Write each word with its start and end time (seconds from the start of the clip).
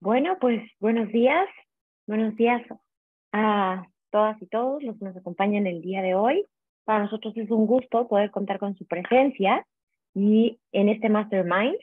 Bueno, 0.00 0.36
pues 0.38 0.62
buenos 0.78 1.08
días, 1.08 1.48
buenos 2.06 2.36
días 2.36 2.62
a 3.32 3.86
todas 4.10 4.40
y 4.42 4.46
todos 4.46 4.82
los 4.82 4.98
que 4.98 5.06
nos 5.06 5.16
acompañan 5.16 5.66
el 5.66 5.80
día 5.80 6.02
de 6.02 6.14
hoy. 6.14 6.44
Para 6.84 7.04
nosotros 7.04 7.34
es 7.36 7.50
un 7.50 7.66
gusto 7.66 8.06
poder 8.06 8.30
contar 8.30 8.58
con 8.58 8.76
su 8.76 8.86
presencia 8.86 9.66
y 10.14 10.58
en 10.72 10.90
este 10.90 11.08
Mastermind, 11.08 11.78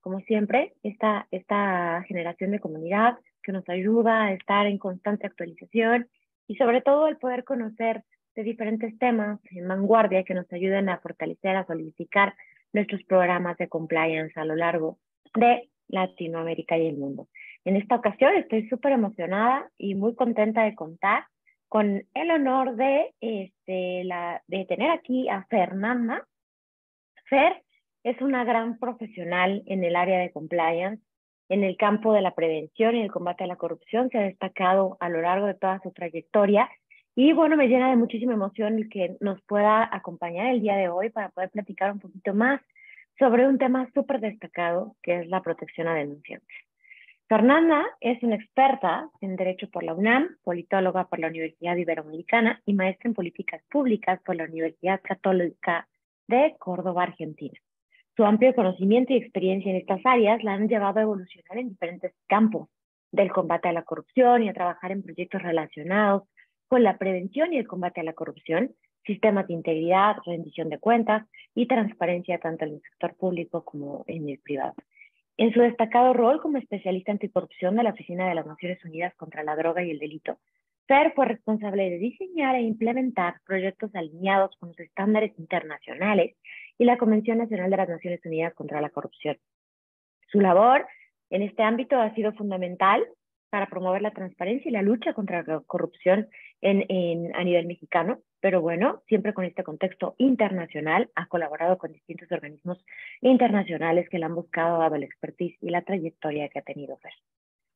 como 0.00 0.20
siempre, 0.20 0.72
esta, 0.82 1.28
esta 1.30 2.02
generación 2.08 2.52
de 2.52 2.58
comunidad 2.58 3.18
que 3.42 3.52
nos 3.52 3.68
ayuda 3.68 4.24
a 4.24 4.32
estar 4.32 4.66
en 4.66 4.78
constante 4.78 5.26
actualización 5.26 6.08
y 6.46 6.56
sobre 6.56 6.80
todo 6.80 7.06
el 7.06 7.18
poder 7.18 7.44
conocer 7.44 8.02
de 8.34 8.44
diferentes 8.44 8.98
temas 8.98 9.40
en 9.50 9.68
vanguardia 9.68 10.24
que 10.24 10.34
nos 10.34 10.50
ayuden 10.54 10.88
a 10.88 11.00
fortalecer, 11.00 11.54
a 11.54 11.66
solidificar 11.66 12.34
nuestros 12.72 13.02
programas 13.04 13.58
de 13.58 13.68
compliance 13.68 14.40
a 14.40 14.46
lo 14.46 14.56
largo 14.56 14.98
de 15.34 15.68
Latinoamérica 15.88 16.78
y 16.78 16.86
el 16.86 16.96
mundo. 16.96 17.28
En 17.68 17.76
esta 17.76 17.96
ocasión 17.96 18.34
estoy 18.34 18.66
súper 18.70 18.92
emocionada 18.92 19.70
y 19.76 19.94
muy 19.94 20.14
contenta 20.14 20.62
de 20.62 20.74
contar 20.74 21.26
con 21.68 22.02
el 22.14 22.30
honor 22.30 22.76
de, 22.76 23.12
este, 23.20 24.08
de 24.46 24.64
tener 24.64 24.90
aquí 24.90 25.28
a 25.28 25.44
Fernanda. 25.50 26.26
Fer 27.26 27.62
es 28.04 28.18
una 28.22 28.44
gran 28.44 28.78
profesional 28.78 29.62
en 29.66 29.84
el 29.84 29.96
área 29.96 30.18
de 30.18 30.32
compliance, 30.32 31.04
en 31.50 31.62
el 31.62 31.76
campo 31.76 32.14
de 32.14 32.22
la 32.22 32.34
prevención 32.34 32.96
y 32.96 33.02
el 33.02 33.12
combate 33.12 33.44
a 33.44 33.48
la 33.48 33.56
corrupción. 33.56 34.08
Se 34.08 34.16
ha 34.16 34.22
destacado 34.22 34.96
a 34.98 35.10
lo 35.10 35.20
largo 35.20 35.44
de 35.44 35.52
toda 35.52 35.78
su 35.82 35.90
trayectoria 35.90 36.70
y 37.14 37.34
bueno, 37.34 37.58
me 37.58 37.68
llena 37.68 37.90
de 37.90 37.96
muchísima 37.96 38.32
emoción 38.32 38.78
el 38.78 38.88
que 38.88 39.18
nos 39.20 39.42
pueda 39.42 39.94
acompañar 39.94 40.46
el 40.46 40.62
día 40.62 40.76
de 40.76 40.88
hoy 40.88 41.10
para 41.10 41.28
poder 41.28 41.50
platicar 41.50 41.92
un 41.92 42.00
poquito 42.00 42.32
más 42.32 42.62
sobre 43.18 43.46
un 43.46 43.58
tema 43.58 43.90
súper 43.92 44.20
destacado 44.20 44.96
que 45.02 45.20
es 45.20 45.28
la 45.28 45.42
protección 45.42 45.86
a 45.86 45.94
denunciantes. 45.96 46.67
Fernanda 47.28 47.84
es 48.00 48.22
una 48.22 48.36
experta 48.36 49.10
en 49.20 49.36
Derecho 49.36 49.68
por 49.68 49.82
la 49.82 49.92
UNAM, 49.92 50.38
politóloga 50.44 51.08
por 51.08 51.18
la 51.18 51.28
Universidad 51.28 51.76
Iberoamericana 51.76 52.62
y 52.64 52.72
maestra 52.72 53.10
en 53.10 53.14
Políticas 53.14 53.62
Públicas 53.70 54.18
por 54.24 54.34
la 54.34 54.44
Universidad 54.44 55.02
Católica 55.02 55.86
de 56.26 56.56
Córdoba, 56.58 57.02
Argentina. 57.02 57.52
Su 58.16 58.24
amplio 58.24 58.54
conocimiento 58.54 59.12
y 59.12 59.18
experiencia 59.18 59.70
en 59.70 59.76
estas 59.76 60.00
áreas 60.06 60.42
la 60.42 60.54
han 60.54 60.68
llevado 60.68 61.00
a 61.00 61.02
evolucionar 61.02 61.58
en 61.58 61.68
diferentes 61.68 62.14
campos 62.28 62.70
del 63.12 63.30
combate 63.30 63.68
a 63.68 63.74
la 63.74 63.82
corrupción 63.82 64.44
y 64.44 64.48
a 64.48 64.54
trabajar 64.54 64.90
en 64.90 65.02
proyectos 65.02 65.42
relacionados 65.42 66.22
con 66.66 66.82
la 66.82 66.96
prevención 66.96 67.52
y 67.52 67.58
el 67.58 67.68
combate 67.68 68.00
a 68.00 68.04
la 68.04 68.14
corrupción, 68.14 68.74
sistemas 69.04 69.46
de 69.48 69.52
integridad, 69.52 70.16
rendición 70.24 70.70
de 70.70 70.78
cuentas 70.78 71.26
y 71.54 71.66
transparencia 71.66 72.38
tanto 72.38 72.64
en 72.64 72.76
el 72.76 72.80
sector 72.80 73.14
público 73.16 73.66
como 73.66 74.04
en 74.06 74.30
el 74.30 74.38
privado. 74.38 74.72
En 75.38 75.52
su 75.52 75.60
destacado 75.60 76.14
rol 76.14 76.40
como 76.40 76.58
especialista 76.58 77.12
anticorrupción 77.12 77.76
de 77.76 77.84
la 77.84 77.90
Oficina 77.90 78.28
de 78.28 78.34
las 78.34 78.44
Naciones 78.44 78.84
Unidas 78.84 79.14
contra 79.14 79.44
la 79.44 79.54
Droga 79.54 79.84
y 79.84 79.92
el 79.92 80.00
Delito, 80.00 80.36
Fer 80.88 81.12
fue 81.14 81.26
responsable 81.26 81.88
de 81.90 81.98
diseñar 81.98 82.56
e 82.56 82.62
implementar 82.62 83.40
proyectos 83.46 83.94
alineados 83.94 84.56
con 84.58 84.70
los 84.70 84.80
estándares 84.80 85.38
internacionales 85.38 86.34
y 86.76 86.84
la 86.84 86.98
Convención 86.98 87.38
Nacional 87.38 87.70
de 87.70 87.76
las 87.76 87.88
Naciones 87.88 88.20
Unidas 88.24 88.52
contra 88.54 88.80
la 88.80 88.90
Corrupción. 88.90 89.36
Su 90.26 90.40
labor 90.40 90.88
en 91.30 91.42
este 91.42 91.62
ámbito 91.62 92.00
ha 92.00 92.12
sido 92.16 92.32
fundamental 92.32 93.06
para 93.50 93.66
promover 93.66 94.02
la 94.02 94.10
transparencia 94.10 94.68
y 94.68 94.72
la 94.72 94.82
lucha 94.82 95.14
contra 95.14 95.42
la 95.42 95.60
corrupción 95.60 96.28
en, 96.60 96.84
en, 96.88 97.34
a 97.34 97.44
nivel 97.44 97.66
mexicano, 97.66 98.18
pero 98.40 98.60
bueno, 98.60 99.02
siempre 99.08 99.34
con 99.34 99.44
este 99.44 99.64
contexto 99.64 100.14
internacional, 100.18 101.10
ha 101.14 101.26
colaborado 101.26 101.78
con 101.78 101.92
distintos 101.92 102.30
organismos 102.30 102.84
internacionales 103.20 104.08
que 104.08 104.18
le 104.18 104.26
han 104.26 104.34
buscado 104.34 104.78
dado 104.78 104.96
la 104.96 105.06
expertise 105.06 105.56
y 105.60 105.70
la 105.70 105.82
trayectoria 105.82 106.48
que 106.48 106.58
ha 106.58 106.62
tenido 106.62 106.96
Fer. 106.98 107.12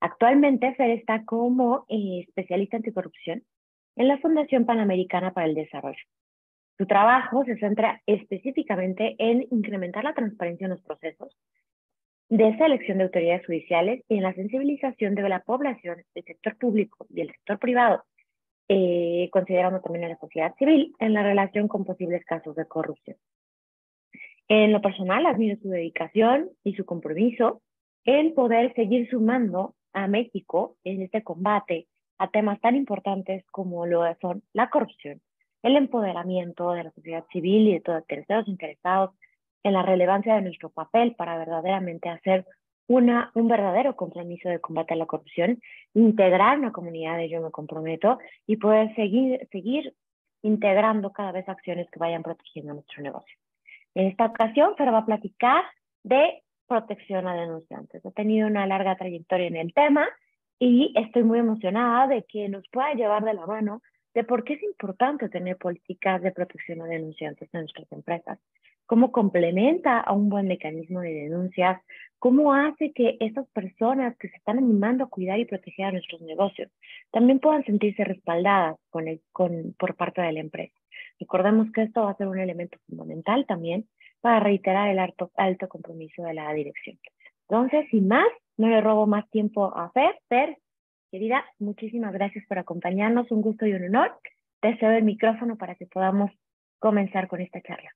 Actualmente 0.00 0.74
Fer 0.74 0.90
está 0.90 1.24
como 1.24 1.86
eh, 1.88 2.24
especialista 2.26 2.76
anticorrupción 2.76 3.44
en 3.96 4.08
la 4.08 4.18
Fundación 4.18 4.66
Panamericana 4.66 5.32
para 5.32 5.46
el 5.46 5.54
Desarrollo. 5.54 6.04
Su 6.78 6.86
trabajo 6.86 7.44
se 7.44 7.56
centra 7.58 8.02
específicamente 8.06 9.14
en 9.18 9.46
incrementar 9.50 10.04
la 10.04 10.14
transparencia 10.14 10.64
en 10.64 10.70
los 10.70 10.82
procesos, 10.82 11.36
de 12.32 12.56
selección 12.56 12.96
de 12.96 13.04
autoridades 13.04 13.44
judiciales 13.44 14.02
y 14.08 14.16
en 14.16 14.22
la 14.22 14.32
sensibilización 14.32 15.14
de 15.14 15.28
la 15.28 15.40
población 15.40 16.02
del 16.14 16.24
sector 16.24 16.56
público 16.56 17.06
y 17.14 17.20
el 17.20 17.30
sector 17.30 17.58
privado, 17.58 18.04
eh, 18.68 19.28
considerando 19.30 19.82
también 19.82 20.06
a 20.06 20.08
la 20.08 20.18
sociedad 20.18 20.54
civil 20.56 20.94
en 20.98 21.12
la 21.12 21.22
relación 21.22 21.68
con 21.68 21.84
posibles 21.84 22.24
casos 22.24 22.56
de 22.56 22.64
corrupción. 22.64 23.18
En 24.48 24.72
lo 24.72 24.80
personal, 24.80 25.26
admiro 25.26 25.58
su 25.60 25.68
dedicación 25.68 26.48
y 26.64 26.72
su 26.72 26.86
compromiso 26.86 27.60
en 28.06 28.32
poder 28.34 28.72
seguir 28.76 29.10
sumando 29.10 29.74
a 29.92 30.08
México 30.08 30.78
en 30.84 31.02
este 31.02 31.22
combate 31.22 31.86
a 32.16 32.30
temas 32.30 32.58
tan 32.62 32.76
importantes 32.76 33.44
como 33.50 33.84
lo 33.84 34.04
son 34.22 34.42
la 34.54 34.70
corrupción, 34.70 35.20
el 35.62 35.76
empoderamiento 35.76 36.72
de 36.72 36.84
la 36.84 36.92
sociedad 36.92 37.26
civil 37.30 37.68
y 37.68 37.74
de 37.74 37.80
todos 37.80 38.04
los 38.08 38.48
interesados 38.48 39.10
en 39.62 39.72
la 39.72 39.82
relevancia 39.82 40.34
de 40.34 40.42
nuestro 40.42 40.70
papel 40.70 41.14
para 41.14 41.38
verdaderamente 41.38 42.08
hacer 42.08 42.46
una, 42.88 43.30
un 43.34 43.48
verdadero 43.48 43.96
compromiso 43.96 44.48
de 44.48 44.60
combate 44.60 44.94
a 44.94 44.96
la 44.96 45.06
corrupción, 45.06 45.60
integrar 45.94 46.58
una 46.58 46.72
comunidad 46.72 47.16
de 47.16 47.28
yo 47.28 47.40
me 47.40 47.50
comprometo 47.50 48.18
y 48.46 48.56
poder 48.56 48.94
seguir, 48.94 49.48
seguir 49.50 49.94
integrando 50.42 51.12
cada 51.12 51.32
vez 51.32 51.48
acciones 51.48 51.88
que 51.90 51.98
vayan 51.98 52.22
protegiendo 52.22 52.74
nuestro 52.74 53.02
negocio. 53.02 53.36
En 53.94 54.08
esta 54.08 54.26
ocasión, 54.26 54.74
Fer 54.76 54.92
va 54.92 54.98
a 54.98 55.06
platicar 55.06 55.64
de 56.02 56.42
protección 56.66 57.28
a 57.28 57.34
denunciantes. 57.34 58.04
Ha 58.04 58.10
tenido 58.10 58.46
una 58.46 58.66
larga 58.66 58.96
trayectoria 58.96 59.46
en 59.46 59.56
el 59.56 59.72
tema 59.72 60.08
y 60.58 60.92
estoy 60.96 61.22
muy 61.22 61.38
emocionada 61.38 62.08
de 62.08 62.24
que 62.24 62.48
nos 62.48 62.66
pueda 62.68 62.94
llevar 62.94 63.24
de 63.24 63.34
la 63.34 63.46
mano 63.46 63.82
de 64.14 64.24
por 64.24 64.44
qué 64.44 64.54
es 64.54 64.62
importante 64.62 65.28
tener 65.28 65.56
políticas 65.56 66.20
de 66.22 66.32
protección 66.32 66.82
a 66.82 66.86
denunciantes 66.86 67.48
en 67.52 67.60
nuestras 67.60 67.90
empresas 67.92 68.38
cómo 68.86 69.12
complementa 69.12 70.00
a 70.00 70.12
un 70.12 70.28
buen 70.28 70.48
mecanismo 70.48 71.00
de 71.00 71.12
denuncias, 71.12 71.80
cómo 72.18 72.54
hace 72.54 72.92
que 72.92 73.16
esas 73.20 73.48
personas 73.48 74.16
que 74.18 74.28
se 74.28 74.36
están 74.36 74.58
animando 74.58 75.04
a 75.04 75.08
cuidar 75.08 75.38
y 75.38 75.44
proteger 75.44 75.86
a 75.86 75.92
nuestros 75.92 76.20
negocios 76.20 76.70
también 77.10 77.40
puedan 77.40 77.64
sentirse 77.64 78.04
respaldadas 78.04 78.76
por 78.90 79.96
parte 79.96 80.22
de 80.22 80.32
la 80.32 80.40
empresa. 80.40 80.74
Recordemos 81.18 81.70
que 81.72 81.82
esto 81.82 82.02
va 82.02 82.10
a 82.10 82.16
ser 82.16 82.28
un 82.28 82.38
elemento 82.38 82.78
fundamental 82.88 83.46
también 83.46 83.86
para 84.20 84.40
reiterar 84.40 84.88
el 84.90 84.98
alto, 84.98 85.30
alto 85.36 85.68
compromiso 85.68 86.22
de 86.22 86.34
la 86.34 86.52
dirección. 86.52 86.98
Entonces, 87.48 87.88
sin 87.90 88.08
más, 88.08 88.28
no 88.56 88.68
le 88.68 88.80
robo 88.80 89.06
más 89.06 89.28
tiempo 89.30 89.76
a 89.76 89.90
Fer. 89.90 90.18
Fer, 90.28 90.56
querida, 91.10 91.44
muchísimas 91.58 92.12
gracias 92.12 92.44
por 92.46 92.58
acompañarnos, 92.58 93.30
un 93.30 93.42
gusto 93.42 93.66
y 93.66 93.72
un 93.72 93.84
honor. 93.84 94.16
Te 94.60 94.76
cedo 94.78 94.92
el 94.92 95.04
micrófono 95.04 95.56
para 95.56 95.74
que 95.74 95.86
podamos 95.86 96.30
comenzar 96.78 97.28
con 97.28 97.40
esta 97.40 97.60
charla. 97.62 97.90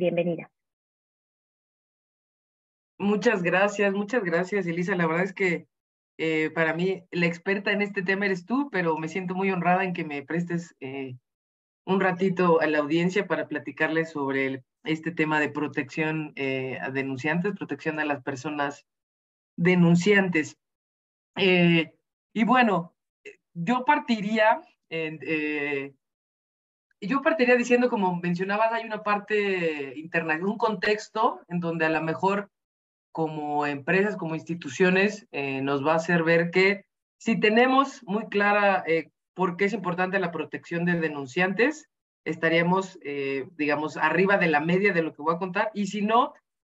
Bienvenida. 0.00 0.50
Muchas 2.98 3.42
gracias, 3.42 3.92
muchas 3.92 4.24
gracias, 4.24 4.66
Elisa. 4.66 4.96
La 4.96 5.06
verdad 5.06 5.24
es 5.24 5.34
que 5.34 5.66
eh, 6.16 6.50
para 6.54 6.72
mí 6.72 7.04
la 7.10 7.26
experta 7.26 7.70
en 7.70 7.82
este 7.82 8.02
tema 8.02 8.24
eres 8.24 8.46
tú, 8.46 8.70
pero 8.72 8.96
me 8.96 9.08
siento 9.08 9.34
muy 9.34 9.50
honrada 9.50 9.84
en 9.84 9.92
que 9.92 10.04
me 10.04 10.22
prestes 10.22 10.74
eh, 10.80 11.16
un 11.84 12.00
ratito 12.00 12.62
a 12.62 12.66
la 12.66 12.78
audiencia 12.78 13.26
para 13.26 13.46
platicarles 13.46 14.10
sobre 14.10 14.64
este 14.84 15.12
tema 15.12 15.38
de 15.38 15.50
protección 15.50 16.32
eh, 16.36 16.78
a 16.80 16.90
denunciantes, 16.90 17.52
protección 17.52 18.00
a 18.00 18.06
las 18.06 18.22
personas 18.22 18.86
denunciantes. 19.56 20.56
y 21.36 22.44
bueno, 22.44 22.94
yo 23.52 23.84
partiría 23.84 24.62
en, 24.88 25.18
yo 27.08 27.22
partiría 27.22 27.56
diciendo, 27.56 27.88
como 27.88 28.14
mencionabas, 28.16 28.72
hay 28.72 28.84
una 28.84 29.02
parte 29.02 29.94
interna, 29.96 30.38
un 30.42 30.58
contexto 30.58 31.40
en 31.48 31.60
donde 31.60 31.86
a 31.86 31.90
lo 31.90 32.02
mejor 32.02 32.50
como 33.12 33.66
empresas, 33.66 34.16
como 34.16 34.34
instituciones, 34.34 35.26
eh, 35.32 35.62
nos 35.62 35.84
va 35.84 35.94
a 35.94 35.96
hacer 35.96 36.22
ver 36.22 36.50
que 36.50 36.84
si 37.18 37.40
tenemos 37.40 38.02
muy 38.04 38.26
clara 38.26 38.84
eh, 38.86 39.10
por 39.34 39.56
qué 39.56 39.64
es 39.64 39.72
importante 39.72 40.20
la 40.20 40.30
protección 40.30 40.84
de 40.84 41.00
denunciantes, 41.00 41.88
estaríamos, 42.24 42.98
eh, 43.02 43.48
digamos, 43.56 43.96
arriba 43.96 44.36
de 44.36 44.48
la 44.48 44.60
media 44.60 44.92
de 44.92 45.02
lo 45.02 45.14
que 45.14 45.22
voy 45.22 45.34
a 45.34 45.38
contar, 45.38 45.70
y 45.74 45.86
si 45.86 46.02
no, 46.02 46.34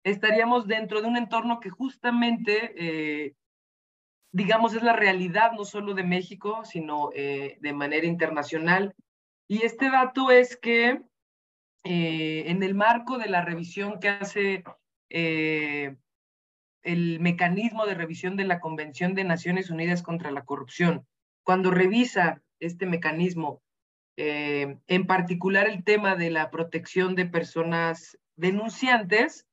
estaríamos 0.04 0.66
dentro 0.66 1.00
de 1.00 1.08
un 1.08 1.16
entorno 1.16 1.60
que 1.60 1.70
justamente, 1.70 3.34
digamos, 4.32 4.74
es 4.74 4.82
la 4.82 4.94
realidad 4.94 5.52
no 5.52 5.64
solo 5.64 5.92
de 5.92 6.04
México, 6.04 6.64
sino 6.64 7.10
de 7.10 7.72
manera 7.74 8.06
internacional 8.06 8.94
y 9.50 9.64
este 9.64 9.90
dato 9.90 10.30
es 10.30 10.56
que 10.56 11.02
eh, 11.82 12.44
en 12.46 12.62
el 12.62 12.76
marco 12.76 13.18
de 13.18 13.28
la 13.28 13.44
revisión 13.44 13.98
que 13.98 14.08
hace 14.08 14.62
eh, 15.08 15.96
el 16.82 17.18
mecanismo 17.18 17.84
de 17.84 17.96
revisión 17.96 18.36
de 18.36 18.44
la 18.44 18.60
Convención 18.60 19.16
de 19.16 19.24
Naciones 19.24 19.68
Unidas 19.68 20.04
contra 20.04 20.30
la 20.30 20.44
Corrupción, 20.44 21.04
cuando 21.42 21.72
revisa 21.72 22.44
este 22.60 22.86
mecanismo, 22.86 23.60
eh, 24.16 24.78
en 24.86 25.06
particular 25.08 25.66
el 25.68 25.82
tema 25.82 26.14
de 26.14 26.30
la 26.30 26.52
protección 26.52 27.16
de 27.16 27.26
personas 27.26 28.20
denunciantes, 28.36 29.48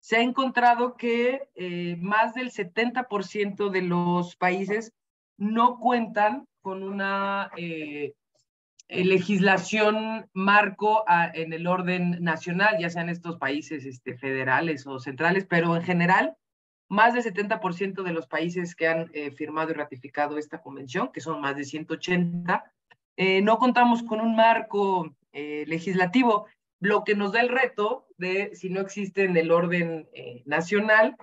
se 0.00 0.16
ha 0.16 0.20
encontrado 0.20 0.98
que 0.98 1.48
más 1.98 2.34
del 2.34 2.50
70% 2.50 3.70
de 3.70 3.80
los 3.80 4.36
países 4.36 4.92
no 5.38 5.78
cuentan 5.78 6.46
con 6.60 6.82
una 6.82 7.50
eh, 8.90 9.04
legislación 9.04 10.28
marco 10.32 11.04
en 11.34 11.52
el 11.52 11.66
orden 11.66 12.22
nacional, 12.22 12.76
ya 12.78 12.90
sean 12.90 13.08
estos 13.08 13.36
países 13.38 13.84
este, 13.84 14.16
federales 14.16 14.86
o 14.86 14.98
centrales, 14.98 15.46
pero 15.46 15.76
en 15.76 15.82
general, 15.82 16.36
más 16.88 17.14
del 17.14 17.22
70% 17.22 18.02
de 18.02 18.12
los 18.12 18.26
países 18.26 18.74
que 18.74 18.88
han 18.88 19.10
firmado 19.36 19.70
y 19.70 19.74
ratificado 19.74 20.38
esta 20.38 20.60
convención, 20.60 21.10
que 21.12 21.20
son 21.20 21.40
más 21.40 21.56
de 21.56 21.64
180, 21.64 22.64
no 23.42 23.58
contamos 23.58 24.02
con 24.02 24.20
un 24.20 24.34
marco 24.34 25.14
legislativo 25.32 26.46
lo 26.80 27.04
que 27.04 27.14
nos 27.14 27.32
da 27.32 27.40
el 27.40 27.50
reto 27.50 28.06
de, 28.16 28.54
si 28.54 28.70
no 28.70 28.80
existe 28.80 29.24
en 29.24 29.36
el 29.36 29.52
orden 29.52 30.08
eh, 30.12 30.42
nacional, 30.46 31.16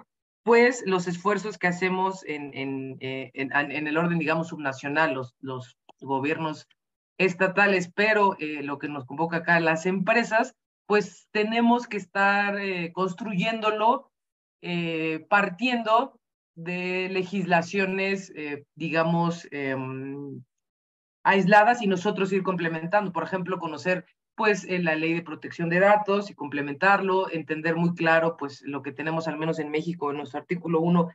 pues 0.44 0.84
los 0.86 1.08
esfuerzos 1.08 1.58
que 1.58 1.68
hacemos 1.68 2.24
en, 2.25 2.52
en, 2.54 2.98
eh, 3.02 3.31
en, 3.34 3.88
el 3.88 3.98
orden, 3.98 4.19
digamos, 4.19 4.50
subnacional, 4.50 5.14
los, 5.14 5.36
los 5.42 5.78
gobiernos 6.00 6.68
estatales, 7.18 7.92
pero 7.94 8.36
eh, 8.40 8.62
lo 8.64 8.78
que 8.78 8.88
nos 8.88 9.06
convoca 9.06 9.38
acá, 9.38 9.60
las 9.60 9.86
empresas, 9.86 10.56
pues 10.86 11.28
tenemos 11.31 11.88
que 11.88 11.98
estar 11.98 12.58
construyéndolo 12.94 14.10
partiendo 15.28 16.18
de 16.56 17.10
legislaciones, 17.12 18.31
digamos, 18.74 19.48
em, 19.52 20.42
aisladas 21.24 21.81
y 21.81 21.88
nosotros 21.88 22.31
ir 22.31 22.42
complementando. 22.42 23.12
Por 23.12 23.24
ejemplo, 23.24 23.60
conocer 23.60 24.06
pues 24.38 24.68
la 24.69 24.96
ley 24.96 25.16
de 25.16 25.24
protección 25.24 25.68
de 25.68 25.80
datos 25.80 26.30
y 26.30 26.36
complementarlo, 26.36 27.30
entender 27.31 27.75
muy 27.75 27.96
claro 27.96 28.38
pues 28.38 28.62
lo 28.62 28.84
que 28.84 28.92
tenemos 28.92 29.28
al 29.28 29.36
menos 29.36 29.58
en 29.58 29.72
México 29.72 30.12
en 30.12 30.18
nuestro 30.18 30.40
artículo 30.40 30.80
1, 30.80 31.10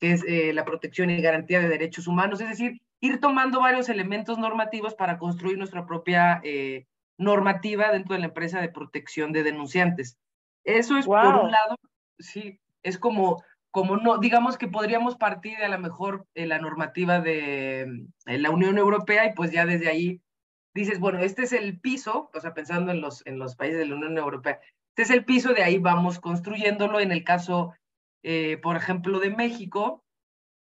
que 0.00 0.12
es 0.12 0.24
eh, 0.26 0.52
la 0.52 0.64
protección 0.64 1.10
y 1.10 1.20
garantía 1.20 1.60
de 1.60 1.68
derechos 1.68 2.06
humanos, 2.06 2.40
es 2.40 2.48
decir, 2.48 2.80
ir 3.00 3.20
tomando 3.20 3.60
varios 3.60 3.88
elementos 3.88 4.38
normativos 4.38 4.94
para 4.94 5.18
construir 5.18 5.58
nuestra 5.58 5.86
propia 5.86 6.40
eh, 6.42 6.86
normativa 7.18 7.92
dentro 7.92 8.14
de 8.14 8.20
la 8.20 8.26
empresa 8.26 8.60
de 8.60 8.70
protección 8.70 9.32
de 9.32 9.42
denunciantes. 9.42 10.18
Eso 10.64 10.96
es 10.96 11.06
por 11.06 11.44
un 11.44 11.50
lado, 11.50 11.76
sí, 12.18 12.58
es 12.82 12.98
como, 12.98 13.42
como 13.70 13.96
no, 13.96 14.18
digamos 14.18 14.58
que 14.58 14.68
podríamos 14.68 15.16
partir 15.16 15.58
de 15.58 15.66
a 15.66 15.70
lo 15.70 15.78
mejor 15.78 16.26
eh, 16.34 16.46
la 16.46 16.58
normativa 16.58 17.20
de 17.20 18.06
la 18.24 18.50
Unión 18.50 18.78
Europea 18.78 19.26
y 19.26 19.34
pues 19.34 19.52
ya 19.52 19.66
desde 19.66 19.88
ahí 19.88 20.20
dices, 20.74 20.98
bueno, 20.98 21.18
este 21.18 21.42
es 21.42 21.52
el 21.52 21.78
piso, 21.78 22.30
o 22.32 22.40
sea, 22.40 22.54
pensando 22.54 22.92
en 22.92 23.00
los, 23.00 23.26
en 23.26 23.38
los 23.38 23.56
países 23.56 23.78
de 23.78 23.86
la 23.86 23.96
Unión 23.96 24.16
Europea, 24.16 24.60
este 24.90 25.02
es 25.02 25.10
el 25.18 25.24
piso, 25.24 25.54
de 25.54 25.62
ahí 25.62 25.78
vamos 25.78 26.18
construyéndolo. 26.20 27.00
En 27.00 27.12
el 27.12 27.24
caso, 27.24 27.72
eh, 28.22 28.58
por 28.58 28.76
ejemplo, 28.76 29.18
de 29.20 29.30
México, 29.30 30.04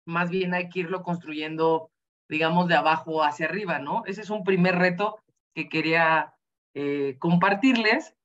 más 0.06 0.30
bien 0.30 0.54
hay 0.54 0.70
que 0.70 0.82
irlo 0.82 1.04
construyendo, 1.04 1.92
digamos, 2.28 2.68
de 2.68 2.76
abajo 2.76 3.24
hacia 3.24 3.46
arriba, 3.48 3.80
¿no? 3.80 4.04
Ese 4.06 4.22
es 4.22 4.30
un 4.30 4.44
primer 4.44 4.76
reto 4.76 5.20
que 5.54 5.70
quería 5.70 6.34
eh, 6.74 7.18
compartirles. 7.20 8.16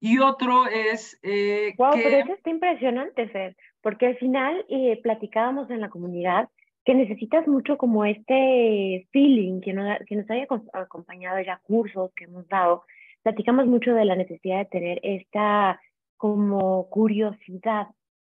Y 0.00 0.18
otro 0.18 0.66
es... 0.66 1.18
Eh, 1.22 1.74
wow, 1.78 1.92
pero 1.92 2.16
eso 2.16 2.32
está 2.32 2.50
impresionante, 2.50 3.28
Fer, 3.28 3.56
porque 3.82 4.06
al 4.06 4.16
final 4.16 4.64
eh, 4.68 4.98
platicábamos 5.02 5.70
en 5.70 5.80
la 5.80 5.90
comunidad 5.90 6.48
que 6.84 6.94
necesitas 6.94 7.46
mucho 7.46 7.78
como 7.78 8.04
este 8.04 9.06
feeling 9.12 9.60
que 9.60 9.72
nos, 9.72 9.98
que 10.06 10.16
nos 10.16 10.28
haya 10.28 10.46
acompañado 10.72 11.40
ya 11.40 11.60
cursos 11.62 12.12
que 12.16 12.24
hemos 12.24 12.48
dado. 12.48 12.84
Platicamos 13.22 13.66
mucho 13.66 13.94
de 13.94 14.04
la 14.04 14.16
necesidad 14.16 14.58
de 14.58 14.64
tener 14.64 15.00
esta 15.04 15.80
como 16.16 16.88
curiosidad, 16.90 17.86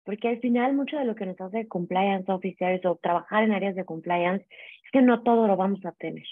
porque 0.04 0.28
al 0.28 0.40
final 0.40 0.74
mucho 0.74 0.96
de 0.98 1.04
lo 1.04 1.14
que 1.14 1.26
nos 1.26 1.40
hace 1.40 1.66
compliance 1.66 2.30
officers 2.30 2.84
o 2.84 2.96
trabajar 2.96 3.44
en 3.44 3.52
áreas 3.52 3.74
de 3.74 3.84
compliance 3.84 4.46
es 4.84 4.90
que 4.92 5.02
no 5.02 5.22
todo 5.22 5.46
lo 5.46 5.56
vamos 5.56 5.84
a 5.84 5.92
tener. 5.92 6.26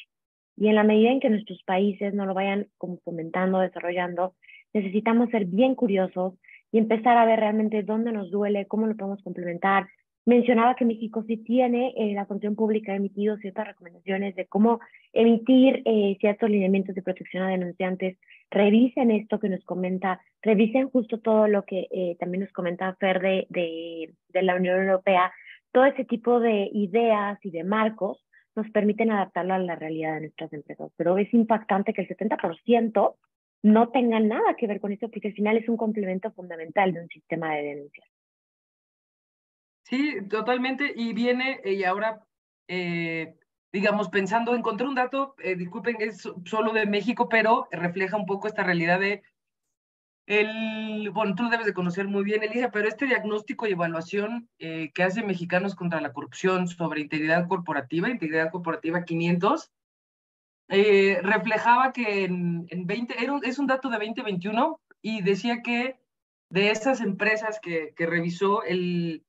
Y 0.56 0.69
en 0.69 0.74
la 0.74 0.84
medida 0.84 1.10
en 1.10 1.20
que 1.20 1.30
nuestros 1.30 1.62
países 1.64 2.12
no 2.14 2.26
lo 2.26 2.34
vayan 2.34 2.69
como 2.78 2.98
fomentando, 2.98 3.58
desarrollando, 3.58 4.34
necesitamos 4.74 5.30
ser 5.30 5.46
bien 5.46 5.74
curiosos 5.74 6.34
y 6.70 6.78
empezar 6.78 7.16
a 7.16 7.24
ver 7.24 7.40
realmente 7.40 7.82
dónde 7.82 8.12
nos 8.12 8.30
duele, 8.30 8.66
cómo 8.66 8.86
lo 8.86 8.96
podemos 8.96 9.22
complementar, 9.22 9.88
mencionaba 10.24 10.76
que 10.76 10.84
México 10.84 11.24
sí 11.26 11.36
tiene, 11.36 11.94
eh, 11.96 12.14
la 12.14 12.26
función 12.26 12.54
pública 12.54 12.92
ha 12.92 12.96
emitido 12.96 13.36
ciertas 13.38 13.66
recomendaciones 13.66 14.34
de 14.36 14.46
cómo 14.46 14.80
emitir 15.12 15.82
eh, 15.84 16.16
ciertos 16.20 16.48
lineamientos 16.48 16.94
de 16.94 17.02
protección 17.02 17.42
a 17.42 17.48
denunciantes. 17.48 18.19
Revisen 18.50 19.10
esto 19.10 19.40
que 19.40 19.48
nos 19.48 19.64
comenta, 19.64 20.20
revisen 20.42 20.90
justo 20.90 21.19
todo 21.19 21.48
lo 21.48 21.64
que 21.64 21.88
eh, 21.90 22.16
también 22.20 22.42
nos 22.42 22.52
comenta 22.52 22.94
Fer 23.00 23.20
de, 23.20 23.46
de, 23.48 24.42
la 24.42 24.56
Unión 24.56 24.80
Europea. 24.80 25.32
Todo 25.72 25.86
ese 25.86 26.04
tipo 26.04 26.38
de 26.38 26.70
ideas 26.72 27.38
y 27.42 27.50
de 27.50 27.64
marcos 27.64 28.25
nos 28.54 28.70
permiten 28.70 29.10
adaptarlo 29.10 29.54
a 29.54 29.58
la 29.58 29.76
realidad 29.76 30.14
de 30.14 30.20
nuestras 30.22 30.52
empresas. 30.52 30.92
Pero 30.96 31.18
es 31.18 31.32
impactante 31.32 31.92
que 31.94 32.02
el 32.02 32.08
70% 32.08 33.14
no 33.62 33.88
tenga 33.88 34.20
nada 34.20 34.54
que 34.56 34.66
ver 34.66 34.80
con 34.80 34.92
esto, 34.92 35.08
porque 35.08 35.28
al 35.28 35.34
final 35.34 35.56
es 35.56 35.68
un 35.68 35.76
complemento 35.76 36.30
fundamental 36.32 36.92
de 36.92 37.00
un 37.00 37.08
sistema 37.08 37.54
de 37.54 37.62
denuncias. 37.62 38.12
Sí, 39.92 40.26
totalmente. 40.26 40.90
Y 40.96 41.12
viene, 41.12 41.60
y 41.66 41.84
ahora, 41.84 42.26
eh, 42.66 43.36
digamos, 43.70 44.08
pensando, 44.08 44.54
encontré 44.54 44.86
un 44.86 44.94
dato, 44.94 45.34
eh, 45.38 45.54
disculpen, 45.54 45.96
es 46.00 46.26
solo 46.46 46.72
de 46.72 46.86
México, 46.86 47.28
pero 47.28 47.68
refleja 47.70 48.16
un 48.16 48.24
poco 48.24 48.48
esta 48.48 48.62
realidad 48.62 49.00
de 49.00 49.22
el, 50.24 51.10
bueno, 51.10 51.34
tú 51.34 51.42
lo 51.42 51.50
debes 51.50 51.66
de 51.66 51.74
conocer 51.74 52.08
muy 52.08 52.24
bien, 52.24 52.42
Elisa, 52.42 52.70
pero 52.70 52.88
este 52.88 53.04
diagnóstico 53.04 53.66
y 53.66 53.72
evaluación 53.72 54.48
eh, 54.58 54.92
que 54.94 55.02
hace 55.02 55.22
Mexicanos 55.22 55.74
contra 55.74 56.00
la 56.00 56.14
Corrupción 56.14 56.68
sobre 56.68 57.02
integridad 57.02 57.46
corporativa, 57.46 58.08
integridad 58.08 58.50
corporativa 58.50 59.04
500, 59.04 59.72
reflejaba 60.68 61.92
que 61.92 62.24
en, 62.24 62.66
en 62.70 62.86
20, 62.86 63.22
era 63.22 63.38
es 63.42 63.58
un 63.58 63.66
dato 63.66 63.90
de 63.90 63.98
2021 63.98 64.80
y 65.02 65.20
decía 65.20 65.60
que 65.60 65.98
de 66.48 66.70
esas 66.70 67.02
empresas 67.02 67.60
que, 67.60 67.92
que 67.94 68.06
revisó, 68.06 68.62
el 68.62 69.22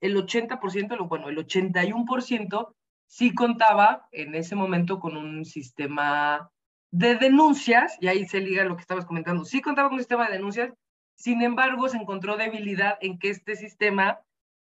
el 0.00 0.16
80%, 0.16 1.08
bueno, 1.08 1.28
el 1.28 1.38
81% 1.38 2.74
sí 3.06 3.34
contaba 3.34 4.08
en 4.12 4.34
ese 4.34 4.54
momento 4.54 4.98
con 5.00 5.16
un 5.16 5.44
sistema 5.44 6.50
de 6.90 7.16
denuncias, 7.16 7.96
y 8.00 8.08
ahí 8.08 8.26
se 8.26 8.40
liga 8.40 8.64
lo 8.64 8.76
que 8.76 8.82
estabas 8.82 9.04
comentando, 9.04 9.44
sí 9.44 9.60
contaba 9.60 9.88
con 9.88 9.94
un 9.94 10.00
sistema 10.00 10.26
de 10.26 10.34
denuncias, 10.34 10.72
sin 11.14 11.42
embargo 11.42 11.88
se 11.88 11.96
encontró 11.96 12.36
debilidad 12.36 12.98
en 13.00 13.18
que 13.18 13.30
este 13.30 13.56
sistema 13.56 14.20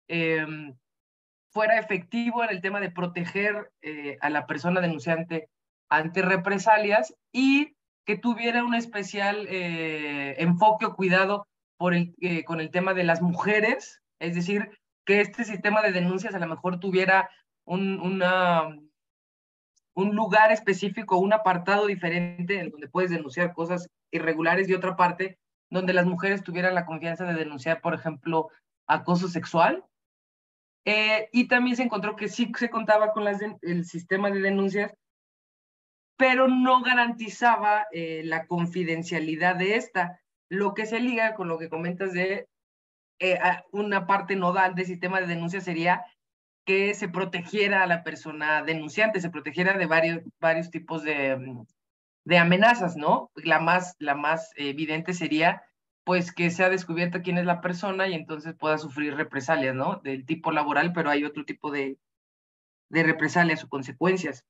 em, 0.07 0.75
fuera 1.51 1.79
efectivo 1.79 2.43
en 2.43 2.49
el 2.49 2.61
tema 2.61 2.79
de 2.79 2.91
proteger 2.91 3.71
eh, 3.81 4.17
a 4.21 4.29
la 4.29 4.45
persona 4.45 4.81
denunciante 4.81 5.49
ante 5.89 6.21
represalias 6.21 7.15
y 7.31 7.75
que 8.05 8.17
tuviera 8.17 8.63
un 8.63 8.73
especial 8.73 9.47
eh, 9.49 10.35
enfoque 10.41 10.85
o 10.85 10.95
cuidado 10.95 11.47
por 11.77 11.93
el, 11.93 12.15
eh, 12.21 12.43
con 12.43 12.61
el 12.61 12.71
tema 12.71 12.93
de 12.93 13.03
las 13.03 13.21
mujeres, 13.21 14.01
es 14.19 14.33
decir, 14.33 14.69
que 15.07 15.21
este 15.21 15.45
sistema 15.45 15.81
de 15.81 15.93
denuncias 15.93 16.35
a 16.35 16.39
lo 16.39 16.47
mejor 16.47 16.81
tuviera 16.81 17.29
un, 17.65 18.01
una, 18.01 18.77
un 19.93 20.15
lugar 20.15 20.51
específico, 20.51 21.17
un 21.17 21.31
apartado 21.31 21.87
diferente 21.87 22.59
en 22.59 22.69
donde 22.69 22.89
puedes 22.89 23.09
denunciar 23.09 23.53
cosas 23.53 23.89
irregulares 24.11 24.67
y 24.67 24.73
otra 24.73 24.97
parte 24.97 25.39
donde 25.69 25.93
las 25.93 26.05
mujeres 26.05 26.43
tuvieran 26.43 26.75
la 26.75 26.85
confianza 26.85 27.23
de 27.23 27.35
denunciar, 27.35 27.79
por 27.79 27.93
ejemplo, 27.93 28.49
acoso 28.85 29.29
sexual. 29.29 29.85
Eh, 30.83 31.29
y 31.31 31.47
también 31.47 31.77
se 31.77 31.83
encontró 31.83 32.17
que 32.17 32.27
sí 32.27 32.51
se 32.57 32.69
contaba 32.69 33.13
con 33.13 33.23
las 33.23 33.41
el 33.61 33.85
sistema 33.85 34.29
de 34.29 34.41
denuncias, 34.41 34.93
pero 36.17 36.49
no 36.49 36.81
garantizaba 36.81 37.87
eh, 37.93 38.23
la 38.25 38.45
confidencialidad 38.45 39.55
de 39.55 39.77
esta, 39.77 40.19
lo 40.49 40.73
que 40.73 40.85
se 40.85 40.99
liga 40.99 41.33
con 41.35 41.47
lo 41.47 41.57
que 41.57 41.69
comentas 41.69 42.11
de 42.11 42.47
eh, 43.19 43.39
una 43.71 44.07
parte 44.07 44.35
nodal 44.35 44.75
del 44.75 44.85
sistema 44.85 45.19
de 45.19 45.27
denuncia 45.27 45.61
sería 45.61 46.05
que 46.65 46.93
se 46.93 47.07
protegiera 47.07 47.83
a 47.83 47.87
la 47.87 48.03
persona 48.03 48.61
denunciante, 48.61 49.21
se 49.21 49.29
protegiera 49.29 49.77
de 49.77 49.85
varios, 49.85 50.21
varios 50.39 50.69
tipos 50.69 51.03
de, 51.03 51.37
mm, 51.37 51.65
de 52.25 52.37
amenazas, 52.37 52.97
¿no? 52.97 53.31
La 53.35 53.59
más, 53.59 53.95
la 53.99 54.15
más 54.15 54.51
evidente 54.57 55.13
sería 55.13 55.63
pues 56.03 56.33
que 56.33 56.51
sea 56.51 56.69
descubierta 56.69 57.21
quién 57.21 57.37
es 57.37 57.45
la 57.45 57.59
persona 57.59 58.07
y 58.07 58.13
entonces 58.13 58.53
pueda 58.53 58.77
sufrir 58.77 59.15
represalias, 59.15 59.75
¿no? 59.75 59.99
Del 60.03 60.25
tipo 60.25 60.51
laboral, 60.51 60.93
pero 60.93 61.09
hay 61.09 61.25
otro 61.25 61.43
tipo 61.43 61.69
de, 61.69 61.97
de 62.89 63.03
represalias 63.03 63.63
o 63.63 63.69
consecuencias. 63.69 64.45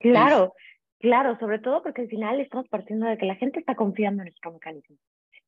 Claro, 0.00 0.54
claro, 0.98 1.38
sobre 1.38 1.60
todo 1.60 1.82
porque 1.82 2.02
al 2.02 2.08
final 2.08 2.40
estamos 2.40 2.68
partiendo 2.68 3.06
de 3.06 3.18
que 3.18 3.26
la 3.26 3.36
gente 3.36 3.60
está 3.60 3.74
confiando 3.74 4.22
en 4.22 4.26
nuestro 4.26 4.52
mecanismo. 4.52 4.96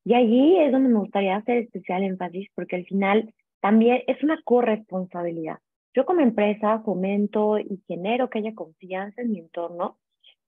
Y 0.07 0.13
allí 0.13 0.57
es 0.57 0.71
donde 0.71 0.87
me 0.87 0.99
gustaría 0.99 1.35
hacer 1.35 1.57
especial 1.57 2.01
énfasis 2.01 2.47
porque 2.55 2.77
al 2.77 2.85
final 2.85 3.33
también 3.59 4.03
es 4.07 4.23
una 4.23 4.41
corresponsabilidad. 4.41 5.57
Yo 5.93 6.05
como 6.05 6.21
empresa 6.21 6.79
fomento 6.79 7.59
y 7.59 7.83
genero 7.89 8.29
que 8.29 8.39
haya 8.39 8.55
confianza 8.55 9.21
en 9.21 9.31
mi 9.31 9.39
entorno, 9.39 9.97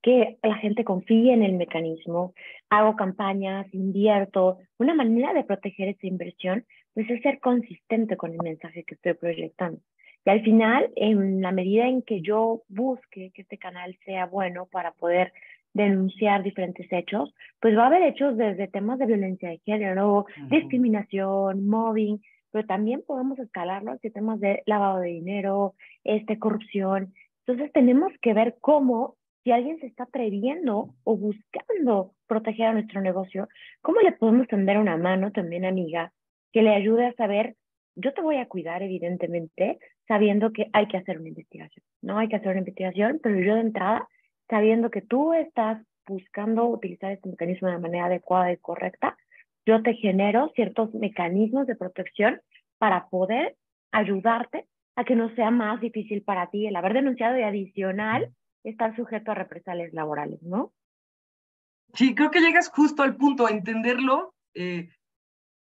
que 0.00 0.38
la 0.42 0.54
gente 0.54 0.82
confíe 0.82 1.34
en 1.34 1.42
el 1.42 1.52
mecanismo, 1.52 2.32
hago 2.70 2.96
campañas, 2.96 3.66
invierto, 3.74 4.56
una 4.78 4.94
manera 4.94 5.34
de 5.34 5.44
proteger 5.44 5.88
esa 5.88 6.06
inversión, 6.06 6.64
pues 6.94 7.10
es 7.10 7.20
ser 7.20 7.38
consistente 7.38 8.16
con 8.16 8.32
el 8.32 8.38
mensaje 8.42 8.84
que 8.84 8.94
estoy 8.94 9.12
proyectando. 9.12 9.78
Y 10.24 10.30
al 10.30 10.42
final, 10.42 10.90
en 10.96 11.42
la 11.42 11.52
medida 11.52 11.86
en 11.86 12.00
que 12.00 12.22
yo 12.22 12.62
busque 12.68 13.30
que 13.34 13.42
este 13.42 13.58
canal 13.58 13.94
sea 14.06 14.24
bueno 14.24 14.64
para 14.72 14.92
poder 14.92 15.34
denunciar 15.72 16.42
diferentes 16.42 16.86
hechos, 16.90 17.32
pues 17.60 17.76
va 17.76 17.84
a 17.84 17.86
haber 17.86 18.02
hechos 18.02 18.36
desde 18.36 18.68
temas 18.68 18.98
de 18.98 19.06
violencia 19.06 19.50
de 19.50 19.58
género, 19.64 20.26
discriminación, 20.50 21.66
mobbing, 21.66 22.20
pero 22.50 22.66
también 22.66 23.02
podemos 23.06 23.38
escalarlo 23.38 23.92
hacia 23.92 24.10
temas 24.10 24.40
de 24.40 24.62
lavado 24.66 25.00
de 25.00 25.08
dinero, 25.10 25.74
este, 26.04 26.38
corrupción. 26.38 27.12
Entonces 27.46 27.72
tenemos 27.72 28.12
que 28.20 28.34
ver 28.34 28.56
cómo, 28.60 29.16
si 29.44 29.52
alguien 29.52 29.78
se 29.80 29.86
está 29.86 30.04
atreviendo 30.04 30.94
o 31.04 31.16
buscando 31.16 32.14
proteger 32.26 32.66
a 32.66 32.72
nuestro 32.72 33.00
negocio, 33.00 33.48
cómo 33.80 34.00
le 34.00 34.12
podemos 34.12 34.46
tender 34.48 34.78
una 34.78 34.96
mano 34.96 35.32
también, 35.32 35.64
amiga, 35.64 36.12
que 36.52 36.62
le 36.62 36.74
ayude 36.74 37.06
a 37.06 37.14
saber, 37.14 37.56
yo 37.94 38.12
te 38.12 38.22
voy 38.22 38.36
a 38.36 38.46
cuidar, 38.46 38.82
evidentemente, 38.82 39.78
sabiendo 40.06 40.52
que 40.52 40.68
hay 40.72 40.88
que 40.88 40.96
hacer 40.96 41.18
una 41.18 41.28
investigación. 41.28 41.84
No 42.02 42.18
hay 42.18 42.28
que 42.28 42.36
hacer 42.36 42.50
una 42.50 42.60
investigación, 42.60 43.20
pero 43.22 43.40
yo 43.40 43.54
de 43.54 43.60
entrada, 43.60 44.08
sabiendo 44.50 44.90
que 44.90 45.00
tú 45.00 45.32
estás 45.32 45.80
buscando 46.06 46.66
utilizar 46.66 47.12
este 47.12 47.28
mecanismo 47.28 47.68
de 47.68 47.78
manera 47.78 48.06
adecuada 48.06 48.52
y 48.52 48.56
correcta, 48.56 49.16
yo 49.64 49.82
te 49.82 49.94
genero 49.94 50.50
ciertos 50.54 50.92
mecanismos 50.94 51.66
de 51.66 51.76
protección 51.76 52.40
para 52.78 53.08
poder 53.08 53.56
ayudarte 53.92 54.66
a 54.96 55.04
que 55.04 55.14
no 55.14 55.32
sea 55.34 55.50
más 55.50 55.80
difícil 55.80 56.22
para 56.22 56.50
ti 56.50 56.66
el 56.66 56.76
haber 56.76 56.94
denunciado 56.94 57.38
y 57.38 57.42
adicional 57.42 58.34
estar 58.64 58.94
sujeto 58.96 59.30
a 59.30 59.34
represalias 59.34 59.92
laborales, 59.92 60.42
¿no? 60.42 60.72
Sí, 61.94 62.14
creo 62.14 62.30
que 62.30 62.40
llegas 62.40 62.68
justo 62.68 63.02
al 63.02 63.16
punto, 63.16 63.46
a 63.46 63.50
entenderlo. 63.50 64.34
Eh, 64.54 64.90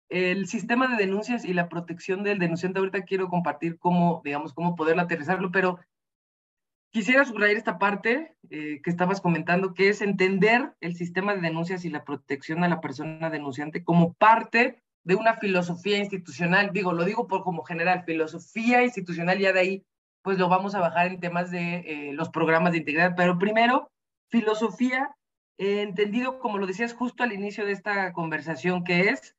el 0.10 0.48
sistema 0.48 0.88
de 0.88 0.96
denuncias 0.96 1.44
y 1.44 1.53
la 1.53 1.67
protección 1.67 2.24
del 2.24 2.39
denunciante, 2.39 2.79
ahorita 2.79 3.03
quiero 3.03 3.27
compartir 3.27 3.77
cómo, 3.77 4.22
digamos, 4.24 4.53
cómo 4.53 4.75
poder 4.75 5.00
aterrizarlo, 5.00 5.51
pero 5.51 5.79
quisiera 6.98 7.25
subrayar 7.25 7.58
esta 7.58 7.77
parte 7.77 8.36
eh, 8.50 8.82
que 8.82 8.89
estabas 8.89 9.22
comentando, 9.22 9.75
que 9.75 9.89
es 9.89 10.01
entender 10.01 10.74
el 10.82 10.96
sistema 10.96 11.36
de 11.36 11.42
denuncias 11.42 11.86
y 11.86 11.92
la 11.92 12.04
protección 12.04 12.63
a 12.63 12.68
la 12.68 12.82
persona 12.82 13.30
denunciante 13.30 13.84
como 13.84 14.13
parte 14.13 14.82
de 15.04 15.13
una 15.13 15.36
filosofía 15.36 16.00
institucional. 16.00 16.72
Digo, 16.74 16.94
lo 16.94 17.06
digo 17.06 17.27
por 17.27 17.44
como 17.44 17.62
general, 17.62 18.04
filosofía 18.04 18.82
institucional, 18.82 19.38
ya 19.38 19.54
de 19.54 19.60
ahí, 19.60 19.86
pues 20.24 20.39
lo 20.39 20.50
vamos 20.50 20.74
a 20.74 20.80
bajar 20.80 21.06
en 21.06 21.20
temas 21.20 21.51
de 21.51 21.84
eh, 21.86 22.13
los 22.13 22.30
programas 22.30 22.72
de 22.72 22.80
integridad, 22.80 23.13
pero 23.16 23.38
primero, 23.38 23.92
filosofía, 24.32 25.16
eh, 25.60 25.84
entendido 25.84 26.39
como 26.39 26.58
lo 26.58 26.66
decías 26.66 26.96
justo 26.96 27.22
al 27.22 27.32
inicio 27.32 27.63
de 27.63 27.74
esta 27.74 28.12
conversación, 28.12 28.84
que 28.84 29.10
es 29.10 29.36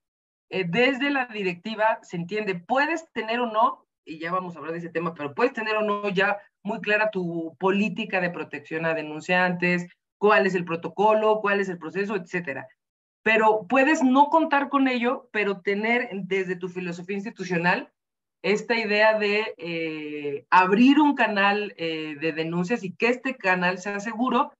desde 0.48 1.10
la 1.10 1.26
directiva 1.26 1.98
se 2.02 2.16
entiende, 2.16 2.54
puedes 2.54 3.10
tener 3.12 3.40
o 3.40 3.52
no, 3.52 3.84
y 4.04 4.20
ya 4.20 4.30
vamos 4.30 4.54
a 4.54 4.60
hablar 4.60 4.72
de 4.72 4.78
ese 4.78 4.90
tema, 4.90 5.12
pero 5.12 5.34
puedes 5.34 5.52
tener 5.52 5.74
o 5.74 5.82
no 5.82 6.08
ya 6.08 6.38
muy 6.62 6.80
clara 6.80 7.10
tu 7.10 7.56
política 7.58 8.20
de 8.20 8.30
protección 8.30 8.86
a 8.86 8.94
denunciantes, 8.94 9.86
cuál 10.18 10.46
es 10.46 10.54
el 10.54 10.64
protocolo, 10.64 11.40
cuál 11.40 11.60
es 11.60 11.68
el 11.68 11.78
proceso, 11.78 12.16
etcétera. 12.16 12.66
Pero 13.22 13.66
puedes 13.68 14.02
no 14.02 14.28
contar 14.28 14.68
con 14.68 14.88
ello, 14.88 15.28
pero 15.32 15.60
tener 15.60 16.08
desde 16.12 16.56
tu 16.56 16.68
filosofía 16.68 17.16
institucional 17.16 17.92
esta 18.42 18.76
idea 18.76 19.18
de 19.18 19.54
eh, 19.58 20.46
abrir 20.50 21.00
un 21.00 21.14
canal 21.14 21.74
eh, 21.76 22.16
de 22.20 22.32
denuncias 22.32 22.84
y 22.84 22.92
que 22.92 23.08
este 23.08 23.36
canal 23.36 23.78
sea 23.78 24.00
seguro 24.00 24.52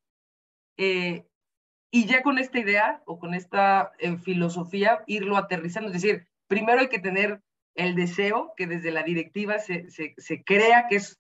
y 1.91 2.07
ya 2.07 2.23
con 2.23 2.39
esta 2.39 2.59
idea 2.59 3.03
o 3.07 3.19
con 3.19 3.35
esta 3.35 3.93
eh, 3.99 4.17
filosofía 4.19 5.03
irlo 5.07 5.37
aterrizando. 5.37 5.89
Es 5.89 6.03
decir, 6.03 6.27
primero 6.47 6.81
hay 6.81 6.89
que 6.89 6.99
tener 6.99 7.41
el 7.75 7.95
deseo 7.95 8.53
que 8.57 8.67
desde 8.67 8.91
la 8.91 9.03
directiva 9.03 9.59
se, 9.59 9.89
se, 9.91 10.45
crea 10.45 10.87
que 10.89 10.97
es 10.97 11.19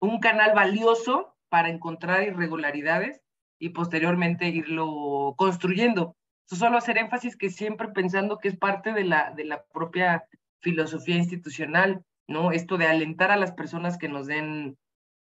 un 0.00 0.20
canal 0.20 0.54
valioso 0.54 1.34
para 1.48 1.68
encontrar 1.68 2.22
irregularidades 2.22 3.20
y 3.58 3.70
posteriormente 3.70 4.48
irlo 4.48 5.34
construyendo. 5.36 6.16
Eso 6.46 6.56
solo 6.56 6.78
hacer 6.78 6.98
énfasis 6.98 7.36
que 7.36 7.50
siempre 7.50 7.88
pensando 7.88 8.38
que 8.38 8.48
es 8.48 8.56
parte 8.56 8.92
de 8.92 9.04
la, 9.04 9.32
de 9.32 9.44
la 9.44 9.64
propia 9.72 10.24
filosofía 10.60 11.16
institucional, 11.16 12.04
¿no? 12.28 12.52
Esto 12.52 12.76
de 12.76 12.86
alentar 12.86 13.30
a 13.30 13.36
las 13.36 13.52
personas 13.52 13.98
que 13.98 14.08
nos 14.08 14.26
den, 14.26 14.76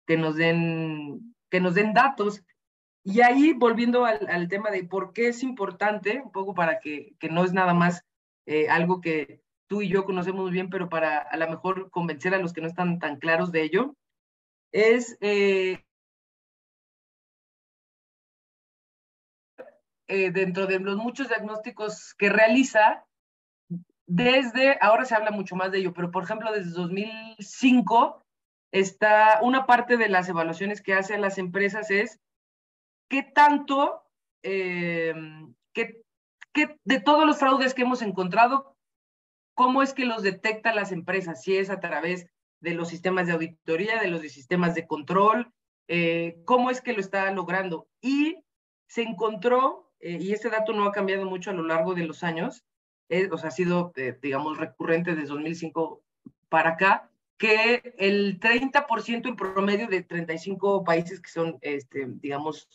que 0.05 0.17
nos 0.17 0.35
den, 0.35 1.35
que 1.49 1.59
nos 1.59 1.75
den 1.75 1.93
datos 1.93 2.43
y 3.03 3.21
ahí, 3.21 3.53
volviendo 3.53 4.05
al, 4.05 4.47
tema 4.49 4.71
de 4.71 4.83
por 4.83 5.13
qué 5.13 5.29
es 5.29 5.41
importante, 5.41 6.21
un 6.23 6.31
poco 6.31 6.53
para 6.53 6.79
que, 6.79 7.15
que 7.19 7.29
no 7.29 7.43
es 7.43 7.53
nada 7.53 7.73
más 7.73 8.03
eh, 8.45 8.67
algo 8.69 9.01
que 9.01 9.41
tú 9.67 9.81
y 9.81 9.87
yo 9.87 10.05
conocemos 10.05 10.51
bien, 10.51 10.69
pero 10.69 10.89
para 10.89 11.19
a 11.19 11.37
lo 11.37 11.49
mejor 11.49 11.89
convencer 11.91 12.33
a 12.33 12.39
los 12.39 12.53
que 12.53 12.61
no 12.61 12.67
están 12.67 12.99
tan 12.99 13.17
claros 13.17 13.51
de 13.51 13.63
ello, 13.63 13.95
es 14.71 15.17
eh, 15.21 15.83
eh, 20.07 20.31
dentro 20.31 20.67
de 20.67 20.79
los 20.79 20.97
muchos 20.97 21.27
diagnósticos 21.29 22.13
que 22.15 22.29
realiza, 22.29 23.05
desde, 24.07 24.77
ahora 24.81 25.05
se 25.05 25.15
habla 25.15 25.31
mucho 25.31 25.55
más 25.55 25.71
de 25.71 25.79
ello, 25.79 25.93
pero 25.93 26.09
por 26.09 26.23
ejemplo, 26.23 26.51
desde 26.51 26.71
2005 26.71 28.23
está 28.71 29.39
una 29.41 29.65
parte 29.65 29.97
de 29.97 30.09
las 30.09 30.27
evaluaciones 30.29 30.81
que 30.81 30.93
hace 30.93 31.15
a 31.15 31.19
las 31.19 31.37
empresas 31.37 31.91
es 31.91 32.19
¿qué 33.09 33.23
tanto, 33.23 34.03
eh, 34.43 35.13
qué, 35.73 36.03
de 36.83 37.01
todos 37.01 37.25
los 37.25 37.37
fraudes 37.37 37.73
que 37.73 37.81
hemos 37.81 38.01
encontrado, 38.01 38.75
cómo 39.55 39.83
es 39.83 39.93
que 39.93 40.05
los 40.05 40.23
detectan 40.23 40.75
las 40.75 40.91
empresas? 40.91 41.43
Si 41.43 41.57
es 41.57 41.69
a 41.69 41.79
través 41.79 42.27
de 42.59 42.73
los 42.73 42.89
sistemas 42.89 43.27
de 43.27 43.33
auditoría, 43.33 43.99
de 43.99 44.07
los 44.07 44.21
sistemas 44.21 44.75
de 44.75 44.87
control, 44.87 45.51
eh, 45.87 46.41
cómo 46.45 46.69
es 46.69 46.81
que 46.81 46.93
lo 46.93 46.99
está 46.99 47.31
logrando. 47.31 47.87
Y 48.01 48.43
se 48.87 49.03
encontró, 49.03 49.91
eh, 49.99 50.17
y 50.19 50.33
este 50.33 50.49
dato 50.49 50.73
no 50.73 50.85
ha 50.85 50.91
cambiado 50.91 51.25
mucho 51.25 51.51
a 51.51 51.53
lo 51.53 51.63
largo 51.63 51.93
de 51.93 52.05
los 52.05 52.23
años, 52.23 52.65
o 53.31 53.37
sea, 53.39 53.47
ha 53.47 53.51
sido, 53.51 53.91
digamos, 54.21 54.59
recurrente 54.59 55.15
desde 55.15 55.29
2005 55.29 56.03
para 56.47 56.71
acá, 56.71 57.09
que 57.39 57.95
el 57.97 58.39
30% 58.39 59.29
en 59.29 59.35
promedio 59.35 59.87
de 59.87 60.03
35 60.03 60.83
países 60.83 61.21
que 61.21 61.29
son, 61.29 61.57
este, 61.61 62.05
digamos, 62.07 62.67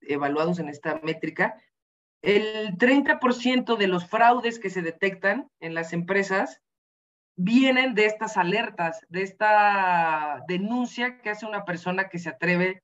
evaluados 0.00 0.60
en 0.60 0.68
esta 0.68 1.00
métrica, 1.02 1.56
el 2.22 2.78
30% 2.78 3.76
de 3.76 3.88
los 3.88 4.06
fraudes 4.06 4.60
que 4.60 4.70
se 4.70 4.80
detectan 4.80 5.50
en 5.58 5.74
las 5.74 5.92
empresas 5.92 6.60
vienen 7.36 7.94
de 7.94 8.06
estas 8.06 8.36
alertas, 8.36 9.00
de 9.08 9.22
esta 9.22 10.42
denuncia 10.48 11.20
que 11.20 11.30
hace 11.30 11.46
una 11.46 11.64
persona 11.64 12.08
que 12.08 12.18
se 12.18 12.28
atreve 12.28 12.82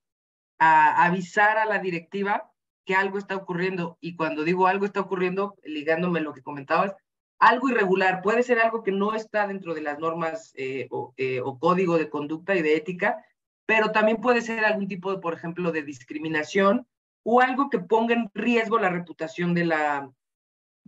a 0.58 1.04
avisar 1.04 1.58
a 1.58 1.66
la 1.66 1.78
directiva 1.78 2.50
que 2.84 2.94
algo 2.94 3.18
está 3.18 3.36
ocurriendo. 3.36 3.98
Y 4.00 4.16
cuando 4.16 4.44
digo 4.44 4.66
algo 4.66 4.86
está 4.86 5.00
ocurriendo, 5.00 5.56
ligándome 5.62 6.20
lo 6.20 6.32
que 6.32 6.42
comentabas, 6.42 6.94
algo 7.38 7.68
irregular, 7.68 8.22
puede 8.22 8.42
ser 8.42 8.58
algo 8.58 8.82
que 8.82 8.90
no 8.90 9.14
está 9.14 9.46
dentro 9.46 9.74
de 9.74 9.82
las 9.82 9.98
normas 9.98 10.52
eh, 10.56 10.88
o, 10.90 11.14
eh, 11.16 11.40
o, 11.40 11.58
código 11.58 11.98
de 11.98 12.10
conducta 12.10 12.56
y 12.56 12.62
de 12.62 12.76
ética, 12.76 13.24
pero 13.66 13.92
también 13.92 14.16
puede 14.16 14.40
ser 14.40 14.64
algún 14.64 14.88
tipo, 14.88 15.12
de, 15.12 15.20
por 15.20 15.34
ejemplo, 15.34 15.70
de 15.70 15.82
discriminación 15.82 16.86
o 17.22 17.40
algo 17.40 17.70
que 17.70 17.78
ponga 17.78 18.14
en 18.14 18.30
riesgo 18.34 18.78
la 18.78 18.88
reputación 18.88 19.54
de 19.54 19.66
la, 19.66 20.10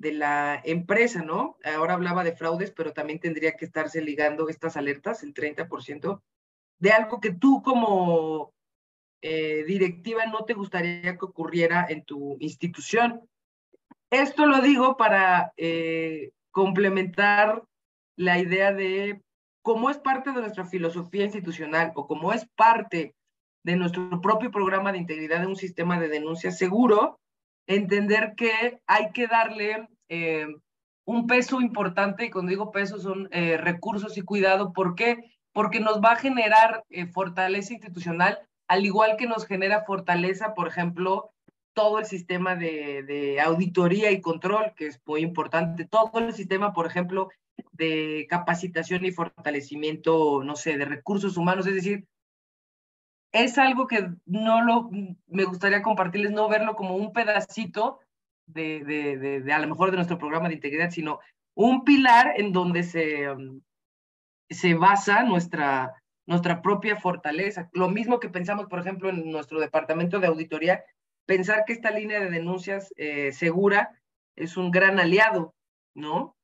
de 0.00 0.12
la 0.12 0.62
empresa, 0.64 1.22
¿no? 1.22 1.58
Ahora 1.62 1.92
hablaba 1.92 2.24
de 2.24 2.32
fraudes, 2.32 2.70
pero 2.70 2.94
también 2.94 3.20
tendría 3.20 3.52
que 3.52 3.66
estarse 3.66 4.00
ligando 4.00 4.48
estas 4.48 4.78
alertas, 4.78 5.22
el 5.22 5.34
30%, 5.34 6.22
de 6.78 6.90
algo 6.90 7.20
que 7.20 7.32
tú 7.32 7.62
como 7.62 8.54
eh, 9.20 9.62
directiva 9.66 10.24
no 10.24 10.46
te 10.46 10.54
gustaría 10.54 11.18
que 11.18 11.24
ocurriera 11.26 11.86
en 11.86 12.02
tu 12.02 12.38
institución. 12.40 13.28
Esto 14.10 14.46
lo 14.46 14.62
digo 14.62 14.96
para 14.96 15.52
eh, 15.58 16.30
complementar 16.50 17.62
la 18.16 18.38
idea 18.38 18.72
de 18.72 19.20
cómo 19.60 19.90
es 19.90 19.98
parte 19.98 20.32
de 20.32 20.40
nuestra 20.40 20.64
filosofía 20.64 21.24
institucional 21.24 21.92
o 21.94 22.06
cómo 22.06 22.32
es 22.32 22.46
parte 22.56 23.14
de 23.64 23.76
nuestro 23.76 24.22
propio 24.22 24.50
programa 24.50 24.92
de 24.92 24.98
integridad 24.98 25.40
de 25.40 25.46
un 25.46 25.56
sistema 25.56 26.00
de 26.00 26.08
denuncia 26.08 26.50
seguro, 26.52 27.20
entender 27.66 28.34
que 28.36 28.80
hay 28.86 29.12
que 29.12 29.26
darle 29.26 29.88
eh, 30.08 30.46
un 31.04 31.26
peso 31.26 31.60
importante, 31.60 32.26
y 32.26 32.30
cuando 32.30 32.50
digo 32.50 32.70
peso 32.70 32.98
son 32.98 33.28
eh, 33.32 33.56
recursos 33.56 34.16
y 34.16 34.22
cuidado, 34.22 34.72
¿por 34.72 34.94
qué? 34.94 35.18
Porque 35.52 35.80
nos 35.80 36.00
va 36.00 36.12
a 36.12 36.16
generar 36.16 36.84
eh, 36.90 37.06
fortaleza 37.06 37.72
institucional, 37.72 38.38
al 38.68 38.84
igual 38.84 39.16
que 39.16 39.26
nos 39.26 39.46
genera 39.46 39.84
fortaleza, 39.84 40.54
por 40.54 40.68
ejemplo, 40.68 41.32
todo 41.72 41.98
el 41.98 42.04
sistema 42.04 42.56
de, 42.56 43.02
de 43.02 43.40
auditoría 43.40 44.10
y 44.10 44.20
control, 44.20 44.72
que 44.76 44.86
es 44.86 45.00
muy 45.06 45.20
importante, 45.22 45.84
todo 45.84 46.18
el 46.18 46.32
sistema, 46.32 46.72
por 46.72 46.86
ejemplo, 46.86 47.30
de 47.72 48.26
capacitación 48.28 49.04
y 49.04 49.12
fortalecimiento, 49.12 50.42
no 50.44 50.56
sé, 50.56 50.76
de 50.76 50.84
recursos 50.84 51.36
humanos, 51.36 51.66
es 51.66 51.74
decir, 51.74 52.06
es 53.32 53.58
algo 53.58 53.86
que 53.86 54.10
no 54.26 54.62
lo, 54.62 54.90
me 55.28 55.44
gustaría 55.44 55.82
compartirles, 55.82 56.32
no 56.32 56.48
verlo 56.48 56.74
como 56.74 56.96
un 56.96 57.12
pedacito 57.12 58.00
de, 58.46 58.84
de, 58.84 59.40
de, 59.40 59.52
a 59.52 59.58
lo 59.58 59.68
mejor 59.68 59.90
de 59.90 59.96
nuestro 59.96 60.18
programa 60.18 60.48
de 60.48 60.54
integridad, 60.54 60.90
sino 60.90 61.20
un 61.54 61.84
pilar 61.84 62.32
en 62.36 62.52
donde 62.52 62.82
se, 62.82 63.30
um, 63.30 63.60
se 64.48 64.74
basa 64.74 65.22
nuestra, 65.22 65.94
nuestra 66.26 66.62
propia 66.62 66.96
fortaleza. 66.96 67.68
Lo 67.72 67.88
mismo 67.88 68.18
que 68.18 68.28
pensamos, 68.28 68.66
por 68.66 68.80
ejemplo, 68.80 69.08
en 69.08 69.30
nuestro 69.30 69.60
departamento 69.60 70.18
de 70.18 70.26
auditoría, 70.26 70.84
pensar 71.26 71.64
que 71.64 71.72
esta 71.72 71.90
línea 71.90 72.20
de 72.20 72.30
denuncias 72.30 72.92
eh, 72.96 73.30
segura 73.32 73.90
es 74.36 74.56
un 74.56 74.70
gran 74.70 74.98
aliado, 74.98 75.54
¿no? 75.94 76.36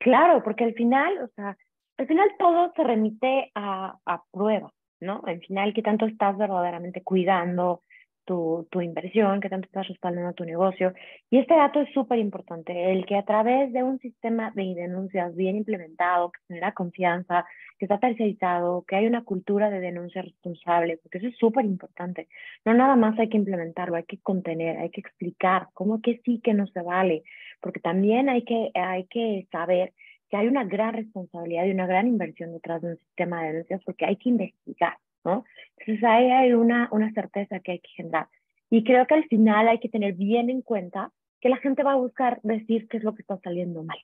Claro, 0.00 0.42
porque 0.42 0.64
al 0.64 0.74
final, 0.74 1.22
o 1.22 1.28
sea, 1.34 1.56
al 1.98 2.06
final 2.06 2.28
todo 2.38 2.72
se 2.74 2.84
remite 2.84 3.50
a, 3.54 3.98
a 4.06 4.22
pruebas, 4.30 4.72
¿no? 5.00 5.22
Al 5.26 5.40
final, 5.40 5.74
¿qué 5.74 5.82
tanto 5.82 6.06
estás 6.06 6.36
verdaderamente 6.36 7.02
cuidando 7.02 7.82
tu, 8.24 8.68
tu 8.70 8.80
inversión, 8.82 9.40
qué 9.40 9.48
tanto 9.48 9.66
estás 9.66 9.88
respaldando 9.88 10.34
tu 10.34 10.44
negocio? 10.44 10.92
Y 11.30 11.38
este 11.38 11.54
dato 11.54 11.80
es 11.80 11.92
súper 11.94 12.18
importante, 12.18 12.92
el 12.92 13.06
que 13.06 13.16
a 13.16 13.24
través 13.24 13.72
de 13.72 13.82
un 13.82 13.98
sistema 14.00 14.52
de 14.54 14.74
denuncias 14.74 15.34
bien 15.34 15.56
implementado, 15.56 16.30
que 16.30 16.40
genera 16.48 16.72
confianza, 16.72 17.46
que 17.78 17.86
está 17.86 17.98
tercerizado, 17.98 18.84
que 18.86 18.96
hay 18.96 19.06
una 19.06 19.24
cultura 19.24 19.70
de 19.70 19.80
denuncia 19.80 20.20
responsable, 20.22 20.98
porque 20.98 21.18
eso 21.18 21.28
es 21.28 21.36
súper 21.36 21.64
importante. 21.64 22.28
No 22.64 22.74
nada 22.74 22.96
más 22.96 23.18
hay 23.18 23.28
que 23.28 23.36
implementarlo, 23.36 23.96
hay 23.96 24.04
que 24.04 24.18
contener, 24.18 24.78
hay 24.78 24.90
que 24.90 25.00
explicar 25.00 25.68
cómo 25.74 26.02
que 26.02 26.20
sí, 26.24 26.40
que 26.42 26.54
no 26.54 26.66
se 26.66 26.82
vale, 26.82 27.22
porque 27.60 27.80
también 27.80 28.28
hay 28.28 28.42
que, 28.42 28.70
hay 28.74 29.06
que 29.06 29.46
saber 29.50 29.94
que 30.28 30.36
hay 30.36 30.48
una 30.48 30.64
gran 30.64 30.94
responsabilidad 30.94 31.64
y 31.64 31.70
una 31.70 31.86
gran 31.86 32.06
inversión 32.06 32.52
detrás 32.52 32.82
de 32.82 32.90
un 32.90 32.98
sistema 32.98 33.42
de 33.42 33.48
denuncias 33.48 33.82
porque 33.84 34.04
hay 34.04 34.16
que 34.16 34.28
investigar, 34.28 34.96
¿no? 35.24 35.44
Entonces 35.78 36.04
ahí 36.04 36.30
hay 36.30 36.52
una, 36.52 36.88
una 36.92 37.12
certeza 37.12 37.60
que 37.60 37.72
hay 37.72 37.78
que 37.80 37.90
generar. 37.96 38.28
Y 38.70 38.84
creo 38.84 39.06
que 39.06 39.14
al 39.14 39.24
final 39.24 39.68
hay 39.68 39.78
que 39.78 39.88
tener 39.88 40.14
bien 40.14 40.50
en 40.50 40.62
cuenta 40.62 41.10
que 41.40 41.48
la 41.48 41.56
gente 41.56 41.82
va 41.82 41.92
a 41.92 41.96
buscar 41.96 42.40
decir 42.42 42.88
qué 42.88 42.98
es 42.98 43.04
lo 43.04 43.14
que 43.14 43.22
está 43.22 43.38
saliendo 43.38 43.82
mal. 43.82 43.98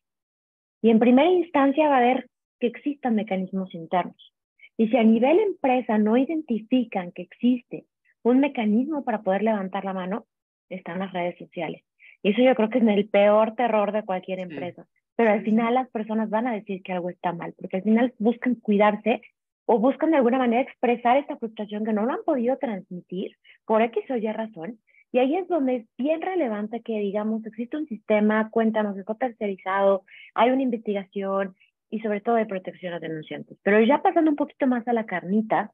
Y 0.81 0.91
en 0.91 0.99
primera 0.99 1.31
instancia 1.31 1.89
va 1.89 1.99
a 1.99 2.01
ver 2.01 2.31
que 2.61 2.69
existan 2.69 3.15
mecanismos 3.15 3.75
internos. 3.75 4.33
Y 4.77 4.89
si 4.89 4.97
a 4.97 5.03
nivel 5.03 5.39
empresa 5.39 5.99
no 5.99 6.17
identifican 6.17 7.13
que 7.13 7.23
existe 7.23 7.85
un 8.23 8.41
mecanismo 8.41 9.05
para 9.05 9.23
poder 9.23 9.43
levantar 9.43 9.85
la 9.85 9.93
mano, 9.93 10.27
están 10.71 10.99
las 10.99 11.13
redes 11.13 11.37
sociales. 11.39 11.83
Y 12.23 12.31
eso 12.31 12.43
yo 12.43 12.55
creo 12.55 12.71
que 12.71 12.79
es 12.79 12.87
el 12.87 13.09
peor 13.09 13.55
terror 13.55 13.93
de 13.93 14.03
cualquier 14.03 14.39
empresa 14.39 14.87
pero 15.17 15.31
al 15.31 15.43
final 15.43 15.75
las 15.75 15.89
personas 15.91 16.31
van 16.31 16.47
a 16.47 16.53
decir 16.55 16.83
que 16.83 16.93
algo 16.93 17.11
está 17.11 17.33
mal, 17.33 17.55
porque 17.59 17.79
al 17.79 17.83
final 17.83 18.15
buscan 18.19 18.57
cuidarse 18.57 19.23
o 19.67 19.79
buscan 19.79 20.11
de 20.11 20.19
alguna 20.19 20.39
manera 20.39 20.63
expresar 20.63 21.17
esta 21.17 21.37
frustración 21.37 21.85
que 21.85 21.93
no 21.93 22.05
lo 22.05 22.13
han 22.13 22.25
podido 22.25 22.57
transmitir 22.59 23.37
por 23.65 23.83
X 23.83 24.05
o 24.11 24.17
Y 24.17 24.33
razón. 24.33 24.79
Y 25.13 25.19
ahí 25.19 25.37
es 25.37 25.47
donde 25.49 25.77
es 25.77 25.87
bien 25.97 26.21
relevante 26.21 26.83
que 26.83 26.99
digamos, 26.99 27.47
existe 27.47 27.77
un 27.77 27.87
sistema, 27.87 28.51
cuéntanos, 28.51 28.99
está 28.99 29.15
tercerizado, 29.15 30.03
hay 30.35 30.51
una 30.51 30.63
investigación 30.63 31.55
y 31.89 32.01
sobre 32.01 32.21
todo 32.21 32.35
de 32.35 32.47
protección 32.47 32.93
a 32.95 32.99
denunciantes. 32.99 33.57
Pero 33.63 33.81
ya 33.81 34.03
pasando 34.03 34.31
un 34.31 34.37
poquito 34.37 34.67
más 34.67 34.87
a 34.89 34.93
la 34.93 35.07
carnita 35.07 35.71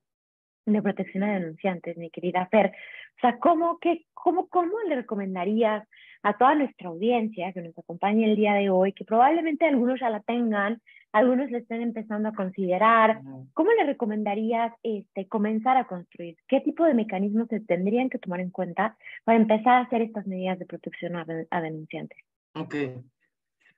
de 0.67 0.83
protección 0.83 1.25
a 1.25 1.35
denunciantes, 1.35 1.97
mi 1.97 2.11
querida 2.11 2.47
Fer, 2.47 2.73
o 3.17 3.21
sea, 3.21 3.38
¿cómo, 3.38 3.79
qué, 3.81 4.07
cómo, 4.14 4.49
cómo 4.49 4.79
le 4.88 4.97
recomendarías 4.97 5.87
a 6.23 6.37
toda 6.37 6.55
nuestra 6.55 6.88
audiencia 6.88 7.52
que 7.52 7.62
nos 7.62 7.79
acompañe 7.79 8.31
el 8.31 8.37
día 8.37 8.55
de 8.55 8.71
hoy, 8.71 8.93
que 8.93 9.05
probablemente 9.05 9.67
algunos 9.67 10.00
ya 10.00 10.11
la 10.11 10.21
tengan, 10.21 10.81
algunos 11.12 11.50
le 11.50 11.59
estén 11.59 11.83
empezando 11.83 12.29
a 12.29 12.35
considerar. 12.35 13.21
¿Cómo 13.55 13.71
le 13.73 13.85
recomendarías 13.85 14.73
este, 14.83 15.26
comenzar 15.26 15.76
a 15.76 15.87
construir? 15.87 16.37
¿Qué 16.47 16.61
tipo 16.61 16.85
de 16.85 16.95
mecanismos 16.95 17.49
se 17.49 17.61
tendrían 17.61 18.11
que 18.11 18.19
tomar 18.19 18.40
en 18.40 18.50
cuenta 18.50 18.97
para 19.25 19.38
empezar 19.38 19.75
a 19.75 19.81
hacer 19.81 20.02
estas 20.02 20.26
medidas 20.26 20.59
de 20.59 20.67
protección 20.67 21.17
a, 21.17 21.61
denunciantes? 21.61 22.19
Ok. 22.55 22.75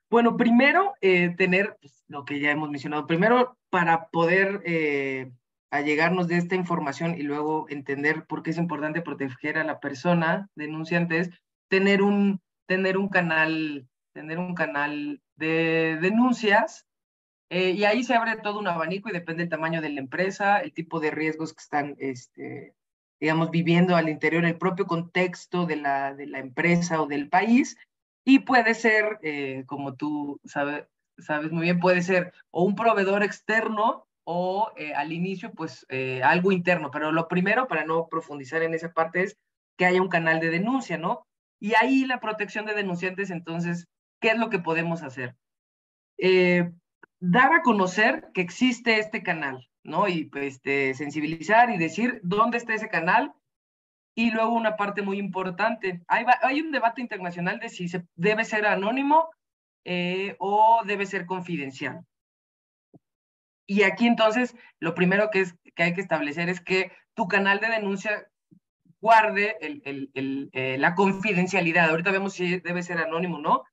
Bueno, 0.09 0.37
primero, 0.37 0.93
eh, 1.01 1.33
tener 1.35 1.75
pues, 1.81 2.03
lo 2.07 2.23
que 2.23 2.39
ya 2.39 2.51
hemos 2.51 2.69
mencionado. 2.69 3.07
Primero, 3.07 3.57
para 3.69 4.09
poder 4.09 4.61
eh, 4.65 5.31
allegarnos 5.73 6.27
de 6.27 6.37
esta 6.37 6.55
información 6.55 7.15
y 7.17 7.23
luego 7.23 7.65
entender 7.67 8.25
por 8.25 8.43
qué 8.43 8.51
es 8.51 8.57
importante 8.57 9.01
proteger 9.01 9.57
a 9.57 9.63
la 9.63 9.79
persona 9.79 10.49
denunciante, 10.55 11.17
es 11.17 11.29
tener 11.67 12.03
un, 12.03 12.41
tener 12.67 12.97
un 12.97 13.09
canal, 13.09 13.87
tener 14.13 14.37
un 14.37 14.53
canal 14.53 15.21
de 15.35 15.97
denuncias 15.99 16.85
eh, 17.49 17.71
y 17.71 17.85
ahí 17.85 18.03
se 18.03 18.13
abre 18.13 18.37
todo 18.37 18.59
un 18.59 18.67
abanico 18.67 19.09
y 19.09 19.13
depende 19.13 19.43
del 19.43 19.49
tamaño 19.49 19.81
de 19.81 19.89
la 19.89 19.99
empresa, 19.99 20.59
el 20.59 20.73
tipo 20.73 20.99
de 20.99 21.09
riesgos 21.09 21.53
que 21.53 21.61
están, 21.61 21.95
este, 21.97 22.75
digamos, 23.19 23.49
viviendo 23.49 23.95
al 23.95 24.09
interior, 24.09 24.45
el 24.45 24.57
propio 24.57 24.85
contexto 24.85 25.65
de 25.65 25.77
la, 25.77 26.13
de 26.13 26.27
la 26.27 26.37
empresa 26.37 27.01
o 27.01 27.07
del 27.07 27.29
país. 27.29 27.77
Y 28.25 28.39
puede 28.39 28.75
ser, 28.75 29.17
eh, 29.23 29.63
como 29.65 29.95
tú 29.95 30.39
sabes, 30.45 30.85
sabes 31.17 31.51
muy 31.51 31.63
bien, 31.63 31.79
puede 31.79 32.03
ser 32.03 32.31
o 32.51 32.63
un 32.63 32.75
proveedor 32.75 33.23
externo 33.23 34.07
o 34.25 34.71
eh, 34.77 34.93
al 34.93 35.11
inicio, 35.11 35.51
pues 35.51 35.85
algo 36.23 36.51
interno. 36.51 36.91
Pero 36.91 37.11
lo 37.11 37.27
primero, 37.27 37.67
para 37.67 37.85
no 37.85 38.07
profundizar 38.07 38.63
en 38.63 38.73
esa 38.73 38.91
parte, 38.93 39.23
es 39.23 39.37
que 39.77 39.85
haya 39.85 40.01
un 40.01 40.09
canal 40.09 40.39
de 40.39 40.49
denuncia, 40.49 40.97
¿no? 40.97 41.25
Y 41.59 41.75
ahí 41.75 42.05
la 42.05 42.19
protección 42.19 42.65
de 42.65 42.73
denunciantes, 42.73 43.29
entonces, 43.29 43.87
¿qué 44.19 44.29
es 44.29 44.37
lo 44.37 44.49
que 44.49 44.59
podemos 44.59 45.01
hacer? 45.01 45.35
Eh, 46.17 46.71
dar 47.19 47.53
a 47.53 47.61
conocer 47.61 48.29
que 48.33 48.41
existe 48.41 48.99
este 48.99 49.23
canal, 49.23 49.69
¿no? 49.83 50.07
Y 50.07 50.25
pues, 50.25 50.55
este, 50.55 50.93
sensibilizar 50.93 51.69
y 51.69 51.77
decir 51.77 52.19
dónde 52.23 52.57
está 52.57 52.73
ese 52.73 52.89
canal. 52.89 53.33
Y 54.15 54.31
luego 54.31 54.53
una 54.53 54.75
parte 54.75 55.01
muy 55.01 55.17
importante, 55.17 56.03
hay, 56.07 56.25
hay 56.41 56.61
un 56.61 56.71
debate 56.71 57.01
internacional 57.01 57.59
de 57.59 57.69
si 57.69 57.87
debe 58.15 58.45
ser 58.45 58.67
anónimo 58.67 59.29
eh, 59.85 60.35
o 60.39 60.81
debe 60.85 61.05
ser 61.05 61.25
confidencial. 61.25 62.05
Y 63.65 63.83
aquí 63.83 64.07
entonces 64.07 64.55
lo 64.79 64.93
primero 64.93 65.29
que, 65.31 65.41
es, 65.41 65.55
que 65.75 65.83
hay 65.83 65.93
que 65.93 66.01
establecer 66.01 66.49
es 66.49 66.61
que 66.61 66.91
tu 67.13 67.27
canal 67.27 67.59
de 67.59 67.69
denuncia 67.69 68.27
guarde 69.03 69.57
eh, 69.61 70.77
la 70.79 70.95
confidencialidad. 70.95 71.89
Ahorita 71.89 72.11
vemos 72.11 72.33
si 72.33 72.59
debe 72.59 72.83
ser 72.83 72.99
anónimo, 72.99 73.37
¿no? 73.37 73.63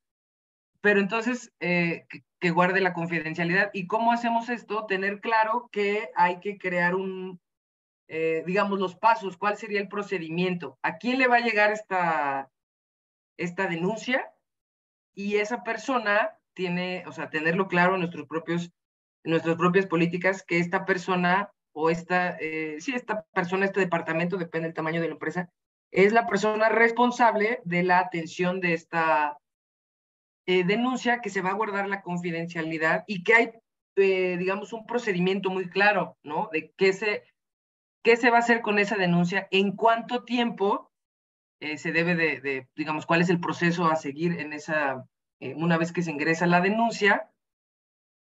Pero 0.81 0.99
entonces, 0.99 1.53
eh, 1.59 2.05
que, 2.39 2.49
guarde 2.49 2.81
la 2.81 2.93
confidencialidad. 2.93 3.69
¿Y 3.71 3.87
cómo 3.87 4.11
hacemos 4.11 4.49
esto? 4.49 4.87
Tener 4.87 5.21
claro 5.21 5.69
que 5.71 6.09
hay 6.15 6.39
que 6.39 6.57
crear 6.57 6.95
un, 6.95 7.39
eh, 8.09 8.43
digamos, 8.45 8.79
los 8.79 8.95
pasos, 8.95 9.37
cuál 9.37 9.55
sería 9.55 9.79
el 9.79 9.87
procedimiento, 9.87 10.77
a 10.81 10.97
quién 10.97 11.17
le 11.17 11.27
va 11.27 11.37
a 11.37 11.41
llegar 11.41 11.71
esta, 11.71 12.49
esta 13.37 13.67
denuncia 13.67 14.33
y 15.13 15.37
esa 15.37 15.63
persona 15.63 16.37
tiene, 16.53 17.05
o 17.07 17.13
sea, 17.13 17.29
tenerlo 17.29 17.69
claro 17.69 17.93
en 17.93 18.01
nuestros 18.01 18.27
propios, 18.27 18.73
nuestras 19.23 19.55
propias 19.55 19.85
políticas, 19.85 20.43
que 20.43 20.59
esta 20.59 20.85
persona 20.85 21.51
o 21.73 21.89
esta, 21.89 22.37
eh, 22.39 22.77
sí, 22.79 22.93
esta 22.93 23.23
persona, 23.33 23.65
este 23.65 23.79
departamento, 23.79 24.37
depende 24.37 24.67
del 24.67 24.75
tamaño 24.75 25.01
de 25.01 25.07
la 25.07 25.13
empresa, 25.13 25.49
es 25.91 26.13
la 26.13 26.25
persona 26.25 26.69
responsable 26.69 27.61
de 27.65 27.83
la 27.83 27.99
atención 27.99 28.59
de 28.59 28.73
esta 28.73 29.37
eh, 30.47 30.63
denuncia, 30.63 31.19
que 31.21 31.29
se 31.29 31.41
va 31.41 31.51
a 31.51 31.55
guardar 31.55 31.87
la 31.87 32.01
confidencialidad 32.01 33.03
y 33.07 33.23
que 33.23 33.33
hay, 33.33 33.51
eh, 33.97 34.37
digamos, 34.37 34.73
un 34.73 34.85
procedimiento 34.85 35.49
muy 35.49 35.69
claro, 35.69 36.17
¿no? 36.23 36.49
De 36.51 36.73
qué 36.77 36.93
se, 36.93 37.23
qué 38.03 38.17
se 38.17 38.29
va 38.29 38.37
a 38.37 38.39
hacer 38.39 38.61
con 38.61 38.79
esa 38.79 38.95
denuncia, 38.95 39.47
en 39.51 39.75
cuánto 39.75 40.23
tiempo 40.23 40.89
se 41.77 41.91
debe 41.91 42.15
de, 42.15 42.41
de, 42.41 42.67
digamos, 42.75 43.05
cuál 43.05 43.21
es 43.21 43.29
el 43.29 43.39
proceso 43.39 43.85
a 43.85 43.95
seguir 43.95 44.39
en 44.39 44.51
esa, 44.51 45.05
una 45.39 45.77
vez 45.77 45.91
que 45.91 46.01
se 46.01 46.09
ingresa 46.09 46.47
la 46.47 46.59
denuncia. 46.59 47.29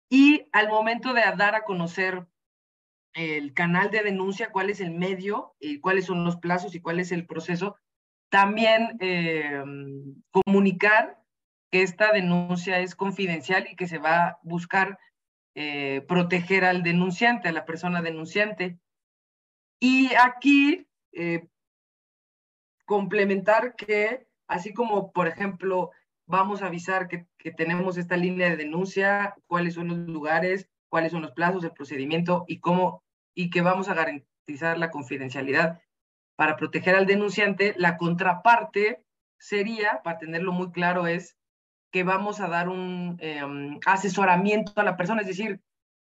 Y 0.08 0.48
al 0.52 0.68
momento 0.68 1.12
de 1.12 1.22
dar 1.36 1.54
a 1.54 1.64
conocer 1.64 2.26
el 3.14 3.52
canal 3.52 3.90
de 3.90 4.02
denuncia, 4.02 4.50
cuál 4.50 4.70
es 4.70 4.80
el 4.80 4.92
medio, 4.92 5.54
y 5.60 5.80
cuáles 5.80 6.06
son 6.06 6.24
los 6.24 6.36
plazos 6.36 6.74
y 6.74 6.80
cuál 6.80 7.00
es 7.00 7.12
el 7.12 7.26
proceso. 7.26 7.76
También 8.30 8.96
eh, 9.00 9.62
comunicar 10.30 11.22
que 11.70 11.82
esta 11.82 12.12
denuncia 12.12 12.78
es 12.80 12.94
confidencial 12.94 13.66
y 13.70 13.76
que 13.76 13.88
se 13.88 13.98
va 13.98 14.26
a 14.26 14.38
buscar 14.42 14.98
eh, 15.54 16.04
proteger 16.08 16.64
al 16.64 16.82
denunciante, 16.82 17.48
a 17.48 17.52
la 17.52 17.64
persona 17.64 18.00
denunciante. 18.00 18.78
Y 19.80 20.14
aquí 20.14 20.86
eh, 21.12 21.48
complementar 22.86 23.74
que, 23.76 24.26
así 24.46 24.72
como, 24.72 25.12
por 25.12 25.28
ejemplo, 25.28 25.90
vamos 26.28 26.62
a 26.62 26.66
avisar 26.66 27.08
que, 27.08 27.26
que 27.38 27.50
tenemos 27.50 27.96
esta 27.96 28.16
línea 28.16 28.50
de 28.50 28.56
denuncia, 28.56 29.34
cuáles 29.46 29.74
son 29.74 29.88
los 29.88 29.98
lugares, 29.98 30.68
cuáles 30.88 31.12
son 31.12 31.22
los 31.22 31.32
plazos, 31.32 31.64
el 31.64 31.72
procedimiento 31.72 32.44
y 32.46 32.60
cómo 32.60 33.02
y 33.34 33.50
que 33.50 33.62
vamos 33.62 33.88
a 33.88 33.94
garantizar 33.94 34.78
la 34.78 34.90
confidencialidad 34.90 35.80
para 36.36 36.56
proteger 36.56 36.94
al 36.94 37.06
denunciante. 37.06 37.74
La 37.76 37.96
contraparte 37.96 39.02
sería, 39.38 40.02
para 40.02 40.18
tenerlo 40.18 40.52
muy 40.52 40.70
claro, 40.70 41.06
es 41.06 41.36
que 41.90 42.04
vamos 42.04 42.40
a 42.40 42.48
dar 42.48 42.68
un 42.68 43.16
em, 43.20 43.80
asesoramiento 43.86 44.72
a 44.76 44.84
la 44.84 44.96
persona, 44.96 45.22
es 45.22 45.28
decir, 45.28 45.60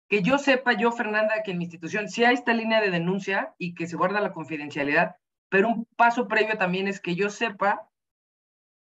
que 0.09 0.21
yo 0.21 0.37
sepa, 0.37 0.73
yo, 0.73 0.91
Fernanda, 0.91 1.43
que 1.43 1.51
en 1.51 1.57
mi 1.57 1.65
institución 1.65 2.07
sí 2.07 2.23
hay 2.23 2.35
esta 2.35 2.53
línea 2.53 2.81
de 2.81 2.91
denuncia 2.91 3.53
y 3.57 3.73
que 3.73 3.87
se 3.87 3.97
guarda 3.97 4.21
la 4.21 4.31
confidencialidad, 4.31 5.15
pero 5.49 5.69
un 5.69 5.85
paso 5.95 6.27
previo 6.27 6.57
también 6.57 6.87
es 6.87 6.99
que 6.99 7.15
yo 7.15 7.29
sepa 7.29 7.89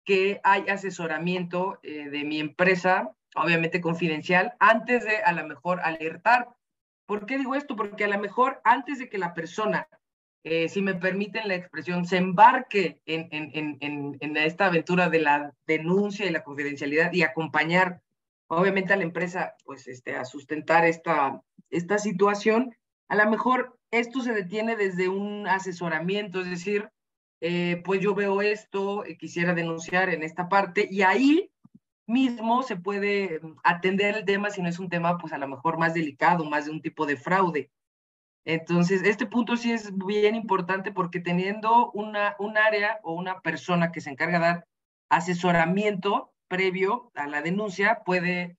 que 0.05 0.41
hay 0.45 0.69
asesoramiento 0.69 1.79
eh, 1.83 2.09
de 2.11 2.25
mi 2.25 2.41
empresa 2.41 3.15
obviamente 3.35 3.81
confidencial, 3.81 4.55
antes 4.59 5.05
de 5.05 5.19
a 5.19 5.33
lo 5.33 5.47
mejor 5.47 5.81
alertar. 5.83 6.49
¿Por 7.07 7.27
qué 7.27 7.39
digo 7.39 7.55
esto? 7.55 7.77
Porque 7.77 8.05
a 8.05 8.09
lo 8.09 8.19
mejor 8.19 8.61
antes 8.65 8.99
de 8.99 9.09
que 9.09 9.19
la 9.19 9.35
persona, 9.35 9.89
eh, 10.45 10.69
si 10.69 10.83
me 10.83 10.95
permiten 10.95 11.49
la 11.49 11.55
expresión, 11.55 12.07
se 12.07 12.17
embarque 12.17 13.01
en, 13.07 13.29
en, 13.31 13.79
en, 13.81 14.17
en, 14.21 14.37
esta 14.37 14.67
aventura 14.67 15.09
de 15.09 15.21
la 15.21 15.55
denuncia 15.67 16.27
y 16.27 16.31
la 16.31 16.45
confidencialidad 16.45 17.13
y 17.13 17.23
acompañar, 17.23 18.01
obviamente, 18.49 18.93
a 18.93 18.97
la 18.97 19.05
empresa 19.05 19.55
pues, 19.65 19.87
este, 19.89 20.17
a 20.17 20.25
sustentar 20.25 20.85
esta, 20.85 21.43
esta 21.71 21.99
situación, 21.99 22.75
a 23.09 23.17
lo 23.17 23.29
mejor 23.29 23.77
esto 23.91 24.21
se 24.21 24.33
detiene 24.33 24.77
desde 24.77 25.09
un 25.09 25.49
asesoramiento, 25.49 26.41
es 26.41 26.51
decir, 26.51 26.91
eh, 27.41 27.83
pues 27.85 28.01
yo 28.01 28.15
veo 28.15 28.43
esto, 28.43 29.05
eh, 29.05 29.17
quisiera 29.17 29.55
denunciar 29.55 30.11
en 30.11 30.23
esta 30.23 30.49
parte, 30.49 30.87
y 30.91 31.03
ahí 31.03 31.51
mismo 32.07 32.63
se 32.63 32.77
puede 32.77 33.41
mm, 33.41 33.57
atender 33.65 34.17
el 34.17 34.25
tema 34.25 34.51
si 34.51 34.63
no 34.63 34.69
es 34.69 34.79
un 34.79 34.89
tema, 34.89 35.19
pues 35.19 35.33
a 35.33 35.39
lo 35.39 35.49
mejor 35.49 35.79
más 35.79 35.95
delicado, 35.95 36.45
más 36.45 36.67
de 36.67 36.73
un 36.73 36.83
tipo 36.83 37.07
de 37.07 37.17
fraude. 37.17 37.71
Entonces, 38.45 39.03
este 39.03 39.27
punto 39.27 39.57
sí 39.57 39.73
es 39.73 39.97
bien 39.97 40.35
importante 40.35 40.93
porque 40.93 41.21
teniendo 41.21 41.91
una, 41.93 42.37
un 42.39 42.57
área 42.57 42.99
o 43.03 43.13
una 43.15 43.41
persona 43.41 43.93
que 43.93 44.01
se 44.01 44.11
encarga 44.11 44.39
de 44.39 44.45
dar 44.45 44.67
asesoramiento 45.11 46.33
previo 46.49 47.11
a 47.15 47.27
la 47.27 47.43
denuncia, 47.43 48.03
puede 48.05 48.57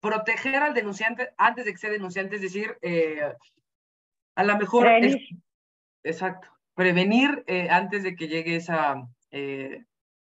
proteger 0.00 0.56
al 0.56 0.74
denunciante 0.74 1.30
antes 1.38 1.64
de 1.64 1.72
que 1.72 1.78
sea 1.78 1.90
denunciante, 1.90 2.36
es 2.36 2.42
decir, 2.42 2.76
eh, 2.82 3.32
a 4.36 4.44
lo 4.44 4.56
mejor... 4.58 4.86
exacto, 6.02 6.48
prevenir 6.76 7.42
eh, 7.46 7.68
antes 7.70 8.04
de 8.04 8.14
que 8.14 8.28
llegue 8.28 8.54
esa, 8.54 9.02
eh, 9.30 9.84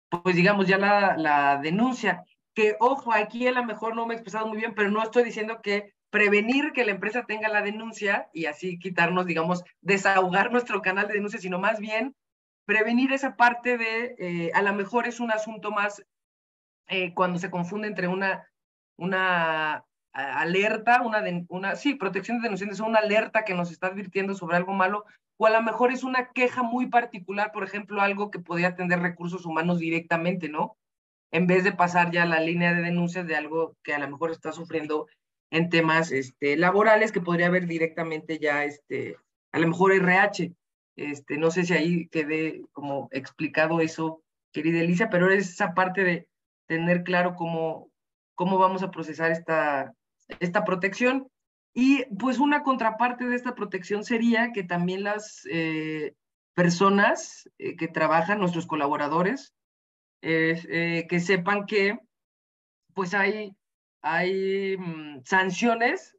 pues 0.10 0.36
digamos 0.36 0.68
ya 0.68 0.78
la, 0.78 1.18
la 1.18 1.58
denuncia. 1.58 2.24
Que, 2.54 2.76
ojo, 2.80 3.12
aquí 3.14 3.48
a 3.48 3.52
lo 3.54 3.64
mejor 3.64 3.96
no 3.96 4.06
me 4.06 4.14
he 4.14 4.18
expresado 4.18 4.46
muy 4.46 4.58
bien, 4.58 4.76
pero 4.76 4.92
no 4.92 5.02
estoy 5.02 5.24
diciendo 5.24 5.62
que 5.64 5.94
prevenir 6.12 6.74
que 6.74 6.86
la 6.86 6.92
empresa 6.92 7.24
tenga 7.26 7.48
la 7.50 7.64
denuncia 7.64 8.30
y 8.34 8.46
así 8.46 8.78
quitarnos, 8.78 9.26
digamos, 9.26 9.64
desahogar 9.82 10.52
nuestro 10.52 10.82
canal 10.82 11.08
de 11.08 11.16
denuncia, 11.16 11.40
sino 11.40 11.58
más 11.58 11.80
bien 11.80 12.14
prevenir 12.66 13.14
esa 13.14 13.36
parte 13.36 13.78
de, 13.78 14.16
eh, 14.20 14.52
a 14.54 14.62
lo 14.62 14.74
mejor 14.74 15.08
es 15.08 15.20
un 15.20 15.32
asunto 15.32 15.72
más 15.72 16.06
cuando 17.16 17.40
se 17.40 17.50
confunde 17.50 17.88
entre 17.88 18.08
una, 18.08 18.48
una 18.98 19.84
alerta, 20.12 21.02
una, 21.02 21.24
una, 21.48 21.76
sí, 21.76 21.96
protección 21.96 22.38
de 22.38 22.44
denunciantes, 22.44 22.80
una 22.82 23.00
alerta 23.00 23.44
que 23.44 23.56
nos 23.56 23.72
está 23.72 23.88
advirtiendo 23.88 24.36
sobre 24.36 24.58
algo 24.58 24.74
malo, 24.74 25.06
o 25.44 25.48
a 25.48 25.50
lo 25.50 25.62
mejor 25.62 25.92
es 25.92 26.04
una 26.04 26.32
queja 26.32 26.64
muy 26.64 26.88
particular, 26.88 27.52
por 27.52 27.64
ejemplo, 27.64 28.02
algo 28.02 28.32
que 28.32 28.40
podría 28.40 28.70
atender 28.70 29.00
recursos 29.00 29.46
humanos 29.46 29.80
directamente, 29.80 30.48
¿no? 30.48 30.78
en 31.34 31.48
vez 31.48 31.64
de 31.64 31.72
pasar 31.72 32.12
ya 32.12 32.26
la 32.26 32.40
línea 32.40 32.74
de 32.74 32.84
denuncias 32.84 33.26
de 33.26 33.36
algo 33.36 33.76
que 33.84 33.96
a 33.96 34.00
lo 34.00 34.08
mejor 34.08 34.30
está 34.30 34.52
sufriendo 34.52 35.08
en 35.50 35.70
temas 35.70 36.12
este, 36.12 36.56
laborales 36.56 37.12
que 37.12 37.22
podría 37.22 37.48
haber 37.48 37.66
directamente 37.66 38.38
ya, 38.38 38.64
este, 38.64 39.18
a 39.52 39.58
lo 39.60 39.68
mejor 39.68 39.94
RH. 39.94 40.54
Este, 40.96 41.38
no 41.38 41.50
sé 41.50 41.64
si 41.66 41.74
ahí 41.74 42.08
quede 42.10 42.62
como 42.72 43.10
explicado 43.12 43.82
eso, 43.82 44.22
querida 44.52 44.80
Elisa, 44.80 45.10
pero 45.10 45.32
es 45.32 45.50
esa 45.50 45.74
parte 45.74 46.04
de 46.04 46.28
tener 46.68 47.04
claro 47.04 47.34
cómo, 47.36 47.90
cómo 48.36 48.60
vamos 48.60 48.84
a 48.84 48.92
procesar 48.92 49.32
esta, 49.32 49.92
esta 50.40 50.64
protección. 50.64 51.28
Y 51.74 52.06
pues 52.16 52.40
una 52.40 52.62
contraparte 52.62 53.26
de 53.26 53.36
esta 53.36 53.56
protección 53.56 54.04
sería 54.04 54.52
que 54.52 54.64
también 54.64 55.04
las 55.04 55.48
eh, 55.52 56.16
personas 56.54 57.50
eh, 57.58 57.76
que 57.76 57.88
trabajan, 57.88 58.40
nuestros 58.40 58.68
colaboradores, 58.68 59.54
eh, 60.22 61.06
que 61.10 61.20
sepan 61.20 61.66
que 61.66 62.00
pues 62.94 63.14
hay, 63.14 63.56
hay 64.02 64.78
mm, 64.78 65.24
sanciones 65.26 66.16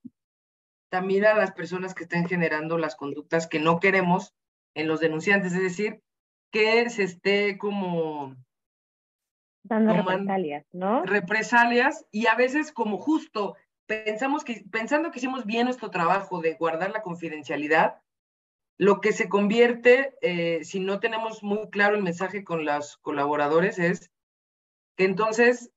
también 0.91 1.25
a 1.25 1.35
las 1.35 1.53
personas 1.53 1.95
que 1.95 2.05
estén 2.05 2.29
generando 2.29 2.77
las 2.77 2.97
conductas 2.97 3.47
que 3.47 3.59
no 3.59 3.81
queremos 3.81 4.35
en 4.75 4.89
los 4.89 5.01
denunciantes, 5.01 5.53
es 5.53 5.63
decir, 5.63 6.03
que 6.51 6.89
se 6.91 7.05
esté 7.05 7.59
como 7.59 8.37
dando 9.65 9.95
represalias, 9.95 10.67
¿no? 10.73 11.03
Represalias 11.05 12.07
y 12.13 12.27
a 12.27 12.35
veces 12.35 12.71
como 12.71 12.99
justo 12.99 13.57
pensamos 13.87 14.45
que 14.45 14.65
pensando 14.71 15.11
que 15.11 15.19
hicimos 15.19 15.45
bien 15.45 15.67
nuestro 15.67 15.91
trabajo 15.91 16.41
de 16.41 16.55
guardar 16.55 16.91
la 16.91 17.03
confidencialidad, 17.03 18.01
lo 18.77 19.01
que 19.01 19.13
se 19.13 19.29
convierte, 19.29 20.15
eh, 20.21 20.65
si 20.65 20.81
no 20.81 21.01
tenemos 21.01 21.43
muy 21.43 21.71
claro 21.71 21.95
el 21.95 22.03
mensaje 22.03 22.43
con 22.43 22.65
los 22.65 22.97
colaboradores, 22.99 23.79
es 23.79 24.11
que 24.97 25.05
entonces 25.05 25.71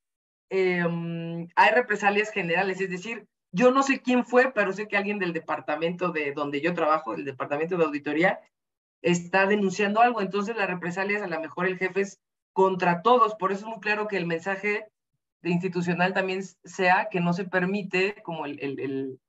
em, 0.50 1.48
hay 1.56 1.72
represalias 1.72 2.32
generales, 2.32 2.82
es 2.82 2.90
decir, 2.90 3.28
yo 3.52 3.72
no 3.72 3.84
sé 3.84 4.02
quién 4.02 4.26
fue, 4.26 4.52
pero 4.54 4.74
sé 4.74 4.88
que 4.88 4.98
alguien 4.98 5.20
del 5.20 5.34
departamento 5.34 6.12
de 6.12 6.32
donde 6.32 6.62
yo 6.62 6.74
trabajo, 6.74 7.14
el 7.14 7.26
departamento 7.26 7.78
de 7.78 7.86
auditoría, 7.86 8.40
está 9.02 9.46
denunciando 9.46 10.02
algo, 10.02 10.22
entonces 10.22 10.56
las 10.56 10.68
represalias 10.68 11.22
a 11.22 11.28
lo 11.28 11.40
mejor 11.40 11.68
el 11.68 11.78
jefe 11.78 12.02
es 12.02 12.20
contra 12.54 13.02
todos, 13.02 13.36
por 13.36 13.52
eso 13.52 13.66
es 13.66 13.68
muy 13.68 13.80
claro 13.80 14.08
que 14.08 14.18
el 14.18 14.26
mensaje 14.26 14.88
de 15.42 15.50
institucional 15.52 16.14
también 16.14 16.44
sea 16.64 17.08
que 17.10 17.20
no 17.20 17.34
se 17.34 17.46
permite 17.46 18.22
como 18.24 18.46
el, 18.46 18.60
el 18.62 19.20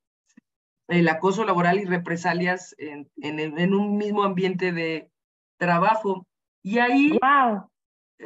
el 0.89 1.07
acoso 1.07 1.45
laboral 1.45 1.79
y 1.79 1.85
represalias 1.85 2.75
en, 2.77 3.07
en, 3.17 3.73
un 3.73 3.97
mismo 3.97 4.23
ambiente 4.23 4.71
de 4.71 5.09
trabajo. 5.57 6.25
Y 6.63 6.79
ahí... 6.79 7.11
¡Wow! 7.21 7.69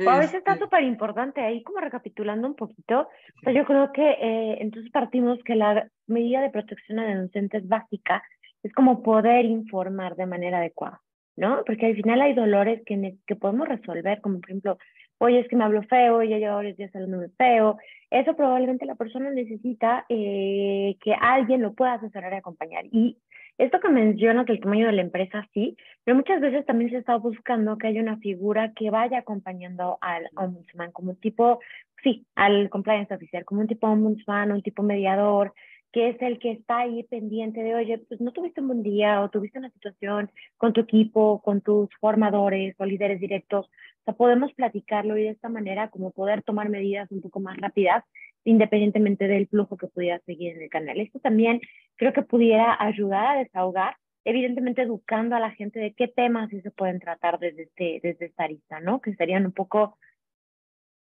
A 0.07 0.17
veces 0.17 0.35
está 0.35 0.53
este 0.53 0.63
súper 0.63 0.83
importante, 0.83 1.41
ahí 1.41 1.61
como 1.61 1.79
recapitulando 1.79 2.47
un 2.47 2.55
poquito, 2.55 3.09
yo 3.45 3.63
creo 3.63 3.91
que 3.91 4.01
eh, 4.01 4.57
entonces 4.59 4.91
partimos 4.91 5.37
que 5.45 5.53
la 5.53 5.87
medida 6.07 6.41
de 6.41 6.49
protección 6.49 6.97
a 6.97 7.05
denunciantes 7.05 7.67
básica 7.67 8.23
es 8.63 8.73
como 8.73 9.03
poder 9.03 9.45
informar 9.45 10.15
de 10.15 10.25
manera 10.25 10.57
adecuada, 10.57 10.99
¿no? 11.35 11.61
Porque 11.63 11.85
al 11.85 11.95
final 11.95 12.21
hay 12.21 12.33
dolores 12.33 12.81
que, 12.87 13.17
que 13.27 13.35
podemos 13.35 13.67
resolver, 13.67 14.19
como 14.21 14.39
por 14.39 14.49
ejemplo 14.49 14.77
oye, 15.23 15.39
es 15.39 15.47
que 15.47 15.55
me 15.55 15.63
hablo 15.63 15.83
feo, 15.83 16.21
ya 16.21 16.37
llevo 16.37 16.55
varios 16.55 16.75
días 16.75 16.93
hablando 16.93 17.25
feo. 17.37 17.77
Eso 18.11 18.35
probablemente 18.35 18.85
la 18.85 18.95
persona 18.95 19.31
necesita 19.31 20.05
eh, 20.09 20.97
que 21.01 21.13
alguien 21.13 21.61
lo 21.61 21.73
pueda 21.73 21.93
asesorar 21.93 22.33
y 22.33 22.35
acompañar. 22.35 22.85
Y 22.91 23.17
esto 23.57 23.79
que 23.79 23.87
mencionas 23.87 24.45
del 24.45 24.59
tamaño 24.59 24.87
de 24.87 24.93
la 24.93 25.01
empresa, 25.01 25.47
sí, 25.53 25.77
pero 26.03 26.17
muchas 26.17 26.41
veces 26.41 26.65
también 26.65 26.91
se 26.91 26.97
está 26.97 27.15
buscando 27.15 27.77
que 27.77 27.87
haya 27.87 28.01
una 28.01 28.17
figura 28.17 28.73
que 28.73 28.89
vaya 28.89 29.19
acompañando 29.19 29.97
al 30.01 30.29
ombudsman, 30.35 30.91
como 30.91 31.11
un 31.11 31.17
tipo, 31.17 31.59
sí, 32.03 32.25
al 32.35 32.69
compliance 32.69 33.13
oficial, 33.13 33.45
como 33.45 33.61
un 33.61 33.67
tipo 33.67 33.87
ombudsman, 33.87 34.51
un 34.51 34.61
tipo 34.61 34.83
mediador, 34.83 35.53
que 35.93 36.09
es 36.09 36.21
el 36.23 36.39
que 36.39 36.51
está 36.51 36.79
ahí 36.79 37.03
pendiente 37.03 37.61
de, 37.61 37.75
oye, 37.75 37.99
pues 37.99 38.19
no 38.19 38.31
tuviste 38.31 38.61
un 38.61 38.67
buen 38.67 38.83
día 38.83 39.21
o 39.21 39.29
tuviste 39.29 39.59
una 39.59 39.69
situación 39.69 40.31
con 40.57 40.73
tu 40.73 40.81
equipo, 40.81 41.39
con 41.43 41.61
tus 41.61 41.87
formadores 42.01 42.75
o 42.79 42.85
líderes 42.85 43.19
directos. 43.19 43.67
O 43.67 44.03
sea, 44.03 44.15
podemos 44.15 44.51
platicarlo 44.53 45.15
y 45.17 45.23
de 45.23 45.29
esta 45.29 45.49
manera 45.49 45.89
como 45.89 46.11
poder 46.11 46.41
tomar 46.41 46.69
medidas 46.69 47.11
un 47.11 47.21
poco 47.21 47.39
más 47.39 47.57
rápidas 47.57 48.03
independientemente 48.43 49.27
del 49.27 49.47
flujo 49.47 49.77
que 49.77 49.87
pudiera 49.87 50.19
seguir 50.25 50.57
en 50.57 50.63
el 50.63 50.69
canal. 50.69 50.99
Esto 50.99 51.19
también 51.19 51.61
creo 51.95 52.11
que 52.11 52.23
pudiera 52.23 52.75
ayudar 52.77 53.37
a 53.37 53.39
desahogar, 53.39 53.95
evidentemente 54.25 54.81
educando 54.81 55.35
a 55.35 55.39
la 55.39 55.51
gente 55.51 55.79
de 55.79 55.93
qué 55.93 56.07
temas 56.07 56.49
se 56.49 56.71
pueden 56.71 56.99
tratar 56.99 57.39
desde, 57.39 57.63
este, 57.63 57.99
desde 58.01 58.25
esta 58.25 58.45
arista, 58.45 58.79
¿no? 58.79 58.99
Que 58.99 59.13
serían 59.15 59.45
un 59.45 59.53
poco 59.53 59.97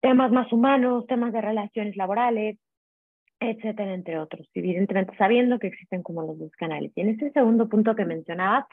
temas 0.00 0.30
más 0.30 0.52
humanos, 0.52 1.06
temas 1.06 1.32
de 1.32 1.40
relaciones 1.40 1.96
laborales, 1.96 2.58
etcétera, 3.40 3.94
entre 3.94 4.18
otros. 4.18 4.48
Evidentemente, 4.54 5.14
sabiendo 5.16 5.58
que 5.58 5.68
existen 5.68 6.02
como 6.02 6.22
los 6.22 6.38
dos 6.38 6.52
canales. 6.52 6.92
Y 6.94 7.00
en 7.02 7.10
ese 7.10 7.30
segundo 7.30 7.68
punto 7.68 7.94
que 7.94 8.04
mencionabas, 8.04 8.64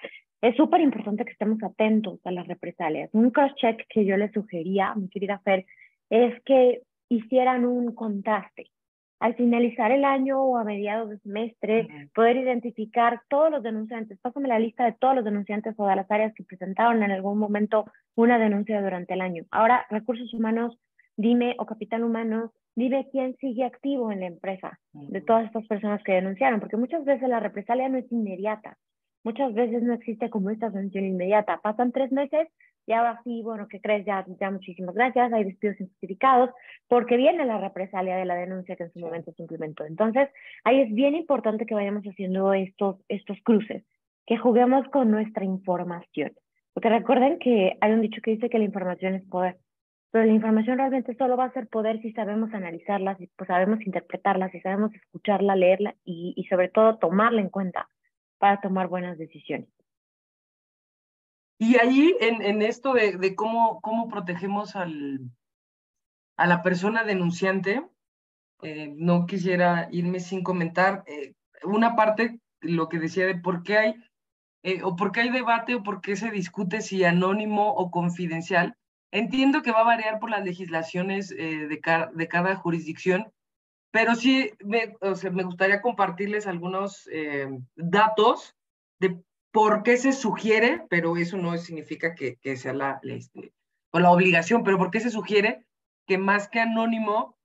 es 0.42 0.56
súper 0.56 0.82
importante 0.82 1.26
que 1.26 1.32
estemos 1.32 1.62
atentos 1.64 2.20
a 2.26 2.32
las 2.32 2.48
represalias. 2.48 3.10
Un 3.14 3.32
cross-check 3.32 3.86
que 3.90 4.06
yo 4.06 4.18
le 4.18 4.32
sugería, 4.32 4.94
mi 4.96 5.10
querida 5.10 5.40
Fer, 5.40 5.66
es 6.10 6.42
que 6.44 6.82
hicieran 7.10 7.66
un 7.66 7.94
contraste. 7.94 8.70
Al 9.20 9.36
finalizar 9.36 9.92
el 9.92 10.04
año 10.04 10.44
o 10.44 10.58
a 10.58 10.66
mediados 10.66 11.10
de 11.10 11.18
semestre, 11.20 12.10
poder 12.14 12.36
identificar 12.36 13.22
todos 13.30 13.50
los 13.50 13.64
denunciantes. 13.64 14.20
Pásame 14.20 14.50
la 14.50 14.60
lista 14.60 14.84
de 14.84 14.98
todos 15.00 15.16
los 15.16 15.24
denunciantes 15.24 15.76
o 15.78 15.88
de 15.88 15.96
las 15.96 16.12
áreas 16.12 16.34
que 16.34 16.44
presentaron 16.44 17.02
en 17.04 17.12
algún 17.12 17.38
momento 17.38 17.86
una 18.16 18.38
denuncia 18.38 18.82
durante 18.82 19.14
el 19.14 19.22
año. 19.22 19.46
Ahora, 19.50 19.86
recursos 19.90 20.34
humanos, 20.34 20.78
dime, 21.16 21.56
o 21.58 21.66
capital 21.66 22.04
humano, 22.04 22.52
dime 22.76 23.08
quién 23.12 23.36
sigue 23.38 23.66
activo 23.66 24.12
en 24.12 24.22
la 24.22 24.28
empresa 24.28 24.80
de 24.94 25.22
todas 25.22 25.46
estas 25.46 25.66
personas 25.68 26.04
que 26.04 26.14
denunciaron, 26.14 26.60
porque 26.60 26.78
muchas 26.78 27.06
veces 27.06 27.30
la 27.30 27.40
represalia 27.40 27.90
no 27.90 27.98
es 27.98 28.12
inmediata, 28.12 28.78
muchas 29.24 29.54
veces 29.54 29.84
no 29.84 29.94
existe 29.94 30.30
como 30.30 30.50
esta 30.50 30.72
sanción 30.72 31.06
inmediata, 31.06 31.60
pasan 31.62 31.92
tres 31.92 32.12
meses 32.12 32.48
y 32.86 32.92
ahora 32.92 33.22
sí, 33.24 33.42
bueno, 33.44 33.68
¿qué 33.70 33.80
crees? 33.80 34.06
Ya, 34.06 34.26
ya 34.40 34.52
muchísimas 34.52 34.94
gracias, 34.94 35.32
hay 35.32 35.46
despidos 35.46 35.80
injustificados, 35.80 36.50
porque 36.88 37.16
viene 37.16 37.46
la 37.46 37.58
represalia 37.58 38.18
de 38.18 38.26
la 38.26 38.36
denuncia 38.36 38.76
que 38.76 38.84
en 38.84 38.92
su 38.92 39.00
momento 39.00 39.32
se 39.32 39.42
implementó. 39.42 39.86
Entonces, 39.86 40.30
ahí 40.66 40.82
es 40.82 40.94
bien 40.94 41.16
importante 41.16 41.66
que 41.66 41.76
vayamos 41.76 42.04
haciendo 42.04 42.54
estos, 42.54 42.98
estos 43.08 43.38
cruces, 43.44 43.86
que 44.26 44.38
juguemos 44.38 44.88
con 44.90 45.12
nuestra 45.12 45.46
información. 45.46 46.34
Porque 46.74 46.90
recuerden 46.90 47.40
que 47.40 47.78
hay 47.80 47.92
un 47.94 48.02
dicho 48.02 48.22
que 48.22 48.32
dice 48.32 48.50
que 48.50 48.58
la 48.58 48.66
información 48.66 49.14
es 49.16 49.24
poder. 49.30 49.58
Pero 50.14 50.26
la 50.26 50.34
información 50.34 50.78
realmente 50.78 51.16
solo 51.16 51.36
va 51.36 51.46
a 51.46 51.54
ser 51.54 51.68
poder 51.68 52.00
si 52.04 52.14
sabemos 52.14 52.54
analizarla, 52.54 53.18
si 53.18 53.26
pues, 53.36 53.48
sabemos 53.48 53.82
interpretarla, 53.82 54.52
si 54.52 54.62
sabemos 54.62 54.94
escucharla, 54.94 55.56
leerla 55.56 55.96
y, 56.06 56.36
y 56.38 56.44
sobre 56.44 56.70
todo 56.70 57.00
tomarla 57.00 57.42
en 57.42 57.50
cuenta 57.50 57.90
para 58.38 58.62
tomar 58.62 58.90
buenas 58.90 59.18
decisiones. 59.18 59.70
Y 61.58 61.78
ahí, 61.80 62.16
en, 62.20 62.44
en 62.44 62.62
esto 62.62 62.94
de, 62.94 63.18
de, 63.18 63.34
cómo, 63.34 63.82
cómo 63.82 64.08
protegemos 64.08 64.76
al, 64.76 65.20
a 66.38 66.46
la 66.46 66.62
persona 66.62 67.04
denunciante, 67.04 67.84
eh, 68.62 68.94
no 68.96 69.26
quisiera 69.26 69.88
irme 69.92 70.20
sin 70.20 70.44
comentar 70.44 71.04
eh, 71.08 71.34
una 71.64 71.96
parte, 71.96 72.40
lo 72.62 72.88
que 72.88 73.00
decía 73.00 73.26
de 73.26 73.40
por 73.40 73.64
qué 73.64 73.78
hay, 73.80 73.96
eh, 74.62 74.84
o 74.84 74.96
por 74.96 75.12
qué 75.12 75.22
hay 75.22 75.32
debate 75.32 75.74
o 75.74 75.82
por 75.82 76.02
qué 76.02 76.16
se 76.16 76.30
discute 76.30 76.82
si 76.82 77.04
anónimo 77.04 77.74
o 77.74 77.90
confidencial. 77.90 78.78
Entiendo 79.14 79.62
que 79.62 79.72
va 79.72 79.82
a 79.82 79.86
variar 79.86 80.20
por 80.20 80.32
las 80.32 80.44
legislaciones 80.44 81.30
de, 81.30 81.68
de 81.68 82.28
cada 82.28 82.56
jurisdicción, 82.56 83.32
pero 83.92 84.16
sí 84.16 84.52
me, 84.60 84.96
o 85.02 85.14
sea, 85.16 85.30
me 85.30 85.44
gustaría 85.44 85.82
compartirles 85.82 86.48
algunos 86.48 87.08
datos 87.76 88.56
de 89.00 89.24
por 89.52 89.84
qué 89.84 89.98
se 89.98 90.14
sugiere, 90.14 90.84
pero 90.90 91.16
eso 91.16 91.38
no 91.38 91.56
significa 91.60 92.16
que, 92.16 92.38
que 92.38 92.58
sea 92.58 92.74
la, 92.74 93.00
este, 93.04 93.54
o 93.92 94.00
la 94.00 94.10
obligación, 94.10 94.64
pero 94.64 94.80
por 94.80 94.90
qué 94.90 95.00
se 95.00 95.12
sugiere 95.12 95.64
que 96.08 96.18
más 96.18 96.50
que 96.50 96.60
anónimo 96.60 97.38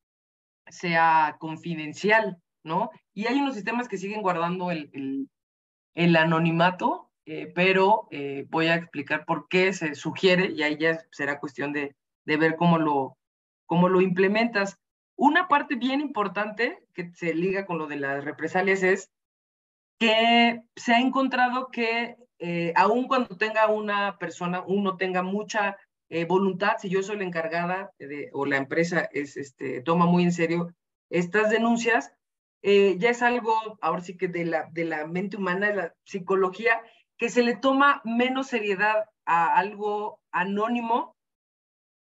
sea 0.68 1.37
confidencial, 1.38 2.40
¿no? 2.64 2.90
Y 3.12 3.26
hay 3.26 3.38
unos 3.38 3.54
sistemas 3.54 3.88
que 3.88 3.98
siguen 3.98 4.22
guardando 4.22 4.70
el, 4.70 4.88
el, 4.94 5.28
el 5.94 6.16
anonimato, 6.16 7.07
eh, 7.30 7.52
pero 7.54 8.08
eh, 8.10 8.46
voy 8.48 8.68
a 8.68 8.76
explicar 8.76 9.26
por 9.26 9.48
qué 9.48 9.74
se 9.74 9.94
sugiere 9.94 10.50
y 10.50 10.62
ahí 10.62 10.78
ya 10.78 10.98
será 11.10 11.38
cuestión 11.38 11.74
de, 11.74 11.94
de 12.24 12.36
ver 12.38 12.56
cómo 12.56 12.78
lo, 12.78 13.18
cómo 13.66 13.90
lo 13.90 14.00
implementas. 14.00 14.78
Una 15.14 15.46
parte 15.46 15.74
bien 15.74 16.00
importante 16.00 16.78
que 16.94 17.12
se 17.12 17.34
liga 17.34 17.66
con 17.66 17.76
lo 17.76 17.86
de 17.86 17.96
las 17.96 18.24
represalias 18.24 18.82
es 18.82 19.10
que 19.98 20.62
se 20.74 20.94
ha 20.94 21.00
encontrado 21.00 21.68
que 21.70 22.16
eh, 22.38 22.72
aun 22.76 23.06
cuando 23.06 23.36
tenga 23.36 23.66
una 23.66 24.16
persona, 24.16 24.62
uno 24.66 24.96
tenga 24.96 25.22
mucha 25.22 25.76
eh, 26.08 26.24
voluntad, 26.24 26.78
si 26.78 26.88
yo 26.88 27.02
soy 27.02 27.18
la 27.18 27.24
encargada 27.24 27.92
de, 27.98 28.30
o 28.32 28.46
la 28.46 28.56
empresa 28.56 29.06
es, 29.12 29.36
este, 29.36 29.82
toma 29.82 30.06
muy 30.06 30.22
en 30.22 30.32
serio 30.32 30.72
estas 31.10 31.50
denuncias, 31.50 32.14
eh, 32.62 32.96
ya 32.98 33.10
es 33.10 33.20
algo, 33.20 33.52
ahora 33.82 34.00
sí 34.00 34.16
que 34.16 34.28
de 34.28 34.46
la, 34.46 34.68
de 34.72 34.86
la 34.86 35.06
mente 35.06 35.36
humana, 35.36 35.68
de 35.68 35.74
la 35.74 35.94
psicología, 36.04 36.80
que 37.18 37.28
se 37.28 37.42
le 37.42 37.57
toma 37.57 38.00
menos 38.04 38.46
seriedad 38.46 39.11
a 39.26 39.57
algo 39.57 40.20
anónimo 40.31 41.16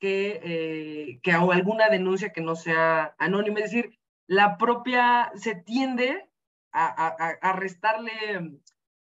que, 0.00 0.40
eh, 0.42 1.20
que 1.22 1.32
a 1.32 1.40
alguna 1.40 1.88
denuncia 1.88 2.32
que 2.32 2.40
no 2.40 2.56
sea 2.56 3.14
anónima. 3.18 3.60
Es 3.60 3.70
decir, 3.70 3.98
la 4.26 4.56
propia, 4.58 5.30
se 5.36 5.54
tiende 5.54 6.28
a, 6.72 7.52
restarle, 7.54 8.58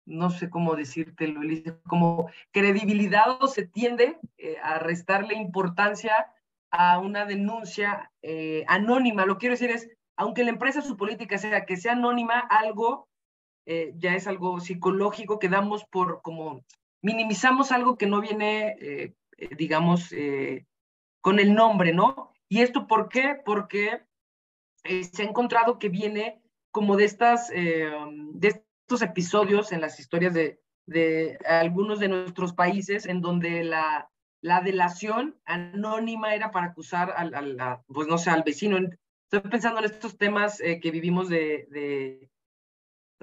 no 0.07 0.31
sé 0.31 0.49
cómo 0.49 0.77
decírtelo, 0.77 1.41
como 1.87 2.31
credibilidad 2.53 3.43
o 3.43 3.49
se 3.49 3.67
tiende 3.67 4.19
eh, 4.37 4.57
a 4.63 4.79
restarle 4.79 5.35
importancia 5.35 6.33
a 6.71 7.01
una 7.01 7.25
denuncia 7.25 8.13
eh, 8.23 8.65
anónima. 8.69 9.27
Lo 9.27 9.35
que 9.35 9.41
quiero 9.41 9.55
decir 9.55 9.71
es, 9.71 9.91
aunque 10.17 10.45
la 10.45 10.51
empresa, 10.51 10.83
su 10.83 10.97
política 10.97 11.39
sea 11.39 11.67
que 11.67 11.77
sea 11.77 11.93
anónima, 11.93 12.39
algo 12.39 13.08
eh, 13.69 13.93
ya 13.97 14.15
es 14.15 14.27
algo 14.27 14.59
psicológico 14.61 15.39
que 15.39 15.49
damos 15.49 15.85
por 15.85 16.23
como 16.23 16.65
minimizamos 17.03 17.71
algo 17.71 17.97
que 17.97 18.07
no 18.07 18.21
viene, 18.21 19.15
digamos, 19.57 20.13
con 21.21 21.39
el 21.39 21.55
nombre, 21.55 21.93
¿no? 21.93 22.33
¿Y 22.49 22.63
esto 22.63 22.89
por 22.89 23.09
qué? 23.09 23.37
Porque 23.45 24.03
se 24.85 25.23
ha 25.23 25.27
encontrado 25.27 25.79
que 25.79 25.89
viene 25.89 26.43
como 26.71 26.97
de, 26.97 27.05
estas, 27.05 27.51
eh, 27.55 27.91
de 28.35 28.49
estos 28.49 29.03
episodios 29.03 29.73
en 29.73 29.81
las 29.81 29.99
historias 30.01 30.35
de, 30.35 30.61
de 30.87 31.39
algunos 31.47 31.99
de 31.99 32.09
nuestros 32.09 32.53
países 32.53 33.07
en 33.07 33.21
donde 33.21 33.65
la, 33.65 34.11
la 34.41 34.61
delación 34.61 35.39
anónima 35.45 36.35
era 36.35 36.51
para 36.51 36.69
acusar 36.69 37.13
al, 37.17 37.83
pues 37.89 38.09
no 38.09 38.19
sé, 38.19 38.31
al 38.31 38.43
vecino. 38.43 38.79
Estoy 39.31 39.51
pensando 39.51 39.81
en 39.81 39.87
estos 39.87 40.17
temas 40.17 40.61
eh, 40.61 40.81
que 40.81 40.91
vivimos 40.91 41.29
de, 41.29 42.31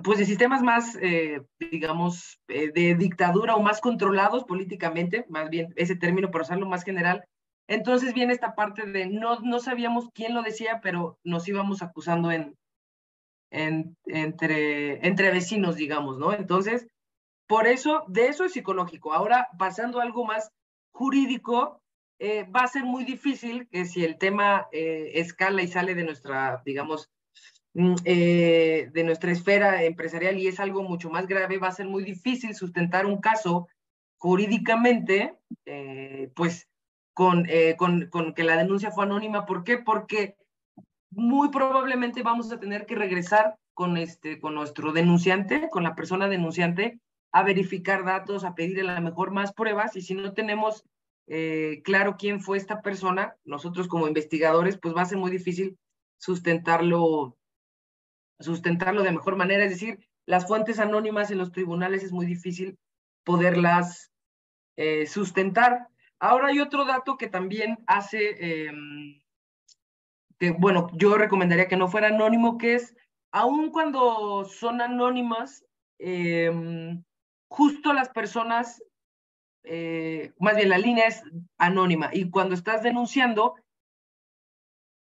pues 0.03 0.19
de 0.19 0.25
sistemas 0.25 0.61
más, 0.61 0.97
eh, 1.01 1.41
digamos, 1.57 2.39
de 2.47 2.95
dictadura 2.95 3.55
o 3.55 3.61
más 3.61 3.79
controlados 3.79 4.43
políticamente, 4.43 5.25
más 5.29 5.49
bien 5.49 5.73
ese 5.77 5.95
término 5.95 6.31
por 6.31 6.41
usarlo 6.41 6.67
más 6.67 6.83
general. 6.83 7.23
Entonces 7.67 8.13
viene 8.13 8.33
esta 8.33 8.55
parte 8.55 8.85
de 8.85 9.07
no, 9.07 9.39
no 9.39 9.59
sabíamos 9.59 10.09
quién 10.13 10.33
lo 10.33 10.43
decía, 10.43 10.81
pero 10.83 11.17
nos 11.23 11.47
íbamos 11.47 11.81
acusando 11.81 12.31
en, 12.31 12.55
entre, 13.55 15.05
entre 15.07 15.31
vecinos, 15.31 15.75
digamos, 15.75 16.17
¿no? 16.17 16.33
Entonces, 16.33 16.87
por 17.47 17.67
eso, 17.67 18.03
de 18.07 18.27
eso 18.27 18.43
es 18.43 18.53
psicológico. 18.53 19.13
Ahora, 19.13 19.47
pasando 19.57 19.99
a 19.99 20.03
algo 20.03 20.25
más 20.25 20.49
jurídico, 20.91 21.81
eh, 22.19 22.43
va 22.43 22.61
a 22.61 22.67
ser 22.67 22.83
muy 22.83 23.03
difícil 23.03 23.67
que 23.69 23.85
si 23.85 24.03
el 24.03 24.17
tema 24.17 24.67
eh, 24.71 25.11
escala 25.15 25.61
y 25.61 25.67
sale 25.67 25.95
de 25.95 26.03
nuestra, 26.03 26.61
digamos, 26.65 27.09
eh, 28.05 28.89
de 28.93 29.03
nuestra 29.03 29.31
esfera 29.31 29.83
empresarial 29.83 30.37
y 30.37 30.47
es 30.47 30.59
algo 30.59 30.83
mucho 30.83 31.09
más 31.09 31.27
grave, 31.27 31.57
va 31.57 31.67
a 31.67 31.73
ser 31.73 31.87
muy 31.87 32.03
difícil 32.03 32.55
sustentar 32.55 33.05
un 33.05 33.19
caso 33.19 33.67
jurídicamente, 34.17 35.37
pues, 36.35 36.67
con, 37.13 37.45
con, 37.77 38.07
con 38.09 38.33
que 38.33 38.43
la 38.43 38.57
denuncia 38.57 38.91
fue 38.91 39.03
anónima. 39.03 39.45
¿Por 39.45 39.63
qué? 39.63 39.77
Porque 39.77 40.35
muy 41.11 41.49
probablemente 41.49 42.23
vamos 42.23 42.51
a 42.51 42.59
tener 42.59 42.85
que 42.85 42.95
regresar 42.95 43.55
con, 43.73 43.97
este, 43.97 44.39
con 44.39 44.55
nuestro 44.55 44.93
denunciante, 44.93 45.69
con 45.69 45.83
la 45.83 45.95
persona 45.95 46.27
denunciante, 46.27 46.99
a 47.31 47.43
verificar 47.43 48.05
datos, 48.05 48.43
a 48.43 48.55
pedir 48.55 48.79
a 48.79 48.83
la 48.83 49.01
mejor 49.01 49.31
más 49.31 49.53
pruebas 49.53 49.95
y 49.95 50.01
si 50.01 50.15
no 50.15 50.33
tenemos 50.33 50.85
eh, 51.27 51.81
claro 51.83 52.15
quién 52.17 52.39
fue 52.39 52.57
esta 52.57 52.81
persona, 52.81 53.35
nosotros 53.43 53.87
como 53.87 54.07
investigadores, 54.07 54.77
pues 54.77 54.95
va 54.95 55.01
a 55.01 55.05
ser 55.05 55.17
muy 55.17 55.31
difícil 55.31 55.77
sustentarlo, 56.17 57.37
sustentarlo 58.39 59.03
de 59.03 59.11
mejor 59.11 59.35
manera. 59.35 59.63
Es 59.63 59.71
decir, 59.71 59.99
las 60.25 60.47
fuentes 60.47 60.79
anónimas 60.79 61.31
en 61.31 61.37
los 61.37 61.51
tribunales 61.51 62.03
es 62.03 62.11
muy 62.11 62.25
difícil 62.25 62.77
poderlas 63.23 64.11
eh, 64.77 65.05
sustentar. 65.07 65.87
Ahora 66.19 66.47
hay 66.47 66.59
otro 66.59 66.85
dato 66.85 67.17
que 67.17 67.27
también 67.27 67.77
hace 67.87 68.65
em, 68.67 69.19
que 70.39 70.51
bueno, 70.51 70.89
yo 70.93 71.17
recomendaría 71.17 71.67
que 71.67 71.77
no 71.77 71.87
fuera 71.87 72.07
anónimo, 72.07 72.57
que 72.57 72.75
es, 72.75 72.95
aun 73.31 73.71
cuando 73.71 74.45
son 74.45 74.81
anónimas, 74.81 75.65
em, 75.99 77.03
justo 77.47 77.93
las 77.93 78.09
personas, 78.09 78.83
eh, 79.63 80.33
más 80.39 80.55
bien 80.55 80.69
la 80.69 80.77
línea 80.77 81.07
es 81.07 81.23
anónima, 81.57 82.09
y 82.13 82.29
cuando 82.29 82.55
estás 82.55 82.83
denunciando, 82.83 83.55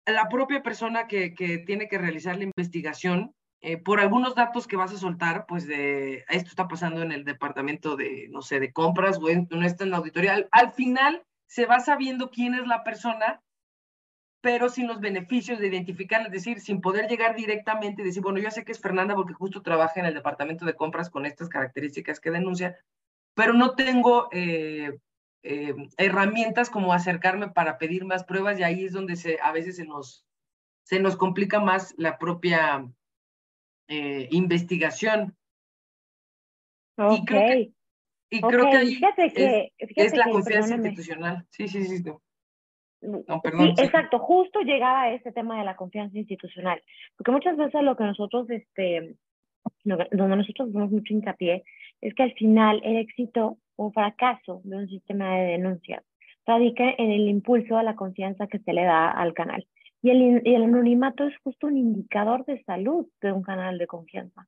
la 0.06 0.28
propia 0.30 0.64
persona 0.64 1.08
que, 1.08 1.34
que 1.34 1.60
tiene 1.60 1.88
que 1.88 1.98
realizar 1.98 2.38
la 2.38 2.44
investigación, 2.44 3.34
eh, 3.62 3.78
por 3.78 4.00
algunos 4.00 4.36
datos 4.36 4.68
que 4.68 4.76
vas 4.76 4.94
a 4.94 4.98
soltar, 4.98 5.46
pues 5.48 5.66
de 5.66 6.26
esto 6.30 6.50
está 6.50 6.68
pasando 6.68 7.02
en 7.02 7.12
el 7.12 7.24
departamento 7.24 7.96
de, 7.96 8.28
no 8.30 8.42
sé, 8.42 8.60
de 8.60 8.74
compras 8.74 9.18
o 9.18 9.28
no 9.50 9.66
está 9.66 9.86
en 9.86 9.92
la 9.92 9.98
auditoría, 9.98 10.48
al 10.52 10.74
final 10.74 11.24
se 11.48 11.66
va 11.66 11.80
sabiendo 11.80 12.30
quién 12.30 12.56
es 12.56 12.68
la 12.68 12.84
persona 12.84 13.42
pero 14.44 14.68
sin 14.68 14.88
los 14.88 15.00
beneficios 15.00 15.58
de 15.58 15.68
identificar, 15.68 16.26
es 16.26 16.32
decir, 16.34 16.60
sin 16.60 16.82
poder 16.82 17.08
llegar 17.08 17.34
directamente 17.34 18.02
y 18.02 18.06
decir, 18.06 18.22
bueno, 18.22 18.40
yo 18.40 18.52
sé 18.52 18.66
que 18.66 18.74
es 18.74 18.82
Fernanda 18.82 19.16
porque 19.16 19.34
justo 19.34 19.62
trabaja 19.62 20.02
en 20.02 20.06
el 20.06 20.14
departamento 20.14 20.66
de 20.66 20.76
compras 20.76 21.10
con 21.10 21.26
estas 21.26 21.48
características 21.48 22.20
que 22.20 22.30
denuncia, 22.30 22.78
pero 23.36 23.54
no 23.54 23.74
tengo 23.74 24.28
eh, 24.34 25.00
eh, 25.44 25.76
herramientas 25.98 26.70
como 26.70 26.94
acercarme 26.94 27.50
para 27.50 27.78
pedir 27.78 28.06
más 28.06 28.24
pruebas 28.24 28.58
y 28.60 28.64
ahí 28.64 28.86
es 28.86 28.94
donde 28.94 29.18
se, 29.18 29.40
a 29.42 29.52
veces 29.52 29.76
se 29.76 29.86
nos, 29.86 30.26
se 30.84 31.02
nos 31.02 31.18
complica 31.18 31.60
más 31.60 31.94
la 31.98 32.18
propia 32.18 32.90
eh, 33.90 34.30
investigación. 34.32 35.36
Okay. 36.96 37.20
Y 37.20 37.26
creo 37.26 37.50
que, 37.50 37.74
y 38.30 38.42
creo 38.42 38.70
que 38.70 38.78
ahí 38.78 39.02
es, 39.78 40.16
la 40.16 40.30
confianza 40.30 40.76
institucional. 40.76 41.46
Sí, 41.50 41.68
sí, 41.68 41.84
sí. 41.84 42.04
No, 43.02 43.42
perdón, 43.42 43.76
sí, 43.76 43.84
exacto, 43.84 44.18
justo 44.20 44.62
llegaba 44.62 45.02
a 45.02 45.14
ese 45.14 45.34
tema 45.34 45.60
de 45.60 45.66
la 45.66 45.76
confianza 45.76 46.18
institucional, 46.18 46.82
porque 47.18 47.32
muchas 47.32 47.58
veces 47.58 47.84
lo 47.84 47.98
que 47.98 48.06
nosotros, 48.06 48.50
este, 48.50 49.18
donde 49.84 50.36
nosotros 50.38 50.72
damos 50.72 50.92
mucho 50.92 51.14
hincapié, 51.14 51.66
es 52.00 52.14
que 52.14 52.24
al 52.24 52.34
final 52.34 52.80
el 52.86 52.98
éxito 52.98 53.58
o 53.76 53.92
fracaso 53.92 54.62
de 54.64 54.78
un 54.78 54.88
sistema 54.88 55.36
de 55.38 55.44
denuncias 55.58 56.04
radica 56.46 56.84
en 56.98 57.12
el 57.12 57.30
impulso 57.30 57.78
a 57.78 57.84
la 57.84 57.96
confianza 57.96 58.48
que 58.48 58.60
se 58.60 58.74
le 58.74 58.84
da 58.84 59.10
al 59.10 59.34
canal. 59.34 59.66
Y 60.02 60.10
el, 60.10 60.64
anonimato 60.64 61.24
es 61.26 61.34
justo 61.44 61.68
un 61.68 61.78
indicador 61.78 62.44
de 62.46 62.62
salud 62.64 63.08
de 63.22 63.32
un 63.32 63.42
canal 63.42 63.78
de 63.78 63.88
confianza. 63.88 64.46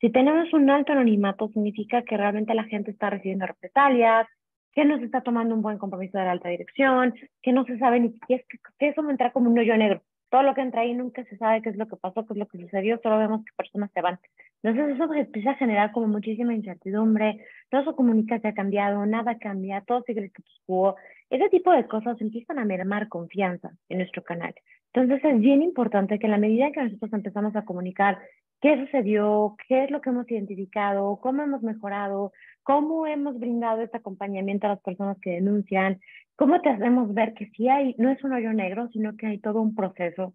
Si 0.00 0.10
tenemos 0.10 0.52
un 0.54 0.70
alto 0.70 0.92
anonimato, 0.92 1.48
significa 1.48 2.02
que 2.02 2.16
realmente 2.16 2.54
la 2.54 2.64
gente 2.64 2.90
está 2.90 3.10
recibiendo 3.10 3.46
represalias, 3.46 4.26
que 4.72 4.84
no 4.84 4.98
se 4.98 5.04
está 5.04 5.20
tomando 5.20 5.54
un 5.54 5.62
buen 5.62 5.78
compromiso 5.78 6.18
de 6.18 6.24
la 6.24 6.32
alta 6.32 6.48
dirección, 6.48 7.14
que 7.42 7.52
no 7.52 7.64
se 7.64 7.78
sabe 7.78 8.00
ni 8.00 8.12
siquiera, 8.12 8.42
es 8.48 8.60
que 8.78 8.88
eso 8.88 9.02
me 9.02 9.12
entra 9.12 9.30
como 9.30 9.50
un 9.50 9.58
hoyo 9.58 9.76
negro. 9.76 10.02
Todo 10.34 10.42
lo 10.42 10.54
que 10.56 10.62
entra 10.62 10.80
ahí 10.80 10.92
nunca 10.94 11.22
se 11.26 11.36
sabe 11.36 11.62
qué 11.62 11.68
es 11.68 11.76
lo 11.76 11.86
que 11.86 11.94
pasó, 11.94 12.26
qué 12.26 12.32
es 12.32 12.38
lo 12.40 12.48
que 12.48 12.58
sucedió, 12.58 12.98
solo 13.00 13.18
vemos 13.18 13.44
que 13.44 13.52
personas 13.56 13.88
se 13.92 14.00
van. 14.00 14.18
Entonces 14.64 14.96
eso 14.96 15.14
empieza 15.14 15.52
a 15.52 15.54
generar 15.54 15.92
como 15.92 16.08
muchísima 16.08 16.52
incertidumbre, 16.52 17.46
todo 17.70 17.84
su 17.84 17.94
comunica 17.94 18.40
ha 18.42 18.52
cambiado, 18.52 19.06
nada 19.06 19.38
cambia, 19.38 19.82
todo 19.82 20.02
sigue 20.02 20.22
el 20.22 20.26
status 20.26 20.60
quo. 20.66 20.96
Ese 21.30 21.48
tipo 21.50 21.70
de 21.70 21.86
cosas 21.86 22.20
empiezan 22.20 22.58
a 22.58 22.64
mermar 22.64 23.08
confianza 23.08 23.70
en 23.88 23.98
nuestro 23.98 24.24
canal. 24.24 24.52
Entonces 24.92 25.24
es 25.24 25.38
bien 25.38 25.62
importante 25.62 26.18
que 26.18 26.26
en 26.26 26.32
la 26.32 26.38
medida 26.38 26.66
en 26.66 26.72
que 26.72 26.82
nosotros 26.82 27.12
empezamos 27.12 27.54
a 27.54 27.64
comunicar 27.64 28.18
qué 28.60 28.76
sucedió, 28.84 29.54
qué 29.68 29.84
es 29.84 29.90
lo 29.92 30.00
que 30.00 30.10
hemos 30.10 30.28
identificado, 30.28 31.16
cómo 31.22 31.42
hemos 31.42 31.62
mejorado, 31.62 32.32
cómo 32.64 33.06
hemos 33.06 33.38
brindado 33.38 33.82
este 33.82 33.98
acompañamiento 33.98 34.66
a 34.66 34.70
las 34.70 34.80
personas 34.80 35.16
que 35.20 35.30
denuncian, 35.30 36.00
cómo 36.36 36.60
te 36.60 36.70
hacemos 36.70 37.12
ver 37.14 37.34
que 37.34 37.50
sí 37.50 37.68
hay, 37.68 37.94
no 37.98 38.10
es 38.10 38.22
un 38.24 38.32
hoyo 38.32 38.52
negro, 38.52 38.88
sino 38.88 39.16
que 39.16 39.26
hay 39.26 39.38
todo 39.38 39.60
un 39.60 39.74
proceso, 39.74 40.34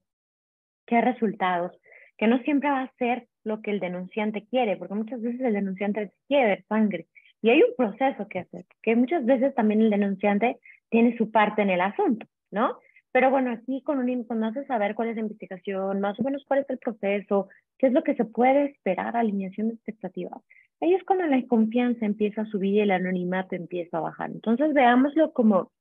que 0.86 0.98
hay 0.98 1.02
resultados, 1.02 1.72
que 2.18 2.28
no 2.28 2.40
siempre 2.40 2.70
va 2.70 2.82
a 2.82 2.94
ser 2.98 3.28
lo 3.44 3.62
que 3.62 3.72
el 3.72 3.80
denunciante 3.80 4.46
quiere, 4.46 4.78
porque 4.78 4.94
muchas 4.94 5.22
veces 5.22 5.42
el 5.42 5.54
denunciante 5.54 6.12
quiere 6.28 6.48
ver 6.48 6.66
sangre 6.68 7.08
y 7.42 7.50
hay 7.50 7.62
un 7.62 7.76
proceso 7.78 8.28
que 8.28 8.40
hacer, 8.40 8.66
que 8.82 8.96
muchas 8.96 9.26
veces 9.26 9.56
también 9.56 9.82
el 9.82 9.90
denunciante 9.90 10.58
tiene 10.90 11.18
su 11.18 11.32
parte 11.32 11.62
en 11.62 11.70
el 11.70 11.82
asunto, 11.82 12.26
¿no? 12.52 12.78
Pero 13.12 13.32
bueno, 13.32 13.52
aquí 13.52 13.82
con 13.82 13.98
un, 13.98 14.24
cuando 14.24 14.52
saber 14.66 14.94
cuál 14.94 15.10
es 15.10 15.16
la 15.16 15.22
investigación, 15.22 16.00
más 16.00 16.20
o 16.20 16.24
menos 16.24 16.44
cuál 16.48 16.60
es 16.60 16.70
el 16.70 16.78
proceso, 16.78 17.48
qué 17.78 17.88
es 17.88 17.94
lo 17.94 18.04
que 18.04 18.16
se 18.16 18.26
puede 18.26 18.66
esperar, 18.66 19.16
alineación 19.16 19.70
de 19.70 19.74
expectativas, 19.76 20.42
ahí 20.82 20.94
es 20.94 21.04
cuando 21.04 21.26
la 21.26 21.42
confianza 21.48 22.06
empieza 22.06 22.42
a 22.42 22.46
subir 22.46 22.76
y 22.76 22.80
el 22.82 22.92
anonimato 22.92 23.56
empieza 23.56 23.98
a 23.98 24.02
bajar. 24.02 24.30
Entonces 24.32 24.74
veámoslo 24.74 25.34
como, 25.34 25.72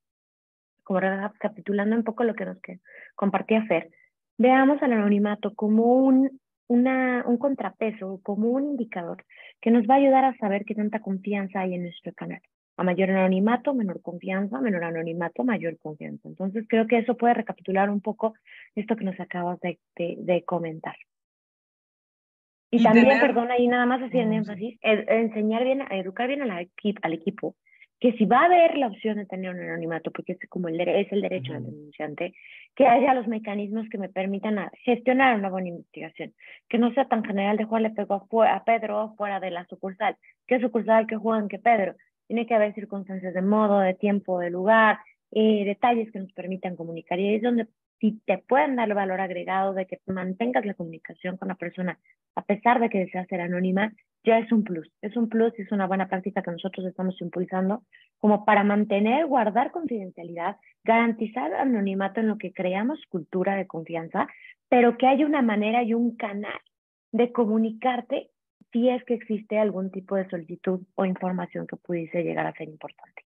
como 0.89 1.01
recapitulando 1.01 1.95
un 1.95 2.03
poco 2.03 2.23
lo 2.23 2.33
que 2.33 2.45
nos 2.45 2.57
compartía 3.13 3.63
Fer, 3.67 3.91
veamos 4.39 4.81
al 4.81 4.93
anonimato 4.93 5.53
como 5.53 5.83
un, 5.97 6.41
una, 6.67 7.23
un 7.27 7.37
contrapeso, 7.37 8.19
como 8.23 8.49
un 8.49 8.71
indicador 8.71 9.23
que 9.61 9.69
nos 9.69 9.83
va 9.87 9.93
a 9.93 9.97
ayudar 9.97 10.25
a 10.25 10.35
saber 10.37 10.65
qué 10.65 10.73
tanta 10.73 10.99
confianza 10.99 11.59
hay 11.59 11.75
en 11.75 11.83
nuestro 11.83 12.11
canal. 12.13 12.41
A 12.77 12.83
mayor 12.83 13.11
anonimato, 13.11 13.75
menor 13.75 14.01
confianza, 14.01 14.59
menor 14.61 14.83
anonimato, 14.83 15.43
mayor 15.43 15.77
confianza. 15.77 16.27
Entonces 16.27 16.65
creo 16.67 16.87
que 16.87 16.97
eso 16.97 17.15
puede 17.15 17.35
recapitular 17.35 17.91
un 17.91 18.01
poco 18.01 18.33
esto 18.73 18.95
que 18.95 19.05
nos 19.05 19.19
acabas 19.19 19.59
de, 19.59 19.77
de, 19.95 20.43
comentar. 20.43 20.95
Y, 22.71 22.81
también, 22.81 23.19
perdón, 23.19 23.51
ahí 23.51 23.67
nada 23.67 23.85
más 23.85 24.01
haciendo 24.01 24.35
énfasis, 24.37 24.79
enseñar 24.81 25.63
bien, 25.65 25.83
educar 25.91 26.27
bien 26.27 26.41
al 26.41 27.13
equipo 27.13 27.55
que 27.99 28.13
si 28.13 28.25
va 28.25 28.41
a 28.41 28.45
haber 28.45 28.77
la 28.77 28.87
opción 28.87 29.17
de 29.17 29.25
tener 29.25 29.53
un 29.53 29.61
anonimato, 29.61 30.11
porque 30.11 30.33
es 30.33 30.49
como 30.49 30.69
el, 30.69 30.79
es 30.79 31.11
el 31.11 31.21
derecho 31.21 31.53
del 31.53 31.65
denunciante, 31.65 32.33
que 32.75 32.87
haya 32.87 33.13
los 33.13 33.27
mecanismos 33.27 33.89
que 33.89 33.97
me 33.97 34.07
permitan 34.07 34.69
gestionar 34.85 35.37
una 35.37 35.49
buena 35.49 35.69
investigación, 35.69 36.33
que 36.69 36.77
no 36.77 36.93
sea 36.93 37.05
tan 37.05 37.25
general 37.25 37.57
de 37.57 37.65
Juan 37.65 37.83
le 37.83 37.89
pegó 37.89 38.25
a 38.43 38.63
Pedro 38.63 39.13
fuera 39.17 39.39
de 39.39 39.51
la 39.51 39.65
sucursal, 39.65 40.15
qué 40.47 40.59
sucursal, 40.59 41.07
que 41.07 41.17
juegan, 41.17 41.49
que 41.49 41.59
Pedro. 41.59 41.95
Tiene 42.27 42.45
que 42.45 42.53
haber 42.53 42.75
circunstancias 42.75 43.33
de 43.33 43.41
modo, 43.41 43.79
de 43.79 43.95
tiempo, 43.95 44.39
de 44.39 44.51
lugar, 44.51 44.99
eh, 45.31 45.65
detalles 45.65 46.11
que 46.11 46.19
nos 46.19 46.31
permitan 46.33 46.75
comunicar. 46.75 47.19
Y 47.19 47.35
es 47.35 47.41
donde 47.41 47.67
si 47.99 48.19
te 48.25 48.37
pueden 48.37 48.75
dar 48.75 48.93
valor 48.93 49.19
agregado 49.19 49.73
de 49.73 49.85
que 49.85 49.99
mantengas 50.07 50.65
la 50.65 50.73
comunicación 50.73 51.37
con 51.37 51.49
la 51.49 51.55
persona, 51.55 51.99
a 52.35 52.43
pesar 52.43 52.79
de 52.79 52.89
que 52.89 52.99
desea 52.99 53.25
ser 53.25 53.41
anónima, 53.41 53.93
ya 54.23 54.39
es 54.39 54.51
un 54.51 54.63
plus. 54.63 54.89
Es 55.01 55.15
un 55.15 55.29
plus 55.29 55.53
y 55.57 55.63
es 55.63 55.71
una 55.71 55.87
buena 55.87 56.07
práctica 56.07 56.41
que 56.41 56.51
nosotros 56.51 56.85
estamos 56.85 57.19
impulsando 57.21 57.83
como 58.19 58.45
para 58.45 58.63
mantener, 58.63 59.25
guardar 59.25 59.71
confidencialidad, 59.71 60.57
garantizar 60.83 61.53
anonimato 61.53 62.19
en 62.19 62.27
lo 62.27 62.37
que 62.37 62.53
creamos 62.53 62.99
cultura 63.09 63.55
de 63.55 63.67
confianza, 63.67 64.27
pero 64.69 64.97
que 64.97 65.07
haya 65.07 65.25
una 65.25 65.41
manera 65.41 65.83
y 65.83 65.93
un 65.93 66.15
canal 66.15 66.59
de 67.11 67.31
comunicarte 67.31 68.29
si 68.71 68.89
es 68.89 69.03
que 69.05 69.15
existe 69.15 69.57
algún 69.57 69.89
tipo 69.89 70.15
de 70.15 70.29
solicitud 70.29 70.81
o 70.95 71.05
información 71.05 71.65
que 71.65 71.75
pudiese 71.75 72.23
llegar 72.23 72.45
a 72.45 72.53
ser 72.53 72.69
importante. 72.69 73.23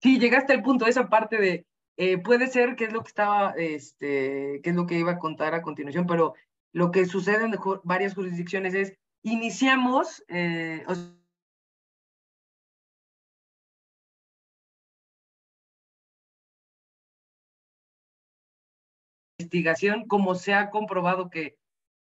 Sí, 0.00 0.18
llegaste 0.18 0.52
al 0.52 0.62
punto, 0.62 0.86
esa 0.86 1.08
parte 1.08 1.36
de, 1.38 1.66
eh, 1.98 2.18
puede 2.18 2.46
ser 2.46 2.76
que 2.76 2.84
es 2.84 2.92
lo 2.92 3.02
que 3.02 3.08
estaba, 3.08 3.54
este, 3.56 4.60
que 4.62 4.70
es 4.70 4.76
lo 4.76 4.86
que 4.86 4.98
iba 4.98 5.12
a 5.12 5.18
contar 5.18 5.54
a 5.54 5.62
continuación, 5.62 6.06
pero 6.06 6.34
lo 6.72 6.92
que 6.92 7.06
sucede 7.06 7.44
en 7.44 7.54
varias 7.84 8.14
jurisdicciones 8.14 8.74
es 8.74 8.94
iniciamos, 9.22 10.24
eh, 10.28 10.84
investigación 19.38 20.06
como 20.06 20.34
se 20.36 20.54
ha 20.54 20.70
comprobado 20.70 21.30
que, 21.30 21.58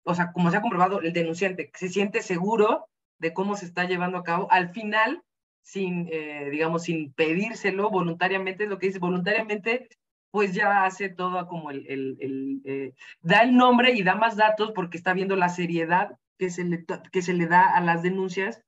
o 0.04 0.14
sea, 0.14 0.32
como 0.32 0.50
se 0.50 0.56
ha 0.56 0.62
comprobado 0.62 1.00
el 1.00 1.12
denunciante, 1.12 1.70
se 1.74 1.88
siente 1.88 2.22
seguro 2.22 2.88
de 3.18 3.32
cómo 3.32 3.56
se 3.56 3.66
está 3.66 3.84
llevando 3.84 4.18
a 4.18 4.24
cabo, 4.24 4.50
al 4.50 4.70
final, 4.70 5.22
sin, 5.62 6.08
eh, 6.10 6.48
digamos, 6.50 6.84
sin 6.84 7.12
pedírselo 7.12 7.90
voluntariamente, 7.90 8.64
es 8.64 8.70
lo 8.70 8.78
que 8.78 8.86
dice, 8.86 8.98
voluntariamente, 8.98 9.88
pues 10.30 10.54
ya 10.54 10.84
hace 10.84 11.08
todo 11.08 11.46
como 11.46 11.70
el, 11.70 11.86
el, 11.88 12.62
eh, 12.64 12.94
da 13.20 13.40
el 13.40 13.56
nombre 13.56 13.92
y 13.92 14.02
da 14.02 14.14
más 14.14 14.36
datos 14.36 14.72
porque 14.74 14.96
está 14.96 15.12
viendo 15.12 15.36
la 15.36 15.48
seriedad 15.48 16.16
que 16.38 16.50
se 16.50 16.64
le, 16.64 16.84
que 17.12 17.22
se 17.22 17.34
le 17.34 17.46
da 17.46 17.74
a 17.76 17.80
las 17.80 18.02
denuncias 18.02 18.62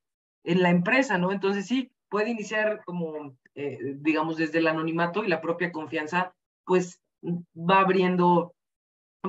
en 0.45 0.63
la 0.63 0.71
empresa, 0.71 1.19
¿no? 1.19 1.33
Entonces 1.33 1.67
sí, 1.67 1.91
puede 2.09 2.31
iniciar 2.31 2.83
como, 2.85 3.37
eh, 3.55 3.79
digamos, 3.97 4.37
desde 4.37 4.59
el 4.59 4.67
anonimato 4.67 5.25
y 5.25 5.29
la 5.29 5.41
propia 5.41 5.73
confianza, 5.73 6.35
pues 6.65 7.01
va 7.23 7.81
abriendo, 7.81 8.55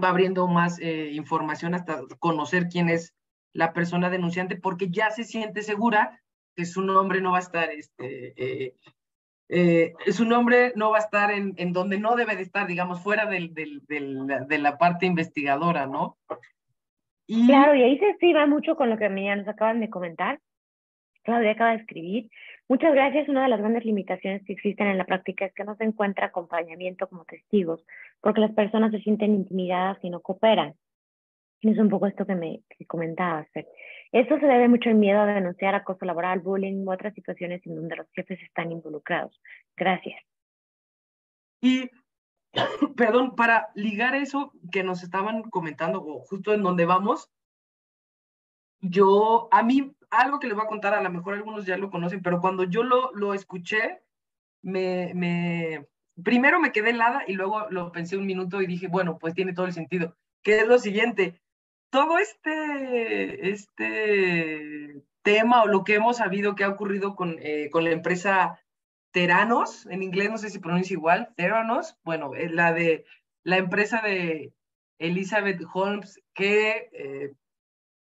va 0.01 0.09
abriendo 0.09 0.47
más 0.47 0.79
información 0.79 1.73
hasta 1.73 2.01
conocer 2.19 2.67
quién 2.69 2.89
es 2.89 3.13
la 3.53 3.73
persona 3.73 4.09
denunciante, 4.09 4.55
porque 4.55 4.89
ya 4.89 5.11
se 5.11 5.25
siente 5.25 5.61
segura 5.61 6.21
que 6.55 6.65
su 6.65 6.81
nombre 6.81 7.21
no 7.21 7.31
va 7.31 7.37
a 7.37 7.41
estar, 7.41 7.69
este, 7.71 8.75
eh, 9.49 9.93
su 10.11 10.25
nombre 10.25 10.73
no 10.75 10.91
va 10.91 10.97
a 10.97 11.01
estar 11.01 11.31
en, 11.31 11.53
en, 11.57 11.73
donde 11.73 11.99
no 11.99 12.15
debe 12.15 12.35
de 12.35 12.43
estar, 12.43 12.67
digamos, 12.67 13.01
fuera 13.03 13.25
del, 13.25 13.53
del, 13.53 13.81
de 13.85 14.57
la 14.57 14.77
parte 14.77 15.05
investigadora, 15.05 15.87
¿no? 15.87 16.17
Claro, 17.27 17.75
y 17.75 17.83
ahí 17.83 17.97
se 17.97 18.09
escriba 18.09 18.45
mucho 18.45 18.75
con 18.75 18.89
lo 18.89 18.97
que 18.97 19.09
ya 19.23 19.35
nos 19.35 19.47
acaban 19.47 19.79
de 19.79 19.89
comentar. 19.89 20.39
Claudia 21.23 21.51
acaba 21.51 21.71
de 21.71 21.77
escribir. 21.77 22.29
Muchas 22.67 22.93
gracias. 22.93 23.29
Una 23.29 23.43
de 23.43 23.49
las 23.49 23.59
grandes 23.59 23.85
limitaciones 23.85 24.43
que 24.45 24.53
existen 24.53 24.87
en 24.87 24.97
la 24.97 25.05
práctica 25.05 25.45
es 25.45 25.53
que 25.53 25.63
no 25.63 25.75
se 25.75 25.83
encuentra 25.83 26.27
acompañamiento 26.27 27.07
como 27.07 27.25
testigos, 27.25 27.85
porque 28.21 28.41
las 28.41 28.51
personas 28.51 28.91
se 28.91 28.99
sienten 28.99 29.35
intimidadas 29.35 29.97
y 30.01 30.09
no 30.09 30.21
cooperan. 30.21 30.73
Es 31.61 31.77
un 31.77 31.89
poco 31.89 32.07
esto 32.07 32.25
que 32.25 32.35
me 32.35 32.63
que 32.69 32.85
comentabas. 32.85 33.47
Esto 34.11 34.39
se 34.39 34.45
debe 34.45 34.67
mucho 34.67 34.89
al 34.89 34.95
miedo 34.95 35.21
a 35.21 35.25
denunciar 35.25 35.75
acoso 35.75 36.05
laboral, 36.05 36.39
bullying 36.39 36.85
u 36.85 36.91
otras 36.91 37.13
situaciones 37.13 37.65
en 37.65 37.75
donde 37.75 37.95
los 37.95 38.07
jefes 38.13 38.41
están 38.41 38.71
involucrados. 38.71 39.39
Gracias. 39.77 40.19
Y 41.61 41.89
perdón, 42.97 43.35
para 43.35 43.69
ligar 43.75 44.15
eso 44.15 44.53
que 44.71 44.83
nos 44.83 45.03
estaban 45.03 45.43
comentando, 45.43 46.03
o 46.03 46.19
justo 46.21 46.53
en 46.53 46.63
donde 46.63 46.85
vamos, 46.85 47.29
yo, 48.79 49.47
a 49.51 49.61
mí, 49.61 49.95
algo 50.09 50.39
que 50.39 50.47
les 50.47 50.55
voy 50.55 50.65
a 50.65 50.69
contar, 50.69 50.93
a 50.95 51.03
lo 51.03 51.09
mejor 51.11 51.35
algunos 51.35 51.65
ya 51.65 51.77
lo 51.77 51.91
conocen, 51.91 52.21
pero 52.23 52.41
cuando 52.41 52.63
yo 52.63 52.83
lo, 52.83 53.11
lo 53.13 53.33
escuché, 53.33 54.01
me, 54.63 55.13
me, 55.13 55.87
primero 56.23 56.59
me 56.59 56.71
quedé 56.71 56.89
helada 56.89 57.23
y 57.27 57.33
luego 57.33 57.69
lo 57.69 57.91
pensé 57.91 58.17
un 58.17 58.25
minuto 58.25 58.61
y 58.61 58.67
dije, 58.67 58.87
bueno, 58.87 59.19
pues 59.19 59.35
tiene 59.35 59.53
todo 59.53 59.67
el 59.67 59.73
sentido. 59.73 60.17
¿Qué 60.41 60.57
es 60.57 60.67
lo 60.67 60.79
siguiente? 60.79 61.39
Todo 61.91 62.17
este, 62.17 63.51
este 63.51 65.03
tema 65.21 65.61
o 65.61 65.67
lo 65.67 65.83
que 65.83 65.95
hemos 65.95 66.17
sabido 66.17 66.55
que 66.55 66.63
ha 66.63 66.69
ocurrido 66.69 67.15
con, 67.15 67.37
eh, 67.39 67.69
con 67.69 67.83
la 67.83 67.91
empresa 67.91 68.59
Teranos, 69.11 69.85
en 69.87 70.01
inglés 70.01 70.31
no 70.31 70.37
sé 70.37 70.49
si 70.49 70.59
pronuncia 70.59 70.93
igual, 70.93 71.33
Teranos, 71.35 71.97
bueno, 72.03 72.33
es 72.33 72.51
la 72.51 72.73
de 72.73 73.05
la 73.43 73.57
empresa 73.57 74.01
de 74.01 74.53
Elizabeth 74.99 75.61
Holmes 75.73 76.21
que, 76.33 76.89
eh, 76.93 77.33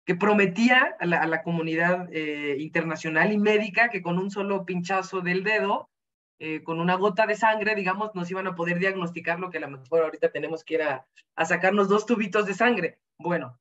que 0.04 0.14
prometía 0.14 0.96
a 0.98 1.06
la, 1.06 1.42
comunidad 1.42 2.08
eh, 2.10 2.56
internacional 2.58 3.32
y 3.32 3.38
médica 3.38 3.90
que 3.90 4.02
con 4.02 4.18
un 4.18 4.30
solo 4.30 4.64
pinchazo 4.64 5.20
del 5.20 5.44
dedo, 5.44 5.90
eh, 6.38 6.62
con 6.62 6.80
una 6.80 6.96
gota 6.96 7.26
de 7.26 7.36
sangre, 7.36 7.74
digamos, 7.74 8.14
nos 8.14 8.30
iban 8.30 8.46
a 8.46 8.54
poder 8.54 8.78
diagnosticar 8.78 9.38
lo 9.38 9.50
que 9.50 9.58
a 9.58 9.62
lo 9.62 9.70
mejor 9.70 10.02
ahorita 10.02 10.30
tenemos 10.30 10.64
que 10.64 10.74
ir 10.74 10.82
a, 10.82 11.06
a 11.36 11.44
sacarnos 11.44 11.88
dos 11.88 12.06
tubitos 12.06 12.46
de 12.46 12.54
sangre. 12.54 12.98
Bueno, 13.18 13.58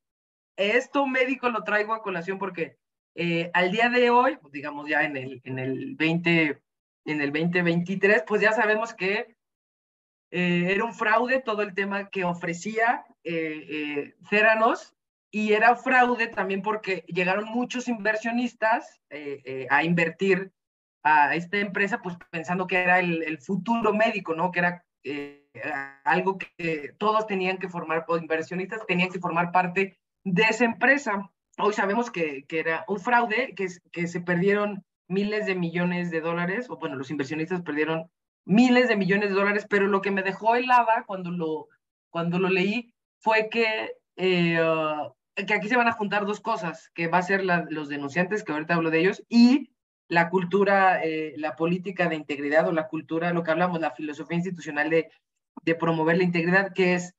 esto 0.57 1.05
médico 1.07 1.49
lo 1.49 1.63
traigo 1.63 1.93
a 1.93 2.01
colación 2.01 2.37
porque 2.37 2.77
al 3.53 3.71
día 3.71 3.89
de 3.89 4.09
hoy, 4.09 4.37
digamos 4.51 4.89
ya 4.89 5.03
en 5.03 5.15
el, 5.15 5.41
en 5.45 5.59
el 5.59 5.95
20 5.95 6.61
en 7.05 7.21
el 7.21 7.31
2023, 7.31 8.23
pues 8.27 8.41
ya 8.41 8.51
sabemos 8.51 8.93
que 8.93 9.35
eh, 10.31 10.67
era 10.69 10.83
un 10.83 10.93
fraude 10.93 11.39
todo 11.39 11.61
el 11.61 11.73
tema 11.73 12.09
que 12.09 12.23
ofrecía 12.23 13.05
eh, 13.23 13.65
eh 13.69 14.15
Ceranos 14.29 14.95
y 15.31 15.53
era 15.53 15.75
fraude 15.75 16.27
también 16.27 16.61
porque 16.61 17.05
llegaron 17.07 17.45
muchos 17.45 17.87
inversionistas 17.87 19.01
eh, 19.09 19.67
a 19.69 19.83
invertir 19.83 20.51
a 21.03 21.35
esta 21.35 21.57
empresa, 21.57 22.01
pues 22.01 22.17
pensando 22.31 22.65
que 22.65 22.77
era 22.77 22.99
el, 22.99 23.37
futuro 23.39 23.93
médico, 23.93 24.33
¿no? 24.33 24.51
Que 24.51 24.59
era 24.59 24.85
eh, 25.03 25.45
algo 26.03 26.37
que 26.37 26.93
todos 26.97 27.27
tenían 27.27 27.59
que 27.59 27.69
formar, 27.69 28.05
o 28.07 28.17
inversionistas 28.17 28.85
tenían 28.87 29.09
que 29.09 29.19
formar 29.19 29.51
parte 29.51 29.99
de 30.25 30.43
esa 30.43 30.65
empresa. 30.65 31.31
Hoy 31.57 31.73
sabemos 31.73 32.11
que, 32.11 32.43
que 32.47 32.59
era 32.59 32.83
un 32.89 32.99
fraude, 32.99 33.53
que, 33.55 33.67
que 33.91 34.07
se 34.07 34.19
perdieron 34.19 34.83
miles 35.07 35.45
de 35.45 35.55
millones 35.55 36.11
de 36.11 36.19
dólares, 36.19 36.67
o 36.69 36.77
bueno, 36.77 36.97
los 36.97 37.11
inversionistas 37.11 37.61
perdieron 37.61 38.11
miles 38.43 38.89
de 38.89 38.97
millones 38.97 39.29
de 39.29 39.35
dólares, 39.35 39.65
pero 39.69 39.87
lo 39.87 40.01
que 40.01 40.11
me 40.11 40.23
dejó 40.23 40.55
helada 40.55 41.05
cuando 41.07 41.31
lo, 41.31 41.67
cuando 42.09 42.39
lo 42.39 42.49
leí 42.49 42.93
fue 43.19 43.49
que, 43.49 43.93
eh, 44.17 44.59
que 45.35 45.53
aquí 45.53 45.69
se 45.69 45.77
van 45.77 45.87
a 45.87 45.93
juntar 45.93 46.25
dos 46.25 46.41
cosas, 46.41 46.89
que 46.93 47.07
va 47.07 47.19
a 47.19 47.23
ser 47.23 47.43
los 47.43 47.87
denunciantes, 47.87 48.43
que 48.43 48.51
ahorita 48.51 48.75
hablo 48.75 48.89
de 48.89 48.99
ellos, 48.99 49.23
y 49.29 49.71
la 50.07 50.29
cultura, 50.29 51.03
eh, 51.03 51.33
la 51.37 51.55
política 51.55 52.07
de 52.07 52.15
integridad 52.15 52.67
o 52.67 52.71
la 52.71 52.87
cultura, 52.87 53.33
lo 53.33 53.43
que 53.43 53.51
hablamos, 53.51 53.79
la 53.79 53.91
filosofía 53.91 54.37
institucional 54.37 54.89
de, 54.89 55.09
de 55.63 55.75
promover 55.75 56.17
la 56.17 56.23
integridad, 56.23 56.73
que 56.73 56.95
es, 56.95 57.15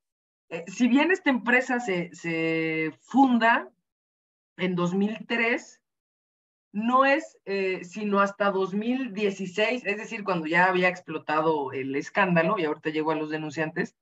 eh, 0.49 0.65
si 0.69 0.89
bien 0.89 1.11
esta 1.11 1.31
empresa 1.31 1.81
se, 1.81 2.93
funda 3.01 3.69
en 4.57 4.75
2003, 4.75 5.81
no 6.73 7.05
es 7.05 7.39
eh, 7.47 7.85
sino 7.85 8.21
hasta 8.21 8.51
2016, 8.51 9.85
es 9.85 9.97
decir, 9.97 10.25
cuando 10.25 10.47
ya 10.47 10.67
había 10.67 10.89
explotado 10.89 11.73
el 11.73 11.97
escándalo, 11.97 12.59
y 12.59 12.65
ahorita 12.65 12.91
llego 12.91 13.11
a 13.11 13.17
los 13.17 13.31
denunciantes, 13.31 13.97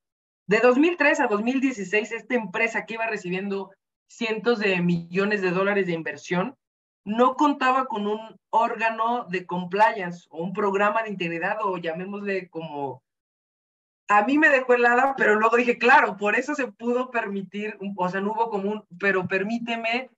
de 0.47 0.59
2003 0.59 1.21
a 1.21 1.27
2016, 1.29 2.13
esta 2.13 2.35
empresa 2.35 2.85
que 2.85 2.95
iba 2.95 3.07
recibiendo 3.07 3.71
cientos 4.09 4.59
de 4.59 4.81
millones 4.83 5.41
de 5.41 5.51
dólares 5.51 5.87
de 5.87 5.93
inversión, 5.93 6.57
no 7.05 7.37
contaba 7.37 7.87
con 7.87 8.07
un 8.07 8.21
órgano 8.51 9.27
de 9.29 9.47
compliance 9.47 10.27
o 10.31 10.43
un 10.43 10.53
programa 10.53 11.03
de 11.03 11.11
integridad 11.11 11.59
o 11.63 11.79
llamémosle 11.79 12.49
como... 12.49 13.04
A 14.09 14.25
mí 14.25 14.39
me 14.39 14.51
dejó 14.51 14.75
helada, 14.75 15.15
pero 15.17 15.37
luego 15.37 15.57
dije, 15.57 15.79
claro, 15.79 16.17
por 16.17 16.37
eso 16.37 16.55
se 16.55 16.67
pudo 16.67 17.11
permitir, 17.11 17.79
o 17.97 18.09
sea, 18.09 18.21
no 18.21 18.33
hubo 18.33 18.51
común, 18.51 18.85
pero 18.99 19.27
permíteme. 19.27 20.11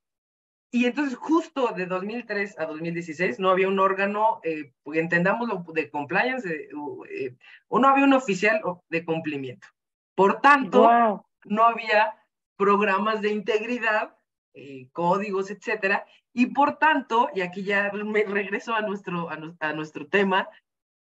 Y 0.72 0.87
entonces 0.87 1.16
justo 1.16 1.68
de 1.68 1.87
2003 1.87 2.59
a 2.59 2.66
2016 2.66 3.39
no 3.39 3.51
había 3.51 3.68
un 3.68 3.78
órgano, 3.78 4.41
eh, 4.43 4.72
entendámoslo, 4.87 5.64
de 5.72 5.91
compliance, 5.91 6.49
eh, 6.49 6.68
eh, 7.11 7.37
o 7.68 7.78
no 7.78 7.89
había 7.89 8.05
un 8.05 8.12
oficial 8.14 8.61
de 8.89 9.05
cumplimiento. 9.05 9.68
Por 10.16 10.41
tanto, 10.41 11.24
no 11.45 11.62
había 11.62 12.16
programas 12.57 13.20
de 13.20 13.30
integridad, 13.30 14.16
eh, 14.55 14.89
códigos, 14.93 15.51
etcétera, 15.51 16.07
y 16.32 16.47
por 16.47 16.78
tanto, 16.78 17.28
y 17.34 17.43
aquí 17.43 17.62
ya 17.62 17.93
me 17.93 18.24
regreso 18.24 18.74
a 18.74 18.80
nuestro, 18.80 19.28
a, 19.30 19.72
nuestro 19.74 20.07
tema, 20.07 20.49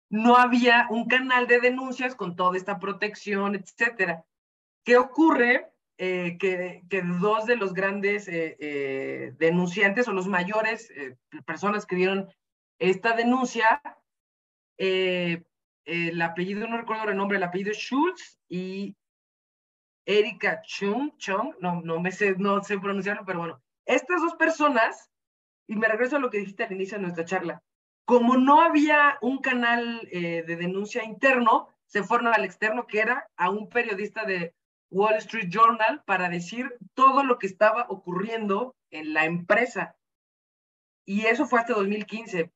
no 0.10 0.38
había 0.38 0.88
un 0.90 1.08
canal 1.08 1.48
de 1.48 1.60
denuncias 1.60 2.16
con 2.16 2.36
toda 2.36 2.58
esta 2.58 2.80
protección, 2.80 3.56
etcétera. 3.56 4.26
¿Qué 4.84 4.98
ocurre? 4.98 5.72
Eh, 5.98 6.38
que, 6.38 6.84
dos 7.22 7.46
de 7.46 7.56
los 7.56 7.74
grandes 7.74 8.28
eh, 8.28 8.58
eh, 8.60 9.34
denunciantes 9.38 10.06
o 10.10 10.12
los 10.12 10.28
mayores 10.28 10.92
personas 11.46 11.86
que 11.86 11.96
dieron 11.96 12.30
esta 12.80 13.16
denuncia, 13.16 13.82
el 14.78 16.22
apellido, 16.22 16.68
no 16.68 16.78
recuerdo 16.78 17.10
el 17.10 17.16
nombre, 17.16 17.38
el 17.38 17.44
apellido 17.44 17.72
es 17.72 17.78
Schultz 17.78 18.38
y 18.50 18.94
Erika 20.06 20.62
Chung, 20.64 21.16
Chung, 21.18 21.56
no, 21.62 21.82
no 21.82 22.02
me 22.02 22.12
sé, 22.12 22.36
no 22.38 22.62
sé 22.62 22.78
pronunciarlo, 22.78 23.24
pero 23.26 23.40
bueno, 23.40 23.62
estas 23.86 24.22
dos 24.22 24.36
personas 24.36 25.10
y 25.68 25.78
me 25.78 25.88
regreso 25.88 26.18
a 26.18 26.20
lo 26.20 26.30
que 26.30 26.40
dijiste 26.40 26.66
al 26.66 26.74
inicio 26.74 26.98
de 26.98 27.04
nuestra 27.04 27.24
charla. 27.24 27.64
Como 28.06 28.38
no 28.38 28.62
había 28.62 29.18
un 29.22 29.40
canal 29.40 30.08
eh, 30.12 30.44
de 30.46 30.56
denuncia 30.56 31.04
interno, 31.04 31.70
se 31.88 32.04
fueron 32.04 32.28
al 32.28 32.46
externo, 32.46 32.88
que 32.88 33.00
era 33.00 33.28
a 33.36 33.50
un 33.50 33.70
periodista 33.70 34.26
de 34.26 34.54
Wall 34.92 35.16
Street 35.16 35.50
Journal 35.50 36.04
para 36.06 36.30
decir 36.30 36.78
todo 36.94 37.24
lo 37.24 37.40
que 37.40 37.48
estaba 37.48 37.86
ocurriendo 37.90 38.76
en 38.92 39.14
la 39.14 39.26
empresa. 39.26 39.96
Y 41.06 41.26
eso 41.26 41.46
fue 41.46 41.60
hasta 41.60 41.74
2015. 41.74 42.52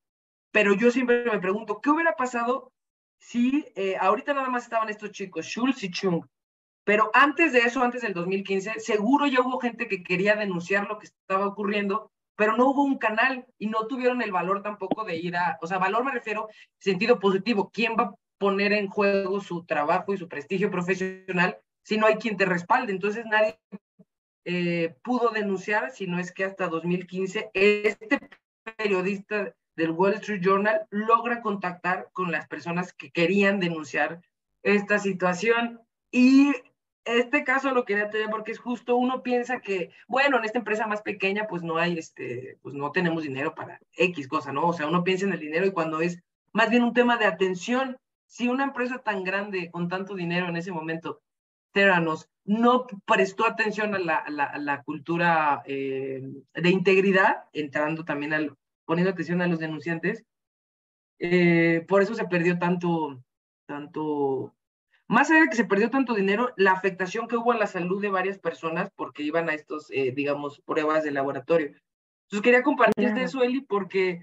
Pero 0.51 0.73
yo 0.73 0.91
siempre 0.91 1.23
me 1.25 1.39
pregunto, 1.39 1.79
¿qué 1.81 1.89
hubiera 1.89 2.15
pasado 2.15 2.71
si 3.19 3.65
eh, 3.75 3.97
ahorita 3.99 4.33
nada 4.33 4.49
más 4.49 4.63
estaban 4.63 4.89
estos 4.89 5.11
chicos, 5.11 5.45
Schultz 5.45 5.83
y 5.83 5.91
Chung? 5.91 6.25
Pero 6.83 7.11
antes 7.13 7.53
de 7.53 7.59
eso, 7.59 7.83
antes 7.83 8.01
del 8.01 8.13
2015, 8.13 8.79
seguro 8.79 9.27
ya 9.27 9.41
hubo 9.41 9.59
gente 9.59 9.87
que 9.87 10.03
quería 10.03 10.35
denunciar 10.35 10.87
lo 10.87 10.97
que 10.97 11.05
estaba 11.05 11.45
ocurriendo 11.45 12.11
pero 12.39 12.55
no 12.55 12.69
hubo 12.69 12.85
un 12.85 12.97
canal 12.97 13.45
y 13.57 13.67
no 13.67 13.85
tuvieron 13.85 14.21
el 14.21 14.31
valor 14.31 14.63
tampoco 14.63 15.03
de 15.03 15.17
ir 15.17 15.35
a, 15.35 15.57
o 15.61 15.67
sea, 15.67 15.77
valor 15.77 16.05
me 16.05 16.13
refiero 16.13 16.47
sentido 16.77 17.19
positivo. 17.19 17.69
¿Quién 17.69 17.97
va 17.99 18.03
a 18.03 18.15
poner 18.37 18.71
en 18.71 18.87
juego 18.87 19.41
su 19.41 19.65
trabajo 19.65 20.13
y 20.13 20.17
su 20.17 20.29
prestigio 20.29 20.71
profesional 20.71 21.57
si 21.83 21.97
no 21.97 22.05
hay 22.07 22.15
quien 22.15 22.37
te 22.37 22.45
respalde? 22.45 22.93
Entonces 22.93 23.25
nadie 23.25 23.59
eh, 24.45 24.95
pudo 25.03 25.31
denunciar, 25.31 25.91
si 25.91 26.07
no 26.07 26.17
es 26.17 26.31
que 26.31 26.45
hasta 26.45 26.69
2015 26.69 27.51
este 27.53 28.19
periodista 28.77 29.53
del 29.75 29.91
Wall 29.91 30.13
Street 30.13 30.41
Journal 30.41 30.87
logra 30.91 31.41
contactar 31.41 32.07
con 32.13 32.31
las 32.31 32.47
personas 32.47 32.93
que 32.93 33.11
querían 33.11 33.59
denunciar 33.59 34.21
esta 34.63 34.97
situación 34.97 35.81
y 36.09 36.53
este 37.17 37.43
caso 37.43 37.71
lo 37.71 37.85
quería 37.85 38.09
tener 38.09 38.29
porque 38.29 38.51
es 38.51 38.59
justo, 38.59 38.95
uno 38.95 39.23
piensa 39.23 39.59
que, 39.61 39.91
bueno, 40.07 40.37
en 40.37 40.45
esta 40.45 40.59
empresa 40.59 40.87
más 40.87 41.01
pequeña, 41.01 41.47
pues 41.47 41.63
no 41.63 41.77
hay, 41.77 41.97
este, 41.97 42.57
pues 42.61 42.75
no 42.75 42.91
tenemos 42.91 43.23
dinero 43.23 43.55
para 43.55 43.79
X 43.93 44.27
cosa, 44.27 44.51
¿no? 44.51 44.67
O 44.67 44.73
sea, 44.73 44.87
uno 44.87 45.03
piensa 45.03 45.25
en 45.25 45.33
el 45.33 45.39
dinero 45.39 45.65
y 45.65 45.71
cuando 45.71 46.01
es 46.01 46.21
más 46.51 46.69
bien 46.69 46.83
un 46.83 46.93
tema 46.93 47.17
de 47.17 47.25
atención, 47.25 47.97
si 48.25 48.47
una 48.47 48.63
empresa 48.63 48.99
tan 48.99 49.23
grande 49.23 49.71
con 49.71 49.87
tanto 49.87 50.15
dinero 50.15 50.47
en 50.47 50.57
ese 50.57 50.71
momento, 50.71 51.21
Teranos, 51.71 52.29
no 52.45 52.87
prestó 53.05 53.45
atención 53.45 53.93
a 53.93 53.99
la, 53.99 54.23
la, 54.57 54.83
cultura 54.83 55.61
eh, 55.65 56.21
de 56.53 56.69
integridad, 56.69 57.43
entrando 57.53 58.03
también 58.05 58.33
al, 58.33 58.55
poniendo 58.85 59.11
atención 59.11 59.41
a 59.41 59.47
los 59.47 59.59
denunciantes, 59.59 60.25
eh, 61.19 61.85
por 61.87 62.01
eso 62.01 62.15
se 62.15 62.25
perdió 62.25 62.57
tanto, 62.57 63.23
tanto 63.67 64.55
más 65.09 65.31
allá 65.31 65.41
de 65.41 65.47
que 65.49 65.55
se 65.55 65.65
perdió 65.65 65.89
tanto 65.89 66.13
dinero, 66.13 66.53
la 66.55 66.71
afectación 66.71 67.27
que 67.27 67.35
hubo 67.35 67.51
a 67.51 67.57
la 67.57 67.65
salud 67.65 67.99
de 67.99 68.09
varias 68.09 68.37
personas 68.37 68.91
porque 68.95 69.23
iban 69.23 69.49
a 69.49 69.55
estos, 69.55 69.89
eh, 69.89 70.11
digamos, 70.15 70.61
pruebas 70.61 71.03
de 71.03 71.09
laboratorio. 71.09 71.67
Entonces 71.67 72.43
quería 72.43 72.61
compartir 72.61 73.15
de 73.15 73.23
eso, 73.23 73.41
Eli, 73.41 73.61
porque 73.61 74.21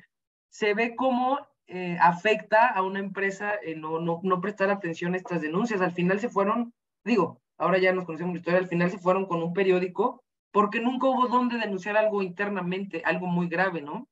se 0.49 0.75
ve 0.75 0.95
cómo 0.95 1.41
eh, 1.67 1.99
afecta 2.01 2.69
a 2.69 2.83
una 2.83 3.01
empresa 3.01 3.55
eh, 3.65 3.75
no, 3.75 3.99
no, 3.99 4.21
no 4.23 4.41
prestar 4.41 4.71
atención 4.71 5.15
a 5.15 5.17
estas 5.17 5.41
denuncias. 5.41 5.81
Al 5.81 5.91
final 5.91 6.21
se 6.21 6.29
fueron, 6.29 6.73
digo, 7.05 7.41
ahora 7.59 7.79
ya 7.79 7.93
nos 7.93 8.05
conocemos 8.05 8.35
la 8.35 8.39
historia, 8.39 8.61
al 8.61 8.69
final 8.69 8.89
se 8.89 8.99
fueron 8.99 9.27
con 9.27 9.43
un 9.43 9.53
periódico 9.53 10.23
porque 10.53 10.79
nunca 10.79 11.09
hubo 11.09 11.27
donde 11.27 11.59
denunciar 11.59 11.97
algo 11.97 12.23
internamente, 12.23 13.03
algo 13.05 13.27
muy 13.27 13.49
grave, 13.49 13.83
¿no? 13.83 14.07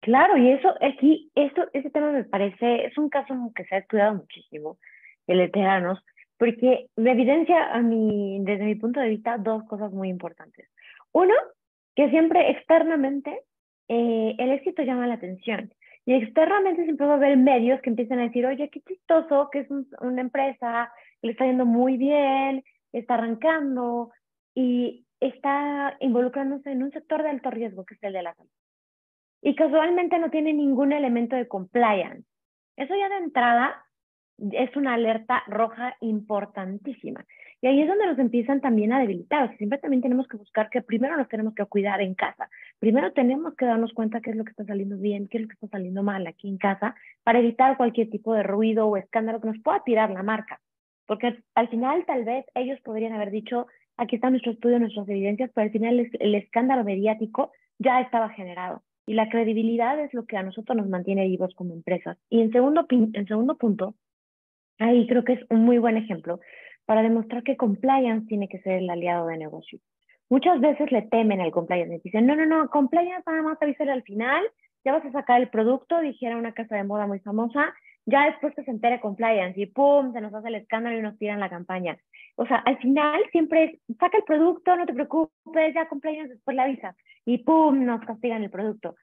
Claro, 0.00 0.36
y 0.36 0.50
eso 0.50 0.74
aquí, 0.80 1.30
esto, 1.36 1.62
ese 1.72 1.90
tema 1.90 2.10
me 2.10 2.24
parece, 2.24 2.86
es 2.86 2.98
un 2.98 3.08
caso 3.08 3.34
que 3.54 3.64
se 3.66 3.76
ha 3.76 3.78
estudiado 3.78 4.16
muchísimo 4.16 4.78
veteranos, 5.26 6.04
porque 6.38 6.86
me 6.96 7.12
evidencia 7.12 7.72
a 7.72 7.80
mi, 7.80 8.38
desde 8.40 8.64
mi 8.64 8.74
punto 8.74 9.00
de 9.00 9.08
vista 9.08 9.38
dos 9.38 9.64
cosas 9.64 9.92
muy 9.92 10.08
importantes. 10.08 10.68
Uno, 11.12 11.34
que 11.94 12.10
siempre 12.10 12.50
externamente 12.50 13.42
eh, 13.88 14.34
el 14.38 14.50
éxito 14.50 14.82
llama 14.82 15.06
la 15.06 15.14
atención. 15.14 15.72
Y 16.04 16.14
externamente 16.14 16.84
siempre 16.84 17.06
va 17.06 17.12
a 17.14 17.16
haber 17.16 17.36
medios 17.36 17.80
que 17.80 17.90
empiezan 17.90 18.18
a 18.18 18.24
decir, 18.24 18.44
oye, 18.44 18.68
qué 18.70 18.80
chistoso, 18.80 19.50
que 19.52 19.60
es 19.60 19.68
una 20.00 20.20
empresa, 20.20 20.92
que 21.20 21.28
le 21.28 21.32
está 21.32 21.46
yendo 21.46 21.64
muy 21.64 21.96
bien, 21.96 22.64
está 22.92 23.14
arrancando 23.14 24.10
y 24.54 25.06
está 25.20 25.96
involucrándose 26.00 26.72
en 26.72 26.82
un 26.82 26.90
sector 26.90 27.22
de 27.22 27.30
alto 27.30 27.50
riesgo, 27.50 27.84
que 27.84 27.94
es 27.94 28.02
el 28.02 28.14
de 28.14 28.22
la 28.22 28.34
salud. 28.34 28.50
Y 29.42 29.54
casualmente 29.54 30.18
no 30.18 30.30
tiene 30.30 30.52
ningún 30.52 30.92
elemento 30.92 31.36
de 31.36 31.46
compliance. 31.46 32.24
Eso 32.76 32.94
ya 32.96 33.08
de 33.08 33.18
entrada 33.18 33.84
es 34.50 34.74
una 34.76 34.94
alerta 34.94 35.42
roja 35.46 35.96
importantísima. 36.00 37.24
Y 37.60 37.68
ahí 37.68 37.80
es 37.80 37.86
donde 37.86 38.06
nos 38.06 38.18
empiezan 38.18 38.60
también 38.60 38.92
a 38.92 38.98
debilitar. 38.98 39.56
siempre 39.56 39.78
también 39.78 40.02
tenemos 40.02 40.26
que 40.26 40.36
buscar 40.36 40.68
que 40.68 40.82
primero 40.82 41.16
nos 41.16 41.28
tenemos 41.28 41.54
que 41.54 41.64
cuidar 41.66 42.00
en 42.00 42.14
casa. 42.14 42.50
Primero 42.80 43.12
tenemos 43.12 43.54
que 43.54 43.66
darnos 43.66 43.92
cuenta 43.92 44.20
qué 44.20 44.30
es 44.30 44.36
lo 44.36 44.44
que 44.44 44.50
está 44.50 44.64
saliendo 44.64 44.96
bien, 44.98 45.28
qué 45.28 45.38
es 45.38 45.42
lo 45.42 45.48
que 45.48 45.54
está 45.54 45.68
saliendo 45.68 46.02
mal 46.02 46.26
aquí 46.26 46.48
en 46.48 46.58
casa, 46.58 46.96
para 47.22 47.38
evitar 47.38 47.76
cualquier 47.76 48.10
tipo 48.10 48.34
de 48.34 48.42
ruido 48.42 48.88
o 48.88 48.96
escándalo 48.96 49.40
que 49.40 49.48
nos 49.48 49.62
pueda 49.62 49.84
tirar 49.84 50.10
la 50.10 50.24
marca. 50.24 50.60
Porque 51.06 51.38
al 51.54 51.68
final 51.68 52.04
tal 52.04 52.24
vez 52.24 52.44
ellos 52.54 52.80
podrían 52.80 53.12
haber 53.12 53.30
dicho, 53.30 53.68
aquí 53.96 54.16
está 54.16 54.30
nuestro 54.30 54.52
estudio, 54.52 54.80
nuestras 54.80 55.08
evidencias, 55.08 55.50
pero 55.54 55.66
al 55.66 55.72
final 55.72 56.10
el 56.18 56.34
escándalo 56.34 56.82
mediático 56.82 57.52
ya 57.78 58.00
estaba 58.00 58.30
generado. 58.30 58.82
Y 59.06 59.14
la 59.14 59.28
credibilidad 59.28 59.98
es 60.00 60.12
lo 60.14 60.26
que 60.26 60.36
a 60.36 60.42
nosotros 60.42 60.76
nos 60.76 60.88
mantiene 60.88 61.26
vivos 61.26 61.54
como 61.54 61.74
empresas. 61.74 62.18
Y 62.28 62.40
en 62.40 62.52
segundo, 62.52 62.86
en 62.88 63.26
segundo 63.26 63.56
punto, 63.56 63.94
Ahí 64.82 65.06
creo 65.06 65.22
que 65.22 65.34
es 65.34 65.40
un 65.48 65.64
muy 65.64 65.78
buen 65.78 65.96
ejemplo 65.96 66.40
para 66.86 67.02
demostrar 67.02 67.44
que 67.44 67.56
compliance 67.56 68.26
tiene 68.26 68.48
que 68.48 68.58
ser 68.60 68.74
el 68.74 68.90
aliado 68.90 69.28
de 69.28 69.38
negocio. 69.38 69.78
Muchas 70.28 70.60
veces 70.60 70.90
le 70.90 71.02
temen 71.02 71.40
al 71.40 71.52
compliance 71.52 71.94
y 71.94 72.00
dicen, 72.00 72.26
no, 72.26 72.34
no, 72.34 72.46
no, 72.46 72.68
compliance 72.68 73.22
nada 73.26 73.42
más 73.42 73.62
avisar 73.62 73.88
al 73.88 74.02
final 74.02 74.42
ya 74.84 74.92
vas 74.92 75.04
a 75.04 75.12
sacar 75.12 75.40
el 75.40 75.48
producto, 75.48 76.00
dijera 76.00 76.36
una 76.36 76.52
casa 76.52 76.74
de 76.74 76.82
moda 76.82 77.06
muy 77.06 77.20
famosa, 77.20 77.72
ya 78.04 78.26
después 78.26 78.52
que 78.56 78.64
se 78.64 78.72
entere 78.72 79.00
compliance 79.00 79.60
y 79.60 79.66
pum, 79.66 80.12
se 80.12 80.20
nos 80.20 80.34
hace 80.34 80.48
el 80.48 80.56
escándalo 80.56 80.98
y 80.98 81.02
nos 81.02 81.16
tiran 81.18 81.38
la 81.38 81.48
campaña. 81.48 81.96
O 82.34 82.44
sea, 82.46 82.56
al 82.56 82.78
final 82.78 83.20
siempre 83.30 83.64
es, 83.64 83.96
saca 84.00 84.18
el 84.18 84.24
producto, 84.24 84.74
no 84.76 84.86
te 84.86 84.94
preocupes, 84.94 85.74
ya 85.74 85.88
compliance 85.88 86.34
después 86.34 86.56
la 86.56 86.64
avisas 86.64 86.96
y 87.24 87.38
pum, 87.38 87.84
nos 87.84 88.00
castigan 88.00 88.42
el 88.42 88.50
producto. 88.50 88.96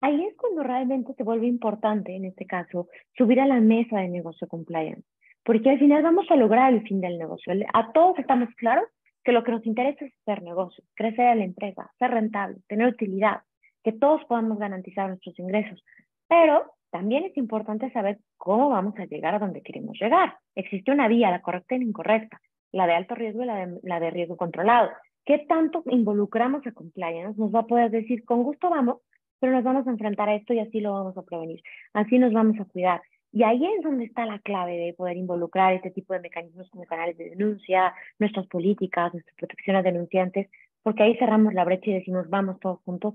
Ahí 0.00 0.24
es 0.24 0.36
cuando 0.36 0.62
realmente 0.62 1.12
se 1.14 1.22
vuelve 1.22 1.46
importante, 1.46 2.14
en 2.14 2.26
este 2.26 2.46
caso, 2.46 2.88
subir 3.16 3.40
a 3.40 3.46
la 3.46 3.60
mesa 3.60 3.98
de 3.98 4.08
negocio 4.08 4.46
compliance, 4.46 5.02
porque 5.46 5.70
al 5.70 5.78
final 5.78 6.02
vamos 6.02 6.26
a 6.28 6.36
lograr 6.36 6.72
el 6.72 6.82
fin 6.82 7.00
del 7.00 7.18
negocio. 7.18 7.54
A 7.72 7.92
todos 7.92 8.18
estamos 8.18 8.48
claros 8.56 8.84
que 9.22 9.30
lo 9.30 9.44
que 9.44 9.52
nos 9.52 9.64
interesa 9.64 10.04
es 10.04 10.12
hacer 10.22 10.42
negocio, 10.42 10.82
crecer 10.94 11.28
a 11.28 11.36
la 11.36 11.44
empresa, 11.44 11.88
ser 12.00 12.10
rentable, 12.10 12.56
tener 12.66 12.88
utilidad, 12.88 13.42
que 13.84 13.92
todos 13.92 14.24
podamos 14.24 14.58
garantizar 14.58 15.08
nuestros 15.08 15.38
ingresos. 15.38 15.84
Pero 16.26 16.64
también 16.90 17.24
es 17.24 17.36
importante 17.36 17.92
saber 17.92 18.18
cómo 18.36 18.68
vamos 18.70 18.98
a 18.98 19.04
llegar 19.04 19.36
a 19.36 19.38
donde 19.38 19.62
queremos 19.62 19.96
llegar. 20.00 20.36
Existe 20.56 20.90
una 20.90 21.06
vía, 21.06 21.30
la 21.30 21.42
correcta 21.42 21.76
y 21.76 21.78
la 21.78 21.84
incorrecta, 21.84 22.40
la 22.72 22.88
de 22.88 22.94
alto 22.94 23.14
riesgo 23.14 23.44
y 23.44 23.46
la 23.46 23.66
de, 23.66 23.78
la 23.84 24.00
de 24.00 24.10
riesgo 24.10 24.36
controlado. 24.36 24.90
¿Qué 25.24 25.46
tanto 25.48 25.84
involucramos 25.86 26.66
a 26.66 26.72
compliance? 26.72 27.38
Nos 27.38 27.54
va 27.54 27.60
a 27.60 27.66
poder 27.66 27.92
decir, 27.92 28.24
con 28.24 28.42
gusto 28.42 28.68
vamos, 28.68 28.98
pero 29.38 29.52
nos 29.52 29.62
vamos 29.62 29.86
a 29.86 29.90
enfrentar 29.90 30.28
a 30.28 30.34
esto 30.34 30.54
y 30.54 30.58
así 30.58 30.80
lo 30.80 30.92
vamos 30.92 31.16
a 31.16 31.22
prevenir. 31.22 31.62
Así 31.92 32.18
nos 32.18 32.32
vamos 32.32 32.58
a 32.58 32.64
cuidar. 32.64 33.00
Y 33.32 33.42
ahí 33.42 33.64
es 33.66 33.82
donde 33.82 34.04
está 34.04 34.24
la 34.24 34.38
clave 34.38 34.76
de 34.76 34.94
poder 34.94 35.16
involucrar 35.16 35.74
este 35.74 35.90
tipo 35.90 36.14
de 36.14 36.20
mecanismos 36.20 36.70
como 36.70 36.84
canales 36.84 37.18
de 37.18 37.30
denuncia, 37.30 37.94
nuestras 38.18 38.46
políticas, 38.46 39.12
nuestra 39.12 39.34
protección 39.36 39.76
a 39.76 39.82
denunciantes, 39.82 40.48
porque 40.82 41.02
ahí 41.02 41.16
cerramos 41.18 41.52
la 41.52 41.64
brecha 41.64 41.90
y 41.90 41.94
decimos, 41.94 42.30
vamos 42.30 42.58
todos 42.60 42.80
juntos 42.84 43.14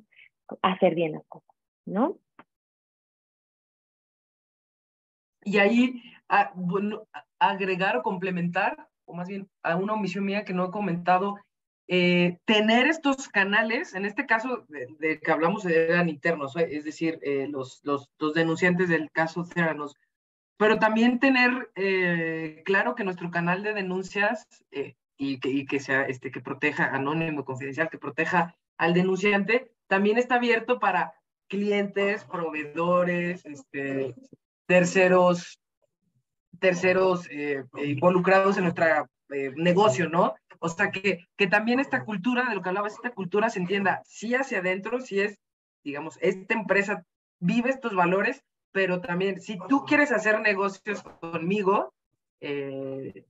a 0.61 0.73
hacer 0.73 0.93
bien 0.93 1.13
las 1.13 1.25
cosas, 1.27 1.55
¿no? 1.85 2.17
Y 5.43 5.57
ahí, 5.57 6.03
a, 6.27 6.51
bueno, 6.53 7.07
agregar 7.39 7.97
o 7.97 8.03
complementar, 8.03 8.87
o 9.05 9.13
más 9.13 9.27
bien 9.27 9.49
a 9.63 9.75
una 9.75 9.93
omisión 9.93 10.25
mía 10.25 10.45
que 10.45 10.53
no 10.53 10.65
he 10.65 10.71
comentado, 10.71 11.37
eh, 11.93 12.37
tener 12.45 12.87
estos 12.87 13.27
canales, 13.27 13.95
en 13.95 14.05
este 14.05 14.25
caso 14.25 14.65
de, 14.69 15.19
que 15.19 15.29
hablamos 15.29 15.65
eran 15.65 16.07
internos, 16.07 16.55
eh, 16.55 16.69
es 16.71 16.85
decir, 16.85 17.19
eh, 17.21 17.49
los, 17.49 17.81
los, 17.83 18.09
los, 18.17 18.33
denunciantes 18.33 18.87
del 18.87 19.11
caso 19.11 19.43
Ceranos, 19.43 19.97
pero 20.55 20.79
también 20.79 21.19
tener 21.19 21.69
claro 22.63 22.95
que 22.95 23.03
nuestro 23.03 23.29
canal 23.29 23.61
de 23.61 23.73
denuncias 23.73 24.47
y, 25.17 25.41
que, 25.41 25.49
y 25.49 25.65
que, 25.65 25.81
sea, 25.81 26.03
este, 26.03 26.31
que 26.31 26.39
proteja 26.39 26.85
anónimo, 26.95 27.43
confidencial, 27.43 27.89
que 27.89 27.97
proteja 27.97 28.55
al 28.77 28.93
denunciante, 28.93 29.69
también 29.87 30.17
está 30.17 30.35
abierto 30.35 30.79
para 30.79 31.13
clientes, 31.49 32.23
proveedores, 32.23 33.45
este, 33.45 34.15
terceros, 34.65 35.59
terceros 36.59 37.27
involucrados 37.75 38.57
en 38.57 38.63
nuestro 39.39 39.63
negocio, 39.63 40.09
¿no? 40.09 40.35
O 40.59 40.69
sea, 40.69 40.91
que, 40.91 41.27
que 41.37 41.47
también 41.47 41.79
esta 41.79 42.03
cultura, 42.05 42.47
de 42.49 42.55
lo 42.55 42.61
que 42.61 42.69
hablabas, 42.69 42.93
esta 42.93 43.11
cultura 43.11 43.49
se 43.49 43.59
entienda, 43.59 44.01
sí 44.05 44.35
hacia 44.35 44.59
adentro, 44.59 44.99
sí 44.99 45.21
es, 45.21 45.39
digamos, 45.83 46.17
esta 46.21 46.53
empresa 46.53 47.05
vive 47.39 47.69
estos 47.69 47.95
valores, 47.95 48.43
pero 48.71 49.01
también, 49.01 49.41
si 49.41 49.57
tú 49.67 49.85
quieres 49.85 50.11
hacer 50.11 50.39
negocios 50.39 51.03
conmigo, 51.19 51.93
eh, 52.39 53.25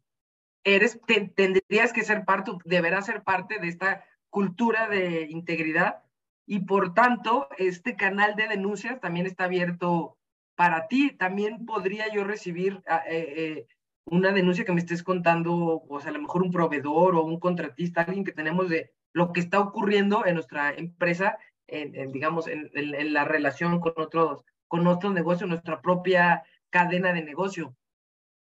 eres, 0.64 1.00
tendrías 1.36 1.94
que 1.94 2.04
ser 2.04 2.26
parte, 2.26 2.52
deberás 2.66 3.06
ser 3.06 3.24
parte 3.24 3.60
de 3.60 3.68
esta 3.68 4.04
cultura 4.30 4.88
de 4.88 5.28
integridad 5.30 6.04
y 6.46 6.60
por 6.60 6.94
tanto, 6.94 7.48
este 7.58 7.96
canal 7.96 8.36
de 8.36 8.48
denuncias 8.48 9.00
también 9.00 9.26
está 9.26 9.46
abierto 9.46 10.18
para 10.56 10.88
ti. 10.88 11.12
También 11.12 11.66
podría 11.66 12.12
yo 12.14 12.26
recibir 12.26 12.82
ah, 12.88 13.04
eh, 13.08 13.34
eh, 13.38 13.68
una 14.06 14.32
denuncia 14.32 14.66
que 14.66 14.72
me 14.72 14.80
estés 14.80 15.04
contando, 15.04 15.84
o 15.88 16.00
sea, 16.00 16.12
a 16.12 16.14
lo 16.14 16.22
mejor 16.22 16.44
un 16.44 16.52
proveedor 16.52 17.16
o 17.16 17.24
un 17.24 17.40
contratista, 17.40 18.02
alguien 18.02 18.24
que 18.24 18.32
tenemos 18.32 18.70
de 18.70 18.92
lo 19.14 19.32
que 19.34 19.40
está 19.40 19.60
ocurriendo 19.60 20.26
en 20.26 20.36
nuestra 20.36 20.72
empresa, 20.72 21.38
en, 21.68 22.12
digamos, 22.12 22.48
en, 22.48 22.70
en, 22.74 23.14
la 23.14 23.24
relación 23.24 23.80
con 23.80 23.94
otros, 23.96 24.44
con 24.68 24.88
otros 24.88 25.14
negocios, 25.14 25.50
nuestra 25.50 25.82
propia 25.82 26.44
cadena 26.70 27.14
de 27.14 27.24
negocio, 27.24 27.76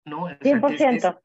¿no? 0.05 0.29
100%. 0.29 1.21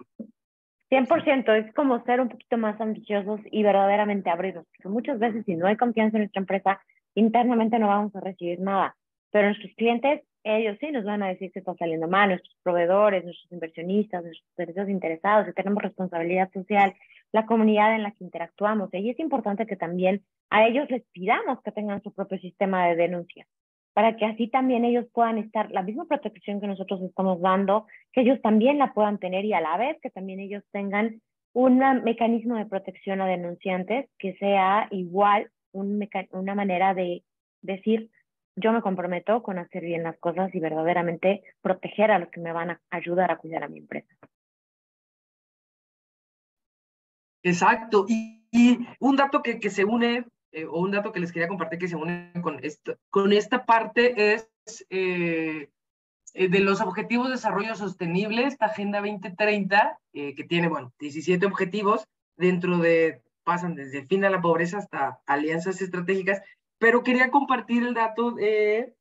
100%, 0.89 1.65
es 1.65 1.73
como 1.73 2.03
ser 2.05 2.21
un 2.21 2.29
poquito 2.29 2.57
más 2.57 2.79
ambiciosos 2.79 3.41
y 3.51 3.61
verdaderamente 3.63 4.29
abrirnos, 4.29 4.65
porque 4.67 4.89
muchas 4.89 5.19
veces 5.19 5.43
si 5.45 5.55
no 5.55 5.67
hay 5.67 5.75
confianza 5.75 6.17
en 6.17 6.23
nuestra 6.23 6.39
empresa, 6.39 6.81
internamente 7.13 7.77
no 7.77 7.87
vamos 7.87 8.15
a 8.15 8.21
recibir 8.21 8.59
nada, 8.61 8.95
pero 9.31 9.47
nuestros 9.47 9.73
clientes 9.75 10.21
ellos 10.55 10.77
sí 10.79 10.91
nos 10.91 11.03
van 11.03 11.23
a 11.23 11.27
decir 11.27 11.51
que 11.51 11.59
está 11.59 11.73
saliendo 11.75 12.07
mal, 12.07 12.29
nuestros 12.29 12.55
proveedores, 12.63 13.23
nuestros 13.23 13.51
inversionistas, 13.51 14.23
nuestros 14.23 14.55
derechos 14.55 14.89
interesados, 14.89 15.45
que 15.45 15.53
tenemos 15.53 15.83
responsabilidad 15.83 16.51
social, 16.51 16.93
la 17.31 17.45
comunidad 17.45 17.95
en 17.95 18.03
la 18.03 18.11
que 18.11 18.23
interactuamos. 18.23 18.89
Y 18.93 19.09
es 19.09 19.19
importante 19.19 19.65
que 19.65 19.75
también 19.75 20.23
a 20.49 20.67
ellos 20.67 20.89
les 20.89 21.03
pidamos 21.11 21.61
que 21.61 21.71
tengan 21.71 22.01
su 22.01 22.13
propio 22.13 22.39
sistema 22.39 22.87
de 22.87 22.95
denuncia, 22.95 23.45
para 23.93 24.15
que 24.15 24.25
así 24.25 24.47
también 24.47 24.85
ellos 24.85 25.05
puedan 25.11 25.37
estar, 25.37 25.71
la 25.71 25.81
misma 25.81 26.05
protección 26.05 26.61
que 26.61 26.67
nosotros 26.67 27.01
estamos 27.01 27.41
dando, 27.41 27.85
que 28.13 28.21
ellos 28.21 28.41
también 28.41 28.77
la 28.77 28.93
puedan 28.93 29.17
tener 29.17 29.43
y 29.43 29.53
a 29.53 29.61
la 29.61 29.77
vez 29.77 29.97
que 30.01 30.09
también 30.09 30.39
ellos 30.39 30.63
tengan 30.71 31.21
un 31.53 31.79
mecanismo 32.03 32.55
de 32.55 32.67
protección 32.67 33.19
a 33.21 33.25
denunciantes 33.25 34.09
que 34.19 34.35
sea 34.35 34.87
igual 34.91 35.49
un 35.71 36.07
una 36.31 36.55
manera 36.55 36.93
de 36.93 37.23
decir, 37.61 38.09
yo 38.57 38.73
me 38.73 38.81
comprometo 38.81 39.43
con 39.43 39.59
hacer 39.59 39.83
bien 39.83 40.03
las 40.03 40.17
cosas 40.17 40.53
y 40.53 40.59
verdaderamente 40.59 41.43
proteger 41.61 42.11
a 42.11 42.19
los 42.19 42.29
que 42.29 42.41
me 42.41 42.51
van 42.51 42.71
a 42.71 42.81
ayudar 42.89 43.31
a 43.31 43.37
cuidar 43.37 43.63
a 43.63 43.67
mi 43.67 43.77
empresa. 43.77 44.13
Exacto. 47.43 48.05
Y, 48.09 48.35
un 48.99 49.15
dato 49.17 49.43
que, 49.43 49.59
que 49.59 49.69
se 49.69 49.85
une, 49.85 50.25
eh, 50.51 50.65
o 50.65 50.79
un 50.79 50.91
dato 50.91 51.11
que 51.11 51.19
les 51.19 51.31
quería 51.31 51.47
compartir 51.47 51.77
que 51.77 51.87
se 51.87 51.95
une 51.95 52.31
con, 52.41 52.63
esto, 52.63 52.97
con 53.09 53.31
esta 53.31 53.65
parte 53.65 54.33
es 54.33 54.49
eh, 54.89 55.69
eh, 56.33 56.47
de 56.47 56.59
los 56.59 56.81
Objetivos 56.81 57.27
de 57.27 57.33
Desarrollo 57.33 57.75
Sostenible, 57.75 58.45
esta 58.45 58.65
Agenda 58.65 58.99
2030, 58.99 59.99
que 60.11 60.45
tiene, 60.49 60.67
bueno, 60.69 60.91
17 60.99 61.45
objetivos, 61.45 62.07
dentro 62.37 62.79
de, 62.79 63.21
pasan 63.43 63.75
desde 63.75 63.99
el 63.99 64.07
fin 64.07 64.21
de 64.21 64.31
la 64.31 64.41
pobreza 64.41 64.79
hasta 64.79 65.19
alianzas 65.27 65.79
estratégicas, 65.81 66.41
pero 66.79 67.03
quería 67.03 67.31
compartir 67.31 67.83
el 67.83 67.93
dato 67.93 68.31
de, 68.31 68.95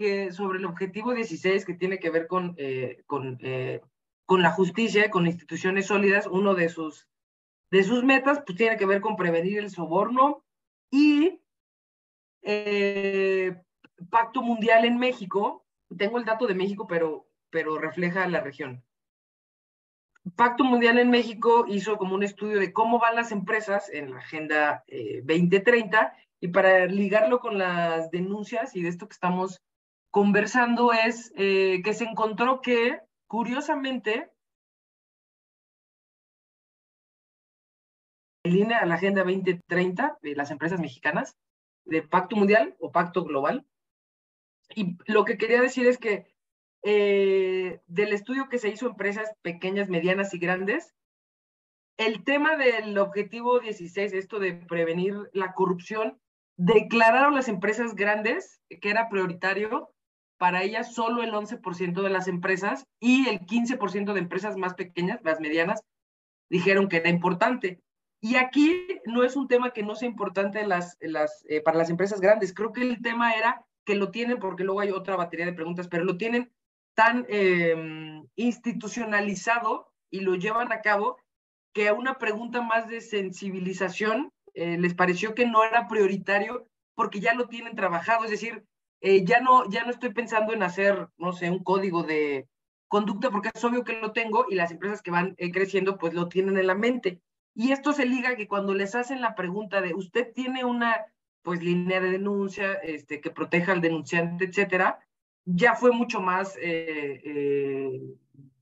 que 0.00 0.32
sobre 0.32 0.58
el 0.58 0.64
objetivo 0.64 1.12
16 1.12 1.64
que 1.66 1.74
tiene 1.74 1.98
que 1.98 2.08
ver 2.08 2.26
con, 2.26 2.54
eh, 2.56 3.02
con, 3.06 3.38
eh, 3.42 3.82
con 4.24 4.42
la 4.42 4.50
justicia, 4.50 5.10
con 5.10 5.26
instituciones 5.26 5.88
sólidas, 5.88 6.26
uno 6.26 6.54
de 6.54 6.70
sus, 6.70 7.06
de 7.70 7.84
sus 7.84 8.02
metas 8.02 8.42
pues 8.46 8.56
tiene 8.56 8.76
que 8.76 8.86
ver 8.86 9.00
con 9.00 9.16
prevenir 9.16 9.58
el 9.58 9.70
soborno 9.70 10.42
y 10.90 11.42
eh, 12.40 13.62
Pacto 14.08 14.40
Mundial 14.40 14.86
en 14.86 14.98
México, 14.98 15.66
tengo 15.96 16.18
el 16.18 16.24
dato 16.24 16.46
de 16.46 16.54
México, 16.54 16.86
pero, 16.86 17.28
pero 17.50 17.78
refleja 17.78 18.26
la 18.26 18.40
región. 18.40 18.82
Pacto 20.34 20.64
Mundial 20.64 20.98
en 20.98 21.10
México 21.10 21.66
hizo 21.68 21.98
como 21.98 22.14
un 22.14 22.22
estudio 22.22 22.58
de 22.58 22.72
cómo 22.72 22.98
van 22.98 23.16
las 23.16 23.32
empresas 23.32 23.90
en 23.90 24.12
la 24.12 24.18
Agenda 24.18 24.84
2030 25.24 26.14
y 26.40 26.48
para 26.48 26.86
ligarlo 26.86 27.40
con 27.40 27.58
las 27.58 28.10
denuncias 28.10 28.74
y 28.74 28.82
de 28.82 28.88
esto 28.88 29.06
que 29.08 29.14
estamos 29.14 29.60
conversando 30.10 30.92
es 30.92 31.32
eh, 31.36 31.82
que 31.84 31.94
se 31.94 32.04
encontró 32.04 32.60
que, 32.60 33.00
curiosamente, 33.26 34.30
en 38.44 38.54
línea 38.54 38.78
a 38.78 38.86
la 38.86 38.94
Agenda 38.94 39.22
2030 39.22 40.18
de 40.22 40.34
las 40.34 40.50
empresas 40.50 40.80
mexicanas, 40.80 41.36
de 41.84 42.02
Pacto 42.02 42.36
Mundial 42.36 42.76
o 42.78 42.90
Pacto 42.90 43.24
Global. 43.24 43.66
Y 44.74 44.96
lo 45.06 45.24
que 45.24 45.36
quería 45.36 45.60
decir 45.60 45.86
es 45.86 45.98
que 45.98 46.26
eh, 46.82 47.80
del 47.86 48.12
estudio 48.12 48.48
que 48.48 48.58
se 48.58 48.68
hizo 48.68 48.86
empresas 48.86 49.30
pequeñas, 49.42 49.88
medianas 49.88 50.32
y 50.32 50.38
grandes, 50.38 50.94
el 51.98 52.24
tema 52.24 52.56
del 52.56 52.96
objetivo 52.96 53.60
16, 53.60 54.14
esto 54.14 54.38
de 54.38 54.54
prevenir 54.54 55.14
la 55.34 55.52
corrupción, 55.52 56.18
declararon 56.62 57.34
las 57.34 57.48
empresas 57.48 57.94
grandes 57.94 58.60
que 58.82 58.90
era 58.90 59.08
prioritario 59.08 59.94
para 60.36 60.62
ellas 60.62 60.94
solo 60.94 61.22
el 61.22 61.32
11% 61.32 62.02
de 62.02 62.10
las 62.10 62.28
empresas 62.28 62.84
y 63.00 63.28
el 63.28 63.40
15% 63.40 64.12
de 64.12 64.20
empresas 64.20 64.56
más 64.56 64.74
pequeñas, 64.74 65.20
las 65.22 65.40
medianas, 65.40 65.80
dijeron 66.50 66.88
que 66.88 66.98
era 66.98 67.08
importante. 67.08 67.80
Y 68.20 68.36
aquí 68.36 68.86
no 69.06 69.24
es 69.24 69.36
un 69.36 69.48
tema 69.48 69.70
que 69.70 69.82
no 69.82 69.94
sea 69.94 70.08
importante 70.08 70.66
las, 70.66 70.98
las, 71.00 71.46
eh, 71.48 71.62
para 71.62 71.78
las 71.78 71.88
empresas 71.88 72.20
grandes. 72.20 72.52
Creo 72.52 72.72
que 72.72 72.82
el 72.82 73.00
tema 73.00 73.32
era 73.32 73.64
que 73.86 73.94
lo 73.94 74.10
tienen, 74.10 74.38
porque 74.38 74.64
luego 74.64 74.80
hay 74.80 74.90
otra 74.90 75.16
batería 75.16 75.46
de 75.46 75.54
preguntas, 75.54 75.88
pero 75.88 76.04
lo 76.04 76.18
tienen 76.18 76.52
tan 76.94 77.24
em, 77.30 78.26
institucionalizado 78.36 79.90
y 80.10 80.20
lo 80.20 80.34
llevan 80.34 80.72
a 80.72 80.82
cabo 80.82 81.16
que 81.72 81.90
una 81.92 82.18
pregunta 82.18 82.60
más 82.60 82.86
de 82.88 83.00
sensibilización 83.00 84.30
eh, 84.60 84.76
les 84.76 84.92
pareció 84.92 85.34
que 85.34 85.46
no 85.46 85.64
era 85.64 85.88
prioritario 85.88 86.68
porque 86.94 87.18
ya 87.18 87.32
lo 87.32 87.48
tienen 87.48 87.74
trabajado, 87.74 88.26
es 88.26 88.30
decir, 88.30 88.66
eh, 89.00 89.24
ya, 89.24 89.40
no, 89.40 89.66
ya 89.70 89.84
no 89.84 89.90
estoy 89.90 90.12
pensando 90.12 90.52
en 90.52 90.62
hacer, 90.62 91.08
no 91.16 91.32
sé, 91.32 91.50
un 91.50 91.64
código 91.64 92.02
de 92.02 92.46
conducta, 92.86 93.30
porque 93.30 93.48
es 93.54 93.64
obvio 93.64 93.84
que 93.84 93.98
lo 93.98 94.12
tengo 94.12 94.44
y 94.50 94.56
las 94.56 94.70
empresas 94.70 95.00
que 95.00 95.10
van 95.10 95.34
eh, 95.38 95.50
creciendo, 95.50 95.96
pues 95.96 96.12
lo 96.12 96.28
tienen 96.28 96.58
en 96.58 96.66
la 96.66 96.74
mente. 96.74 97.22
Y 97.54 97.72
esto 97.72 97.94
se 97.94 98.04
liga 98.04 98.36
que 98.36 98.48
cuando 98.48 98.74
les 98.74 98.94
hacen 98.94 99.22
la 99.22 99.34
pregunta 99.34 99.80
de, 99.80 99.94
¿usted 99.94 100.30
tiene 100.34 100.62
una 100.66 101.06
pues 101.40 101.62
línea 101.62 101.98
de 102.02 102.10
denuncia 102.10 102.74
este, 102.74 103.22
que 103.22 103.30
proteja 103.30 103.72
al 103.72 103.80
denunciante, 103.80 104.44
etcétera? 104.44 104.98
Ya 105.46 105.74
fue 105.74 105.90
mucho 105.90 106.20
más 106.20 106.54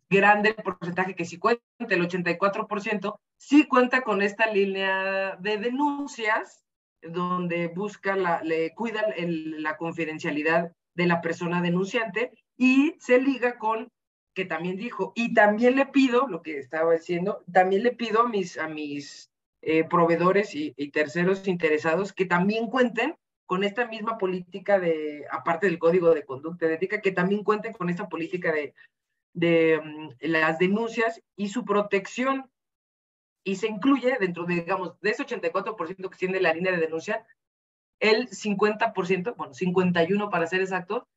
grande 0.09 0.55
el 0.57 0.63
porcentaje 0.63 1.15
que 1.15 1.25
si 1.25 1.39
cuenta, 1.39 1.63
el 1.79 2.09
84%, 2.09 3.19
sí 3.37 3.67
cuenta 3.67 4.03
con 4.03 4.23
esta 4.23 4.51
línea 4.51 5.37
de 5.37 5.59
denuncias 5.59 6.65
donde 7.03 7.69
busca, 7.69 8.17
la, 8.17 8.43
le 8.43 8.75
cuida 8.75 9.05
la 9.17 9.77
confidencialidad 9.77 10.73
de 10.95 11.07
la 11.07 11.21
persona 11.21 11.63
denunciante 11.63 12.33
y 12.57 12.97
se 12.99 13.21
liga 13.21 13.59
con 13.59 13.91
que 14.35 14.45
también 14.45 14.77
dijo, 14.77 15.13
y 15.17 15.35
también 15.35 15.75
le 15.75 15.87
pido, 15.87 16.29
lo 16.29 16.43
que 16.43 16.59
estaba 16.59 16.93
diciendo, 16.93 17.43
también 17.53 17.83
le 17.83 17.91
pido 17.91 18.23
a 18.23 18.29
mis, 18.29 18.57
a 18.57 18.69
mis 18.69 19.33
eh, 19.63 19.83
proveedores 19.83 20.55
y, 20.55 20.75
y, 20.77 20.93
terceros 20.93 21.49
interesados 21.49 22.13
que 22.13 22.25
también 22.25 22.69
cuenten 22.69 23.17
con 23.47 23.65
esta 23.65 23.89
misma 23.89 24.17
política 24.17 24.79
de, 24.79 25.25
aparte 25.33 25.67
del 25.67 25.81
código 25.81 26.15
de 26.15 26.25
conducta 26.25 26.67
de 26.67 26.75
ética, 26.75 27.01
que 27.01 27.11
también 27.11 27.43
cuenten 27.43 27.73
con 27.73 27.91
esta 27.91 28.09
política 28.09 28.53
de 28.53 28.75
de 29.39 29.81
mm, 29.83 30.11
las 30.21 30.59
denuncias 30.59 31.23
y 31.37 31.49
su 31.49 31.65
protección. 31.65 32.51
Y 33.45 33.57
se 33.57 33.69
incluye 33.69 34.17
dentro 34.19 34.45
de, 34.45 34.57
digamos, 34.57 35.01
de 35.01 35.11
ese 35.11 35.25
84% 35.25 36.11
que 36.11 36.19
tiene 36.19 36.41
la 36.41 36.53
línea 36.53 36.73
de 36.73 36.79
denuncia, 36.79 37.27
el 38.01 38.29
50%, 38.29 39.35
bueno, 39.37 39.55
51 39.55 40.31
para 40.31 40.47
ser 40.47 40.61
exacto, 40.61 41.09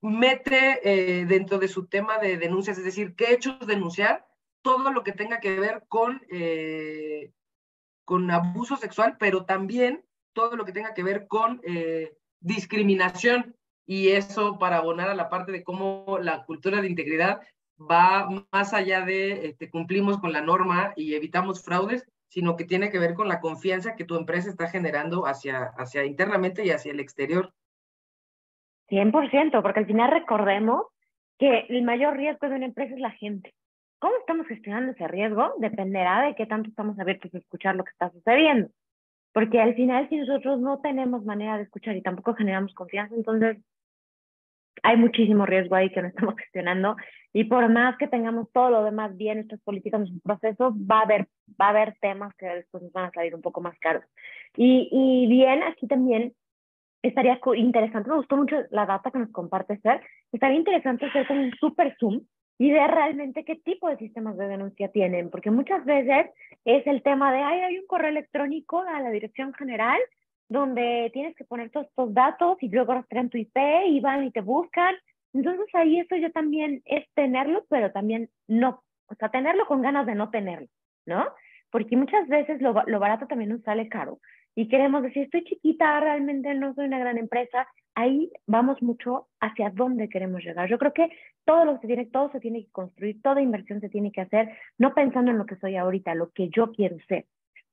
mete 0.00 0.80
eh, 0.84 1.26
dentro 1.26 1.58
de 1.58 1.68
su 1.68 1.86
tema 1.86 2.18
de 2.18 2.36
denuncias, 2.36 2.78
es 2.78 2.84
decir, 2.84 3.14
qué 3.14 3.32
hechos 3.32 3.66
denunciar, 3.66 4.26
todo 4.62 4.92
lo 4.92 5.02
que 5.04 5.12
tenga 5.12 5.40
que 5.40 5.58
ver 5.58 5.84
con, 5.88 6.22
eh, 6.28 7.32
con 8.04 8.30
abuso 8.30 8.76
sexual, 8.76 9.16
pero 9.18 9.44
también 9.44 10.04
todo 10.32 10.56
lo 10.56 10.64
que 10.64 10.72
tenga 10.72 10.92
que 10.92 11.02
ver 11.02 11.26
con 11.26 11.60
eh, 11.64 12.16
discriminación 12.40 13.56
y 13.86 14.08
eso 14.08 14.58
para 14.58 14.78
abonar 14.78 15.08
a 15.08 15.14
la 15.14 15.28
parte 15.28 15.52
de 15.52 15.62
cómo 15.62 16.18
la 16.20 16.44
cultura 16.44 16.80
de 16.80 16.88
integridad 16.88 17.40
va 17.78 18.28
más 18.52 18.74
allá 18.74 19.02
de 19.02 19.46
este, 19.46 19.70
cumplimos 19.70 20.18
con 20.18 20.32
la 20.32 20.40
norma 20.40 20.92
y 20.96 21.14
evitamos 21.14 21.64
fraudes, 21.64 22.04
sino 22.28 22.56
que 22.56 22.64
tiene 22.64 22.90
que 22.90 22.98
ver 22.98 23.14
con 23.14 23.28
la 23.28 23.40
confianza 23.40 23.94
que 23.94 24.04
tu 24.04 24.16
empresa 24.16 24.50
está 24.50 24.68
generando 24.68 25.26
hacia, 25.26 25.72
hacia 25.78 26.04
internamente 26.04 26.64
y 26.64 26.70
hacia 26.70 26.92
el 26.92 27.00
exterior. 27.00 27.52
100%, 28.88 29.62
porque 29.62 29.80
al 29.80 29.86
final 29.86 30.10
recordemos 30.10 30.86
que 31.38 31.66
el 31.68 31.82
mayor 31.82 32.16
riesgo 32.16 32.48
de 32.48 32.56
una 32.56 32.66
empresa 32.66 32.94
es 32.94 33.00
la 33.00 33.10
gente. 33.10 33.54
¿Cómo 33.98 34.14
estamos 34.18 34.46
gestionando 34.46 34.92
ese 34.92 35.08
riesgo? 35.08 35.54
Dependerá 35.58 36.22
de 36.22 36.34
qué 36.34 36.46
tanto 36.46 36.70
estamos 36.70 36.98
abiertos 36.98 37.34
a 37.34 37.38
escuchar 37.38 37.76
lo 37.76 37.84
que 37.84 37.90
está 37.90 38.10
sucediendo. 38.10 38.68
Porque 39.32 39.60
al 39.60 39.74
final, 39.74 40.08
si 40.08 40.16
nosotros 40.16 40.60
no 40.60 40.78
tenemos 40.80 41.24
manera 41.24 41.56
de 41.56 41.64
escuchar 41.64 41.96
y 41.96 42.02
tampoco 42.02 42.34
generamos 42.34 42.72
confianza, 42.74 43.14
entonces 43.14 43.58
hay 44.82 44.96
muchísimo 44.96 45.46
riesgo 45.46 45.74
ahí 45.74 45.90
que 45.90 46.02
no 46.02 46.08
estamos 46.08 46.36
gestionando 46.38 46.96
y 47.32 47.44
por 47.44 47.68
más 47.68 47.98
que 47.98 48.08
tengamos 48.08 48.50
todo 48.52 48.70
lo 48.70 48.84
demás 48.84 49.16
bien, 49.16 49.36
nuestras 49.36 49.60
políticas, 49.60 50.00
nuestros 50.00 50.22
procesos, 50.22 50.74
va 50.74 51.00
a 51.00 51.02
haber, 51.02 51.28
va 51.60 51.66
a 51.66 51.70
haber 51.70 51.94
temas 52.00 52.34
que 52.36 52.46
después 52.46 52.82
nos 52.82 52.92
van 52.92 53.06
a 53.06 53.10
salir 53.10 53.34
un 53.34 53.42
poco 53.42 53.60
más 53.60 53.78
caros. 53.78 54.04
Y, 54.56 54.88
y 54.90 55.26
bien, 55.28 55.62
aquí 55.62 55.86
también 55.86 56.32
estaría 57.02 57.38
interesante, 57.56 58.08
me 58.08 58.16
gustó 58.16 58.36
mucho 58.36 58.56
la 58.70 58.86
data 58.86 59.10
que 59.10 59.18
nos 59.18 59.30
comparte 59.30 59.78
Ser, 59.80 60.00
estaría 60.32 60.58
interesante 60.58 61.06
hacer 61.06 61.26
como 61.26 61.42
un 61.42 61.52
super 61.60 61.94
zoom 62.00 62.22
y 62.58 62.70
ver 62.70 62.90
realmente 62.90 63.44
qué 63.44 63.56
tipo 63.56 63.88
de 63.88 63.98
sistemas 63.98 64.36
de 64.38 64.48
denuncia 64.48 64.88
tienen, 64.88 65.30
porque 65.30 65.50
muchas 65.50 65.84
veces 65.84 66.30
es 66.64 66.86
el 66.86 67.02
tema 67.02 67.32
de, 67.32 67.38
ay, 67.40 67.60
hay 67.60 67.78
un 67.78 67.86
correo 67.86 68.08
electrónico 68.08 68.80
a 68.80 69.00
la 69.00 69.10
dirección 69.10 69.52
general 69.54 70.00
donde 70.48 71.10
tienes 71.12 71.34
que 71.36 71.44
poner 71.44 71.70
todos 71.70 71.86
estos 71.86 72.14
datos 72.14 72.56
y 72.60 72.68
luego 72.68 72.94
rastrean 72.94 73.30
tu 73.30 73.38
IP 73.38 73.56
y 73.88 74.00
van 74.00 74.24
y 74.24 74.30
te 74.30 74.40
buscan. 74.40 74.94
Entonces 75.32 75.66
ahí 75.74 76.00
eso 76.00 76.16
ya 76.16 76.30
también 76.30 76.82
es 76.84 77.04
tenerlo, 77.14 77.64
pero 77.68 77.92
también 77.92 78.30
no, 78.46 78.82
o 79.08 79.14
sea, 79.16 79.28
tenerlo 79.28 79.66
con 79.66 79.82
ganas 79.82 80.06
de 80.06 80.14
no 80.14 80.30
tenerlo, 80.30 80.68
¿no? 81.04 81.26
Porque 81.70 81.96
muchas 81.96 82.26
veces 82.28 82.60
lo, 82.62 82.74
lo 82.86 83.00
barato 83.00 83.26
también 83.26 83.50
nos 83.50 83.62
sale 83.62 83.88
caro 83.88 84.18
y 84.58 84.68
queremos 84.68 85.02
decir, 85.02 85.24
estoy 85.24 85.44
chiquita, 85.44 86.00
realmente 86.00 86.52
no 86.54 86.74
soy 86.74 86.86
una 86.86 86.98
gran 86.98 87.18
empresa. 87.18 87.68
Ahí 87.94 88.32
vamos 88.46 88.80
mucho 88.80 89.28
hacia 89.38 89.68
dónde 89.68 90.08
queremos 90.08 90.42
llegar. 90.42 90.66
Yo 90.68 90.78
creo 90.78 90.94
que 90.94 91.10
todo 91.44 91.66
lo 91.66 91.74
que 91.74 91.80
se 91.82 91.86
tiene, 91.88 92.06
todo 92.06 92.32
se 92.32 92.40
tiene 92.40 92.64
que 92.64 92.70
construir, 92.70 93.20
toda 93.20 93.42
inversión 93.42 93.82
se 93.82 93.90
tiene 93.90 94.10
que 94.12 94.22
hacer, 94.22 94.56
no 94.78 94.94
pensando 94.94 95.30
en 95.30 95.36
lo 95.36 95.44
que 95.44 95.56
soy 95.56 95.76
ahorita, 95.76 96.14
lo 96.14 96.30
que 96.30 96.48
yo 96.48 96.72
quiero 96.72 96.96
ser. 97.06 97.26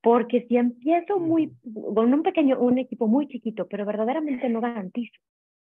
Porque 0.03 0.45
si 0.47 0.57
empiezo 0.57 1.17
muy, 1.17 1.53
con 1.95 2.13
un 2.13 2.23
pequeño, 2.23 2.59
un 2.59 2.77
equipo 2.77 3.07
muy 3.07 3.27
chiquito, 3.27 3.67
pero 3.67 3.85
verdaderamente 3.85 4.49
no 4.49 4.61
garantizo 4.61 5.17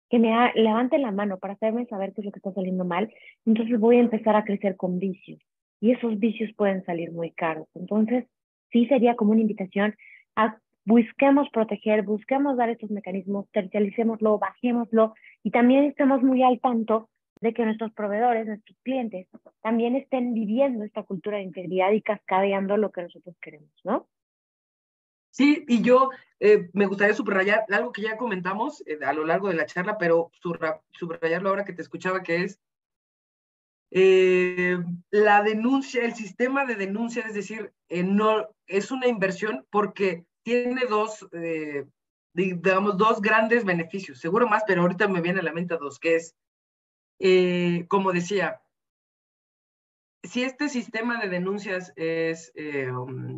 que 0.09 0.17
me 0.17 0.33
levante 0.55 0.97
la 0.97 1.11
mano 1.11 1.37
para 1.37 1.53
hacerme 1.53 1.85
saber 1.85 2.13
qué 2.13 2.21
es 2.21 2.25
lo 2.25 2.31
que 2.31 2.39
está 2.39 2.53
saliendo 2.53 2.83
mal, 2.83 3.13
entonces 3.45 3.79
voy 3.79 3.97
a 3.97 3.99
empezar 3.99 4.35
a 4.35 4.43
crecer 4.43 4.75
con 4.75 4.97
vicios. 4.97 5.39
Y 5.81 5.91
esos 5.91 6.17
vicios 6.17 6.51
pueden 6.55 6.83
salir 6.85 7.11
muy 7.11 7.31
caros. 7.31 7.67
Entonces, 7.75 8.25
sí 8.71 8.87
sería 8.87 9.15
como 9.15 9.31
una 9.31 9.41
invitación 9.41 9.93
a 10.35 10.57
busquemos 10.85 11.47
proteger, 11.51 12.01
busquemos 12.03 12.57
dar 12.57 12.69
estos 12.69 12.89
mecanismos, 12.89 13.45
tercialicémoslo, 13.51 14.39
bajémoslo 14.39 15.13
y 15.43 15.51
también 15.51 15.83
estemos 15.83 16.23
muy 16.23 16.41
al 16.43 16.59
tanto 16.59 17.09
de 17.41 17.53
que 17.53 17.63
nuestros 17.63 17.93
proveedores, 17.93 18.47
nuestros 18.47 18.77
clientes, 18.83 19.27
también 19.61 19.95
estén 19.95 20.33
viviendo 20.33 20.83
esta 20.83 21.03
cultura 21.03 21.37
de 21.37 21.43
integridad 21.43 21.91
y 21.91 22.01
cascadeando 22.01 22.75
lo 22.77 22.91
que 22.91 23.03
nosotros 23.03 23.35
queremos, 23.41 23.69
¿no? 23.83 24.07
Sí, 25.32 25.63
y 25.67 25.82
yo 25.82 26.09
eh, 26.39 26.69
me 26.73 26.86
gustaría 26.86 27.13
subrayar 27.13 27.65
algo 27.69 27.91
que 27.91 28.01
ya 28.01 28.17
comentamos 28.17 28.82
eh, 28.88 28.97
a 29.05 29.13
lo 29.13 29.25
largo 29.25 29.49
de 29.49 29.55
la 29.55 29.65
charla, 29.65 29.97
pero 29.97 30.32
subrayarlo 30.91 31.49
ahora 31.49 31.65
que 31.65 31.73
te 31.73 31.82
escuchaba, 31.82 32.23
que 32.23 32.43
es 32.43 32.59
eh, 33.91 34.77
la 35.11 35.43
denuncia, 35.43 36.05
el 36.05 36.13
sistema 36.13 36.65
de 36.65 36.75
denuncia, 36.75 37.23
es 37.23 37.34
decir, 37.34 37.73
no 37.89 38.47
es 38.67 38.91
una 38.91 39.07
inversión 39.07 39.65
porque 39.69 40.25
tiene 40.43 40.86
dos, 40.88 41.27
digamos, 42.34 42.97
dos 42.97 43.19
grandes 43.19 43.65
beneficios, 43.65 44.19
seguro 44.19 44.47
más, 44.47 44.63
pero 44.65 44.84
ahorita 44.84 45.07
me 45.07 45.21
viene 45.21 45.39
a 45.39 45.43
la 45.43 45.53
mente 45.53 45.75
dos, 45.77 45.99
que 45.99 46.15
es, 46.17 46.36
como 47.88 48.11
decía, 48.11 48.61
si 50.24 50.43
este 50.43 50.70
sistema 50.70 51.20
de 51.20 51.30
denuncias 51.30 51.93
es 51.95 52.51
eh, 52.55 52.91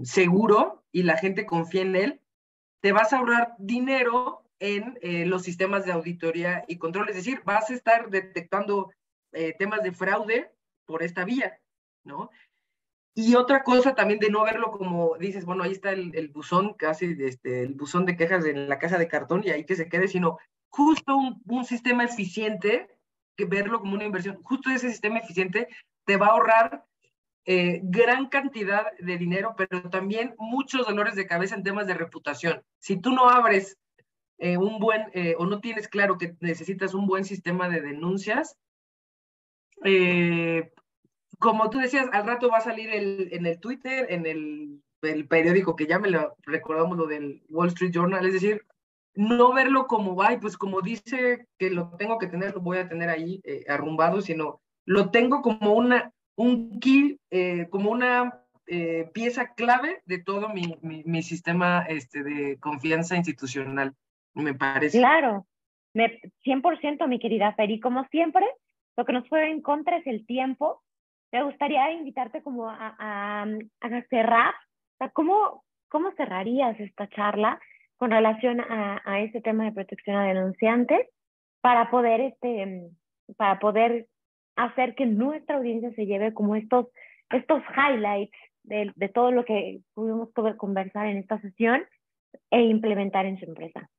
seguro 0.03 0.83
y 0.91 1.03
la 1.03 1.17
gente 1.17 1.45
confía 1.45 1.81
en 1.81 1.95
él, 1.95 2.21
te 2.81 2.91
vas 2.91 3.13
a 3.13 3.17
ahorrar 3.17 3.53
dinero 3.59 4.43
en 4.59 4.97
eh, 5.01 5.25
los 5.25 5.43
sistemas 5.43 5.85
de 5.85 5.91
auditoría 5.91 6.63
y 6.67 6.77
control. 6.77 7.09
Es 7.09 7.15
decir, 7.15 7.41
vas 7.45 7.69
a 7.69 7.73
estar 7.73 8.09
detectando 8.09 8.91
eh, 9.31 9.55
temas 9.57 9.83
de 9.83 9.91
fraude 9.91 10.51
por 10.85 11.03
esta 11.03 11.23
vía, 11.23 11.59
¿no? 12.03 12.29
Y 13.13 13.35
otra 13.35 13.63
cosa 13.63 13.93
también 13.93 14.19
de 14.19 14.29
no 14.29 14.43
verlo 14.43 14.71
como 14.71 15.17
dices, 15.17 15.45
bueno, 15.45 15.63
ahí 15.63 15.71
está 15.71 15.91
el, 15.91 16.29
buzón, 16.29 16.73
casi 16.75 17.15
este, 17.19 17.63
el 17.63 17.73
buzón 17.73 18.05
de 18.05 18.15
quejas 18.15 18.45
en 18.45 18.69
la 18.69 18.79
casa 18.79 18.97
de 18.97 19.09
cartón 19.09 19.43
y 19.43 19.49
ahí 19.49 19.65
que 19.65 19.75
se 19.75 19.89
quede, 19.89 20.07
sino 20.07 20.37
justo 20.69 21.17
un 21.45 21.65
sistema 21.65 22.05
eficiente, 22.05 22.87
que 23.35 23.45
verlo 23.45 23.79
como 23.79 23.95
una 23.95 24.05
inversión, 24.05 24.41
justo 24.43 24.69
ese 24.69 24.89
sistema 24.89 25.19
eficiente 25.19 25.67
te 26.05 26.17
va 26.17 26.27
a 26.27 26.31
ahorrar 26.31 26.85
eh, 27.45 27.79
gran 27.83 28.27
cantidad 28.27 28.85
de 28.99 29.17
dinero, 29.17 29.55
pero 29.57 29.89
también 29.89 30.35
muchos 30.37 30.85
dolores 30.85 31.15
de 31.15 31.25
cabeza 31.25 31.55
en 31.55 31.63
temas 31.63 31.87
de 31.87 31.95
reputación. 31.95 32.61
Si 32.77 33.01
tú 33.01 33.11
no 33.11 33.29
abres 33.29 33.79
eh, 34.37 34.57
un 34.57 34.79
buen 34.79 35.07
eh, 35.13 35.35
o 35.39 35.47
no 35.47 35.59
tienes 35.59 35.87
claro 35.87 36.19
que 36.19 36.35
necesitas 36.39 36.93
un 36.93 37.07
buen 37.07 37.25
sistema 37.25 37.67
de 37.67 37.81
denuncias, 37.81 38.57
como 41.39 41.71
tú 41.71 41.79
decías, 41.79 42.07
al 42.11 42.27
rato 42.27 42.49
va 42.49 42.59
a 42.59 42.61
salir 42.61 42.93
el, 42.93 43.29
en 43.31 43.47
el 43.47 43.59
Twitter, 43.59 44.05
en 44.09 44.27
el, 44.27 44.83
el, 45.01 45.27
periódico 45.27 45.75
que 45.75 45.87
ya 45.87 45.97
me 45.97 46.11
lo 46.11 46.35
recordamos, 46.43 46.95
lo 46.95 47.07
del 47.07 47.41
Wall 47.49 47.69
Street 47.69 47.91
Journal, 47.91 48.23
es 48.27 48.33
decir, 48.33 48.67
no 49.15 49.51
verlo 49.51 49.87
como, 49.87 50.21
ay, 50.21 50.37
pues 50.37 50.55
como 50.55 50.81
dice 50.81 51.47
que 51.57 51.71
lo 51.71 51.97
tengo 51.97 52.19
que 52.19 52.27
tener, 52.27 52.53
lo 52.53 52.61
voy 52.61 52.77
a 52.77 52.87
tener 52.87 53.09
ahí 53.09 53.41
arrumbado, 53.67 54.21
sino 54.21 54.61
lo 54.85 55.11
tengo 55.11 55.41
como 55.41 55.73
una, 55.73 56.11
un 56.35 56.79
key, 56.79 57.19
eh, 57.29 57.67
como 57.69 57.91
una 57.91 58.41
eh, 58.67 59.09
pieza 59.13 59.53
clave 59.53 60.01
de 60.05 60.19
todo 60.19 60.49
mi, 60.49 60.77
mi, 60.81 61.23
sistema 61.23 61.85
este, 61.87 62.23
de 62.23 62.59
confianza 62.59 63.15
institucional, 63.15 63.93
me 64.33 64.53
parece. 64.53 64.97
Claro, 64.97 65.45
me, 65.93 66.19
100% 66.45 67.07
mi 67.07 67.19
querida 67.19 67.53
Fer, 67.53 67.71
y 67.71 67.79
como 67.79 68.05
siempre, 68.05 68.45
lo 68.97 69.05
que 69.05 69.13
nos 69.13 69.27
fue 69.27 69.49
en 69.49 69.61
contra 69.61 69.97
es 69.97 70.07
el 70.07 70.25
tiempo. 70.25 70.81
Me 71.31 71.43
gustaría 71.43 71.91
invitarte 71.91 72.41
como 72.43 72.69
a, 72.69 72.95
a, 72.99 73.43
a 73.43 74.01
cerrar, 74.09 74.53
¿cómo, 75.13 75.63
¿cómo 75.89 76.11
cerrarías 76.17 76.79
esta 76.79 77.07
charla 77.09 77.59
con 77.97 78.11
relación 78.11 78.59
a, 78.59 79.01
a 79.05 79.19
este 79.21 79.41
tema 79.41 79.65
de 79.65 79.71
protección 79.71 80.17
a 80.17 80.25
denunciantes? 80.25 81.07
para 81.61 81.89
poder, 81.89 82.21
este, 82.21 82.89
para 83.37 83.59
poder 83.59 84.07
hacer 84.55 84.95
que 84.95 85.05
nuestra 85.05 85.57
audiencia 85.57 85.91
se 85.93 86.05
lleve 86.05 86.33
como 86.33 86.55
estos, 86.55 86.87
estos 87.29 87.61
highlights 87.75 88.37
de, 88.63 88.91
de 88.95 89.09
todo 89.09 89.31
lo 89.31 89.45
que 89.45 89.81
pudimos 89.93 90.29
conversar 90.57 91.07
en 91.07 91.17
esta 91.17 91.39
sesión 91.41 91.83
e 92.49 92.61
implementar 92.61 93.25
en 93.25 93.39
su 93.39 93.45
empresa. 93.45 93.89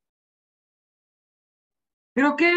Creo 2.15 2.35
que, 2.35 2.51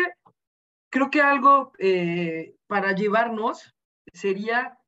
creo 0.91 1.11
que 1.11 1.23
algo 1.23 1.73
eh, 1.79 2.55
para 2.67 2.93
llevarnos 2.93 3.75
sería, 4.13 4.79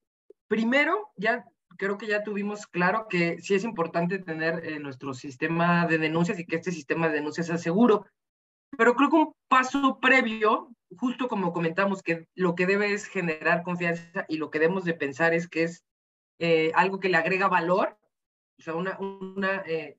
primero, 0.46 1.10
ya 1.16 1.44
creo 1.78 1.96
que 1.96 2.06
ya 2.06 2.22
tuvimos 2.22 2.66
claro 2.66 3.06
que 3.08 3.38
sí 3.38 3.54
es 3.54 3.64
importante 3.64 4.18
tener 4.18 4.64
eh, 4.66 4.78
nuestro 4.78 5.14
sistema 5.14 5.86
de 5.86 5.98
denuncias 5.98 6.38
y 6.38 6.44
que 6.44 6.56
este 6.56 6.72
sistema 6.72 7.08
de 7.08 7.14
denuncias 7.14 7.46
sea 7.46 7.56
seguro. 7.56 8.04
Pero 8.76 8.94
creo 8.94 9.10
que 9.10 9.16
un 9.16 9.32
paso 9.48 9.98
previo, 10.00 10.70
justo 10.96 11.28
como 11.28 11.52
comentamos, 11.52 12.02
que 12.02 12.26
lo 12.34 12.54
que 12.54 12.66
debe 12.66 12.92
es 12.92 13.06
generar 13.06 13.62
confianza 13.62 14.24
y 14.28 14.36
lo 14.36 14.50
que 14.50 14.58
debemos 14.58 14.84
de 14.84 14.94
pensar 14.94 15.34
es 15.34 15.48
que 15.48 15.64
es 15.64 15.84
eh, 16.38 16.72
algo 16.74 17.00
que 17.00 17.08
le 17.08 17.16
agrega 17.16 17.48
valor, 17.48 17.98
o 18.58 18.62
sea, 18.62 18.74
una, 18.74 18.98
una, 18.98 19.62
eh, 19.66 19.98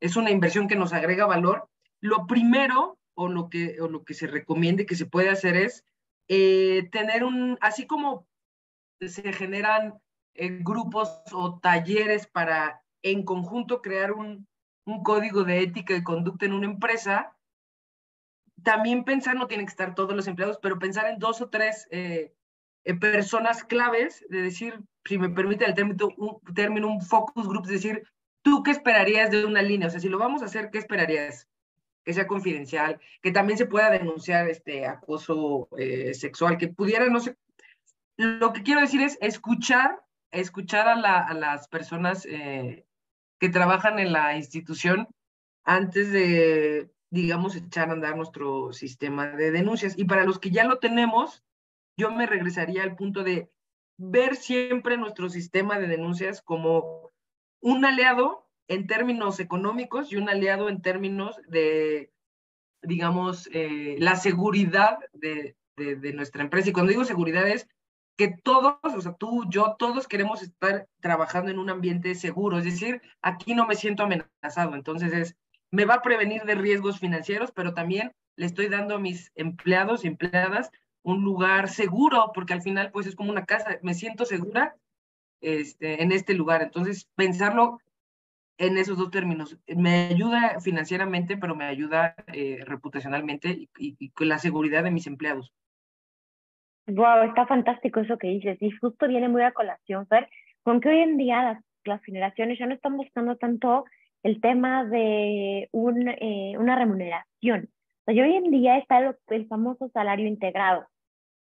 es 0.00 0.16
una 0.16 0.30
inversión 0.30 0.68
que 0.68 0.76
nos 0.76 0.92
agrega 0.92 1.26
valor. 1.26 1.68
Lo 2.00 2.26
primero 2.26 2.98
o 3.14 3.28
lo 3.28 3.48
que, 3.48 3.80
o 3.80 3.88
lo 3.88 4.04
que 4.04 4.14
se 4.14 4.26
recomiende 4.26 4.86
que 4.86 4.96
se 4.96 5.06
puede 5.06 5.28
hacer 5.28 5.56
es 5.56 5.84
tener 6.28 7.24
un, 7.24 7.56
así 7.62 7.86
como 7.86 8.26
se 9.00 9.32
generan 9.32 9.98
grupos 10.34 11.22
o 11.32 11.58
talleres 11.58 12.26
para 12.26 12.82
en 13.02 13.24
conjunto 13.24 13.80
crear 13.82 14.12
un, 14.12 14.46
un 14.88 15.02
código 15.02 15.44
de 15.44 15.62
ética 15.62 15.94
y 15.94 16.02
conducta 16.02 16.46
en 16.46 16.52
una 16.52 16.66
empresa, 16.66 17.36
también 18.62 19.04
pensar, 19.04 19.36
no 19.36 19.46
tienen 19.46 19.66
que 19.66 19.70
estar 19.70 19.94
todos 19.94 20.14
los 20.14 20.26
empleados, 20.26 20.58
pero 20.60 20.78
pensar 20.78 21.06
en 21.06 21.18
dos 21.18 21.40
o 21.40 21.48
tres 21.48 21.86
eh, 21.90 22.32
eh, 22.84 22.94
personas 22.94 23.64
claves, 23.64 24.24
de 24.28 24.42
decir, 24.42 24.80
si 25.04 25.18
me 25.18 25.28
permite 25.28 25.64
el 25.64 25.74
término 25.74 26.08
un, 26.16 26.40
término, 26.54 26.88
un 26.88 27.00
focus 27.00 27.48
group, 27.48 27.64
es 27.64 27.72
decir, 27.72 28.02
¿tú 28.42 28.62
qué 28.62 28.70
esperarías 28.70 29.30
de 29.30 29.44
una 29.44 29.62
línea? 29.62 29.88
O 29.88 29.90
sea, 29.90 30.00
si 30.00 30.08
lo 30.08 30.18
vamos 30.18 30.42
a 30.42 30.46
hacer, 30.46 30.70
¿qué 30.70 30.78
esperarías? 30.78 31.48
Que 32.04 32.12
sea 32.12 32.26
confidencial, 32.26 33.00
que 33.22 33.32
también 33.32 33.58
se 33.58 33.66
pueda 33.66 33.90
denunciar 33.90 34.48
este 34.48 34.86
acoso 34.86 35.68
eh, 35.76 36.14
sexual, 36.14 36.56
que 36.56 36.68
pudiera, 36.68 37.06
no 37.08 37.20
sé. 37.20 37.36
Lo 38.16 38.52
que 38.52 38.62
quiero 38.62 38.80
decir 38.80 39.02
es 39.02 39.18
escuchar 39.20 40.02
escuchar 40.30 40.86
a, 40.88 41.32
las 41.32 41.68
personas 41.68 42.24
que 42.24 43.48
trabajan 43.50 43.98
en 43.98 44.12
la 44.12 44.36
institución 44.36 45.08
antes 45.64 46.12
de, 46.12 46.90
digamos, 47.10 47.56
echar 47.56 47.90
a 47.90 47.92
andar 47.92 48.16
nuestro 48.16 48.72
sistema 48.72 49.28
de 49.28 49.50
denuncias. 49.50 49.98
Y 49.98 50.04
para 50.04 50.24
los 50.24 50.38
que 50.38 50.50
ya 50.50 50.64
lo 50.64 50.78
tenemos, 50.78 51.42
yo 51.96 52.10
me 52.10 52.26
regresaría 52.26 52.82
al 52.82 52.96
punto 52.96 53.24
de 53.24 53.50
ver 53.96 54.36
siempre 54.36 54.96
nuestro 54.96 55.28
sistema 55.28 55.78
de 55.78 55.88
denuncias 55.88 56.42
como 56.42 57.10
un 57.60 57.84
aliado 57.84 58.46
en 58.68 58.86
términos 58.86 59.40
económicos 59.40 60.12
y 60.12 60.16
un 60.16 60.28
aliado 60.28 60.68
en 60.68 60.82
términos 60.82 61.36
de, 61.48 62.12
digamos, 62.82 63.48
eh, 63.52 63.96
la 63.98 64.16
seguridad 64.16 64.98
de, 65.12 65.56
de, 65.76 66.12
nuestra 66.12 66.42
empresa. 66.42 66.68
Y 66.68 66.72
cuando 66.72 66.90
digo 66.90 67.04
seguridad 67.04 67.48
es 67.48 67.68
que 68.16 68.28
todos, 68.28 68.76
o 68.82 69.00
sea, 69.00 69.12
tú, 69.14 69.44
yo, 69.48 69.76
todos 69.78 70.08
queremos 70.08 70.42
estar 70.42 70.88
trabajando 71.00 71.50
en 71.50 71.58
un 71.58 71.70
ambiente 71.70 72.14
seguro, 72.14 72.58
es 72.58 72.64
decir, 72.64 73.00
aquí 73.22 73.54
no 73.54 73.66
me 73.66 73.76
siento 73.76 74.02
amenazado, 74.02 74.74
entonces 74.74 75.12
es, 75.12 75.36
me 75.70 75.84
va 75.84 75.94
a 75.94 76.02
prevenir 76.02 76.42
de 76.42 76.54
riesgos 76.54 76.98
financieros, 76.98 77.52
pero 77.52 77.74
también 77.74 78.12
le 78.36 78.46
estoy 78.46 78.68
dando 78.68 78.94
a 78.94 79.00
mis 79.00 79.32
empleados 79.34 80.04
y 80.04 80.08
empleadas 80.08 80.70
un 81.02 81.22
lugar 81.22 81.68
seguro, 81.68 82.32
porque 82.34 82.52
al 82.52 82.62
final 82.62 82.90
pues 82.92 83.06
es 83.06 83.16
como 83.16 83.30
una 83.30 83.46
casa, 83.46 83.78
me 83.82 83.94
siento 83.94 84.24
segura 84.24 84.76
este, 85.40 86.02
en 86.02 86.12
este 86.12 86.34
lugar, 86.34 86.62
entonces 86.62 87.08
pensarlo 87.14 87.80
en 88.58 88.76
esos 88.76 88.98
dos 88.98 89.10
términos, 89.10 89.56
me 89.68 90.08
ayuda 90.08 90.60
financieramente, 90.60 91.36
pero 91.36 91.54
me 91.54 91.64
ayuda 91.64 92.16
eh, 92.32 92.58
reputacionalmente 92.66 93.68
y, 93.78 94.10
con 94.10 94.28
la 94.28 94.38
seguridad 94.38 94.82
de 94.82 94.90
mis 94.90 95.06
empleados. 95.06 95.52
Wow, 96.88 97.22
está 97.28 97.46
fantástico 97.46 98.00
eso 98.00 98.18
que 98.18 98.28
dices. 98.28 98.58
Y 98.60 98.70
justo 98.72 99.06
viene 99.06 99.28
muy 99.28 99.42
a 99.42 99.52
colación, 99.52 100.08
Fer, 100.08 100.28
con 100.64 100.80
que 100.80 100.88
hoy 100.88 100.98
en 100.98 101.16
día 101.16 101.62
las, 101.84 102.02
generaciones 102.02 102.58
ya 102.58 102.66
no 102.66 102.74
están 102.74 102.96
buscando 102.96 103.36
tanto 103.36 103.84
el 104.22 104.40
tema 104.40 104.84
de 104.84 105.68
un, 105.72 106.08
eh, 106.08 106.54
una 106.58 106.76
remuneración. 106.76 107.68
O 108.06 108.12
sea, 108.12 108.24
hoy 108.24 108.34
en 108.34 108.50
día 108.50 108.78
está 108.78 109.14
el, 109.28 109.46
famoso 109.48 109.88
salario 109.90 110.26
integrado, 110.26 110.86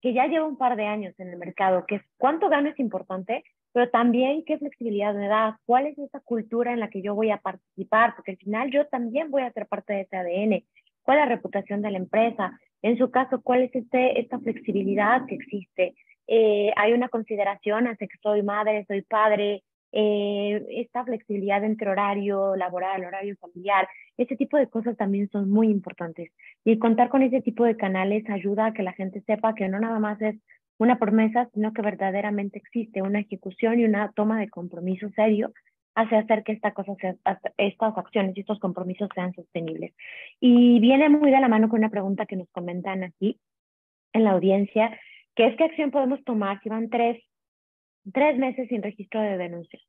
que 0.01 0.14
ya 0.14 0.28
lleva 0.28 0.47
un 0.47 0.57
par 0.57 0.76
de 0.76 0.86
años 0.86 1.14
en 1.20 1.30
el 1.30 1.38
mercado, 1.38 1.86
que 1.86 1.95
es 1.95 2.01
cuánto 2.18 2.49
gano 2.49 2.70
es 2.70 2.80
importante, 2.80 3.43
pero 3.72 3.89
también 3.89 4.43
qué 4.45 4.57
flexibilidad 4.57 5.14
me 5.14 5.28
da, 5.28 5.60
cuál 5.66 5.86
es 5.86 5.97
esa 5.97 6.20
cultura 6.22 6.74
en 6.74 6.80
la 6.80 6.89
que 6.89 7.01
yo 7.01 7.14
voy 7.14 7.30
a 7.30 7.38
participar, 7.38 8.16
porque 8.16 8.32
al 8.32 8.38
final 8.38 8.72
yo 8.72 8.88
también 8.88 9.30
voy 9.30 9.43
a 9.43 9.53
ser 9.53 9.68
parte 9.68 9.93
de 9.93 10.01
ese 10.01 10.18
ADN, 10.18 10.64
cuál 11.03 11.20
es 11.20 11.26
la 11.26 11.36
reputación 11.36 11.82
de 11.82 11.91
la 11.91 11.97
empresa, 11.97 12.60
en 12.82 12.97
su 12.97 13.12
caso, 13.12 13.41
¿cuál 13.41 13.64
es 13.64 13.76
este, 13.76 14.20
esta 14.20 14.39
flexibilidad 14.39 15.26
que 15.26 15.36
existe? 15.36 15.95
Eh, 16.28 16.72
hay 16.76 16.93
una 16.93 17.10
consideración 17.10 17.88
hacia 17.88 18.07
que 18.07 18.18
soy 18.22 18.41
madre, 18.41 18.86
soy 18.88 19.01
padre, 19.01 19.64
eh, 19.91 20.65
esta 20.69 21.03
flexibilidad 21.03 21.63
entre 21.63 21.89
horario 21.89 22.55
laboral, 22.55 23.05
horario 23.05 23.35
familiar, 23.37 23.87
ese 24.17 24.35
tipo 24.35 24.57
de 24.57 24.67
cosas 24.67 24.97
también 24.97 25.29
son 25.29 25.49
muy 25.49 25.67
importantes. 25.69 26.31
Y 26.63 26.77
contar 26.77 27.09
con 27.09 27.23
ese 27.23 27.41
tipo 27.41 27.63
de 27.63 27.77
canales 27.77 28.29
ayuda 28.29 28.67
a 28.67 28.73
que 28.73 28.83
la 28.83 28.93
gente 28.93 29.21
sepa 29.21 29.55
que 29.55 29.67
no 29.67 29.79
nada 29.79 29.99
más 29.99 30.21
es 30.21 30.35
una 30.77 30.97
promesa, 30.97 31.49
sino 31.53 31.73
que 31.73 31.81
verdaderamente 31.81 32.57
existe 32.57 33.01
una 33.01 33.19
ejecución 33.19 33.79
y 33.79 33.85
una 33.85 34.11
toma 34.13 34.39
de 34.39 34.49
compromiso 34.49 35.09
serio 35.15 35.51
hace 35.95 36.15
hacer 36.15 36.43
que 36.43 36.53
esta 36.53 36.73
cosa 36.73 36.93
estas 37.57 37.97
acciones 37.97 38.37
y 38.37 38.41
estos 38.41 38.59
compromisos 38.59 39.09
sean 39.13 39.33
sostenibles. 39.33 39.93
Y 40.39 40.79
viene 40.79 41.09
muy 41.09 41.31
de 41.31 41.39
la 41.39 41.49
mano 41.49 41.67
con 41.67 41.79
una 41.79 41.89
pregunta 41.89 42.25
que 42.25 42.37
nos 42.37 42.49
comentan 42.51 43.03
aquí 43.03 43.37
en 44.13 44.23
la 44.23 44.31
audiencia, 44.31 44.97
que 45.35 45.47
es 45.47 45.57
qué 45.57 45.65
acción 45.65 45.91
podemos 45.91 46.23
tomar 46.23 46.61
si 46.61 46.69
van 46.69 46.89
tres, 46.89 47.21
tres 48.12 48.38
meses 48.38 48.68
sin 48.70 48.82
registro 48.82 49.22
de 49.22 49.38
denuncias. 49.38 49.82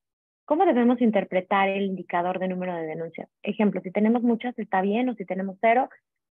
¿Cómo 0.45 0.65
debemos 0.65 1.01
interpretar 1.01 1.69
el 1.69 1.85
indicador 1.85 2.39
de 2.39 2.49
número 2.49 2.75
de 2.75 2.87
denuncias? 2.87 3.29
Ejemplo, 3.43 3.81
si 3.83 3.93
tenemos 3.93 4.23
muchas 4.23 4.59
está 4.59 4.83
bien 4.83 5.09
o 5.09 5.15
si 5.15 5.25
tenemos 5.25 5.57
cero, 5.61 5.89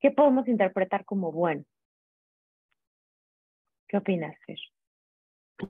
¿qué 0.00 0.10
podemos 0.10 0.46
interpretar 0.48 1.04
como 1.04 1.32
bueno? 1.32 1.64
¿Qué 3.88 3.96
opinas, 3.96 4.36
Fer? 4.46 4.58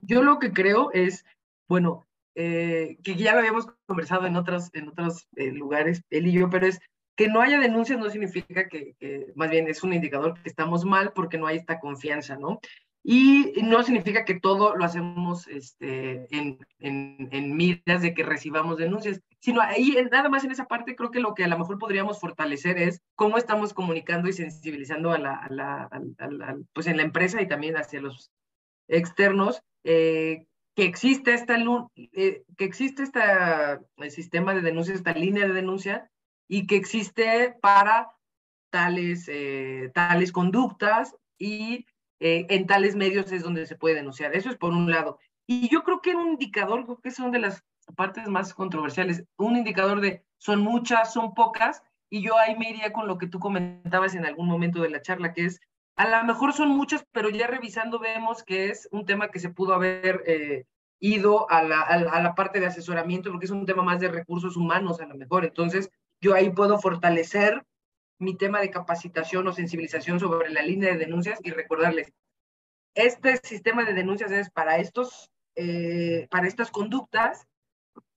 Yo 0.01 0.23
lo 0.23 0.39
que 0.39 0.51
creo 0.51 0.91
es, 0.91 1.25
bueno, 1.69 2.07
eh, 2.35 2.97
que 3.03 3.15
ya 3.15 3.33
lo 3.33 3.39
habíamos 3.39 3.67
conversado 3.85 4.25
en 4.25 4.35
otros, 4.35 4.69
en 4.73 4.89
otros 4.89 5.27
eh, 5.35 5.51
lugares, 5.51 6.03
él 6.09 6.27
y 6.27 6.33
yo, 6.33 6.49
pero 6.49 6.65
es 6.65 6.79
que 7.15 7.27
no 7.27 7.41
haya 7.41 7.59
denuncias 7.59 7.99
no 7.99 8.09
significa 8.09 8.67
que, 8.67 8.95
más 9.35 9.49
bien 9.49 9.67
es 9.67 9.83
un 9.83 9.93
indicador 9.93 10.33
que 10.41 10.49
estamos 10.49 10.83
mal 10.83 11.13
porque 11.13 11.37
no 11.37 11.47
hay 11.47 11.57
esta 11.57 11.79
confianza, 11.79 12.37
¿no? 12.37 12.59
Y 13.05 13.53
no 13.63 13.83
significa 13.83 14.23
que 14.23 14.39
todo 14.39 14.75
lo 14.75 14.85
hacemos 14.85 15.47
este, 15.47 16.25
en, 16.35 16.57
en, 16.79 17.27
en 17.31 17.55
miras 17.55 18.01
de 18.01 18.13
que 18.13 18.23
recibamos 18.23 18.77
denuncias, 18.77 19.19
sino 19.39 19.59
ahí, 19.59 19.97
nada 20.09 20.29
más 20.29 20.45
en 20.45 20.51
esa 20.51 20.65
parte, 20.65 20.95
creo 20.95 21.11
que 21.11 21.19
lo 21.19 21.33
que 21.33 21.43
a 21.43 21.49
lo 21.49 21.59
mejor 21.59 21.77
podríamos 21.77 22.21
fortalecer 22.21 22.77
es 22.77 23.01
cómo 23.15 23.37
estamos 23.37 23.73
comunicando 23.73 24.29
y 24.29 24.33
sensibilizando 24.33 25.11
a 25.11 25.17
la, 25.17 25.35
a 25.35 25.49
la, 25.49 26.57
pues 26.71 26.87
en 26.87 26.95
la 26.95 27.03
empresa 27.03 27.41
y 27.41 27.47
también 27.47 27.75
hacia 27.75 27.99
los 27.99 28.31
externos, 28.87 29.61
eh, 29.83 30.45
que 30.75 30.85
existe 30.85 31.33
esta 31.33 31.57
eh, 31.95 32.43
que 32.57 32.63
existe 32.63 33.03
esta 33.03 33.81
el 33.97 34.11
sistema 34.11 34.55
de 34.55 34.61
denuncia, 34.61 34.93
esta 34.93 35.13
línea 35.13 35.45
de 35.45 35.53
denuncia, 35.53 36.09
y 36.47 36.67
que 36.67 36.77
existe 36.77 37.55
para 37.61 38.11
tales, 38.71 39.27
eh, 39.27 39.91
tales 39.93 40.31
conductas 40.31 41.15
y 41.37 41.85
eh, 42.19 42.45
en 42.49 42.67
tales 42.67 42.95
medios 42.95 43.31
es 43.31 43.43
donde 43.43 43.65
se 43.65 43.75
puede 43.75 43.95
denunciar. 43.95 44.35
Eso 44.35 44.49
es 44.49 44.57
por 44.57 44.71
un 44.71 44.89
lado. 44.89 45.19
Y 45.45 45.69
yo 45.69 45.83
creo 45.83 46.01
que 46.01 46.15
un 46.15 46.29
indicador, 46.31 46.85
creo 46.85 47.01
que 47.01 47.11
son 47.11 47.31
de 47.31 47.39
las 47.39 47.63
partes 47.95 48.27
más 48.27 48.53
controversiales, 48.53 49.25
un 49.37 49.57
indicador 49.57 49.99
de 49.99 50.23
son 50.37 50.61
muchas, 50.61 51.13
son 51.13 51.33
pocas, 51.33 51.83
y 52.09 52.21
yo 52.21 52.37
ahí 52.37 52.55
me 52.57 52.69
iría 52.69 52.93
con 52.93 53.07
lo 53.07 53.17
que 53.17 53.27
tú 53.27 53.39
comentabas 53.39 54.15
en 54.15 54.25
algún 54.25 54.47
momento 54.47 54.81
de 54.81 54.89
la 54.89 55.01
charla, 55.01 55.33
que 55.33 55.45
es 55.45 55.59
a 55.95 56.07
lo 56.07 56.23
mejor 56.25 56.53
son 56.53 56.69
muchas, 56.69 57.05
pero 57.11 57.29
ya 57.29 57.47
revisando 57.47 57.99
vemos 57.99 58.43
que 58.43 58.69
es 58.69 58.87
un 58.91 59.05
tema 59.05 59.29
que 59.29 59.39
se 59.39 59.49
pudo 59.49 59.73
haber 59.73 60.23
eh, 60.25 60.65
ido 60.99 61.49
a 61.51 61.61
la, 61.63 61.81
a 61.81 62.21
la, 62.21 62.35
parte 62.35 62.59
de 62.59 62.65
asesoramiento, 62.65 63.29
porque 63.29 63.45
es 63.45 63.51
un 63.51 63.65
tema 63.65 63.83
más 63.83 63.99
de 63.99 64.07
recursos 64.07 64.57
humanos 64.57 65.01
a 65.01 65.05
lo 65.05 65.15
mejor. 65.15 65.45
Entonces, 65.45 65.91
yo 66.19 66.33
ahí 66.33 66.49
puedo 66.49 66.79
fortalecer 66.79 67.63
mi 68.23 68.35
tema 68.35 68.59
de 68.59 68.71
capacitación 68.71 69.47
o 69.47 69.53
sensibilización 69.53 70.19
sobre 70.19 70.49
la 70.49 70.61
línea 70.61 70.91
de 70.91 70.97
denuncias 70.97 71.39
y 71.43 71.51
recordarles, 71.51 72.11
este 72.95 73.37
sistema 73.37 73.85
de 73.85 73.93
denuncias 73.93 74.31
es 74.31 74.49
para, 74.49 74.77
estos, 74.77 75.31
eh, 75.55 76.27
para 76.29 76.47
estas 76.47 76.71
conductas 76.71 77.47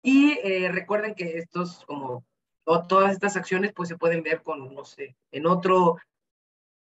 y 0.03 0.39
eh, 0.43 0.71
recuerden 0.71 1.15
que 1.15 1.39
estos 1.39 1.85
como 1.87 2.25
o 2.69 2.87
todas 2.87 3.13
estas 3.13 3.37
acciones 3.37 3.73
pues 3.73 3.89
se 3.89 3.97
pueden 3.97 4.23
ver 4.23 4.43
con, 4.43 4.75
no 4.75 4.85
sé, 4.85 5.17
en 5.31 5.47
otro 5.47 5.97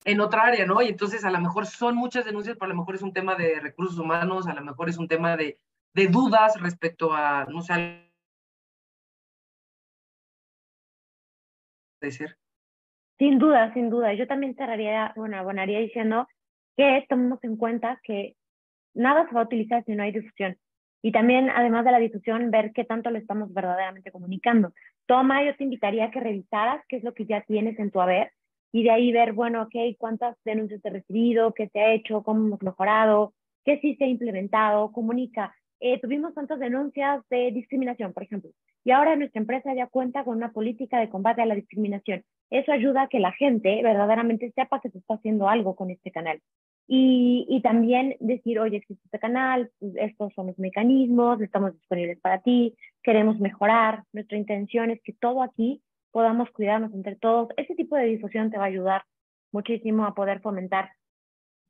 en 0.05 0.21
otra 0.21 0.45
área, 0.45 0.65
¿no? 0.67 0.81
Y 0.83 0.89
entonces 0.89 1.25
a 1.25 1.31
lo 1.31 1.41
mejor 1.41 1.67
son 1.67 1.97
muchas 1.97 2.25
denuncias, 2.25 2.57
pero 2.57 2.67
a 2.67 2.75
lo 2.75 2.79
mejor 2.79 2.95
es 2.95 3.03
un 3.03 3.13
tema 3.13 3.35
de 3.35 3.59
recursos 3.59 3.99
humanos, 3.99 4.47
a 4.47 4.55
lo 4.55 4.63
mejor 4.63 4.89
es 4.89 4.99
un 4.99 5.09
tema 5.09 5.37
de, 5.37 5.59
de 5.95 6.07
dudas 6.07 6.61
respecto 6.61 7.13
a, 7.13 7.45
no 7.47 7.61
sé, 7.63 8.07
ser. 12.11 12.39
Sin 13.19 13.39
duda, 13.39 13.73
sin 13.73 13.91
duda. 13.91 14.12
Yo 14.14 14.27
también 14.27 14.55
cerraría, 14.55 15.12
bueno, 15.17 15.37
abonaría 15.39 15.81
diciendo 15.81 16.27
que 16.77 17.05
tomemos 17.09 17.43
en 17.45 17.57
cuenta 17.57 17.99
que 18.03 18.35
nada 18.95 19.27
se 19.29 19.35
va 19.35 19.43
a 19.43 19.45
utilizar 19.45 19.85
si 19.85 19.95
no 19.95 20.03
hay 20.03 20.12
difusión. 20.12 20.57
Y 21.03 21.12
también, 21.12 21.51
además 21.51 21.85
de 21.85 21.93
la 21.93 21.99
difusión, 21.99 22.51
ver 22.51 22.73
qué 22.73 22.85
tanto 22.85 23.11
lo 23.11 23.19
estamos 23.19 23.53
verdaderamente 23.55 24.11
comunicando. 24.11 24.73
Toma, 25.07 25.45
yo 25.45 25.57
te 25.57 25.64
invitaría 25.64 26.07
a 26.07 26.11
que 26.11 26.21
revisaras 26.21 26.85
qué 26.89 26.97
es 26.97 27.05
lo 27.05 27.14
que 27.14 27.27
ya 27.27 27.43
tienes 27.43 27.79
en 27.79 27.91
tu 27.91 28.01
haber 28.01 28.33
y 28.73 28.83
de 28.83 28.91
ahí 28.91 29.12
ver, 29.12 29.33
bueno, 29.33 29.62
ok, 29.62 29.97
cuántas 29.99 30.37
denuncias 30.45 30.85
he 30.85 30.91
recibido, 30.91 31.55
qué 31.55 31.69
se 31.69 31.81
ha 31.81 31.95
hecho, 31.95 32.23
cómo 32.23 32.47
hemos 32.47 32.62
mejorado, 32.62 33.33
qué 33.64 33.79
sí 33.81 33.97
se 33.97 34.05
ha 34.05 34.09
implementado, 34.09 34.93
comunica. 34.93 35.55
Eh, 35.81 36.01
tuvimos 36.01 36.35
tantas 36.35 36.59
denuncias 36.59 37.23
de 37.31 37.53
discriminación, 37.53 38.12
por 38.12 38.25
ejemplo, 38.25 38.51
y 38.87 38.93
ahora 38.93 39.16
nuestra 39.16 39.41
empresa 39.41 39.74
ya 39.74 39.89
cuenta 39.89 40.22
con 40.22 40.37
una 40.37 40.53
política 40.53 41.01
de 41.01 41.11
combate 41.11 41.43
a 41.43 41.47
la 41.47 41.57
discriminación. 41.57 42.22
Eso 42.51 42.70
ayuda 42.70 43.03
a 43.03 43.09
que 43.09 43.18
la 43.18 43.32
gente 43.32 43.82
verdaderamente 43.82 44.53
sepa 44.53 44.80
que 44.80 44.91
se 44.91 44.99
está 44.99 45.14
haciendo 45.14 45.49
algo 45.49 45.74
con 45.74 45.91
este 45.91 46.12
canal. 46.12 46.41
Y, 46.87 47.61
también 47.64 48.14
decir, 48.20 48.61
oye, 48.61 48.76
existe 48.76 49.03
este 49.07 49.18
canal, 49.18 49.72
estos 49.97 50.32
son 50.34 50.47
los 50.47 50.59
mecanismos, 50.61 51.41
estamos 51.41 51.72
disponibles 51.72 52.20
para 52.20 52.39
ti, 52.43 52.76
queremos 53.03 53.41
mejorar, 53.41 54.05
nuestra 54.12 54.39
intención 54.39 54.93
es 54.93 55.03
que 55.03 55.14
todo 55.14 55.43
aquí 55.43 55.82
podamos 56.12 56.49
cuidarnos 56.53 56.95
entre 56.95 57.16
todos. 57.16 57.49
Ese 57.57 57.74
tipo 57.74 57.97
de 57.97 58.05
difusión 58.05 58.53
te 58.53 58.57
va 58.57 58.64
a 58.64 58.68
ayudar 58.68 59.03
muchísimo 59.51 60.05
a 60.05 60.14
poder 60.14 60.39
fomentar 60.39 60.93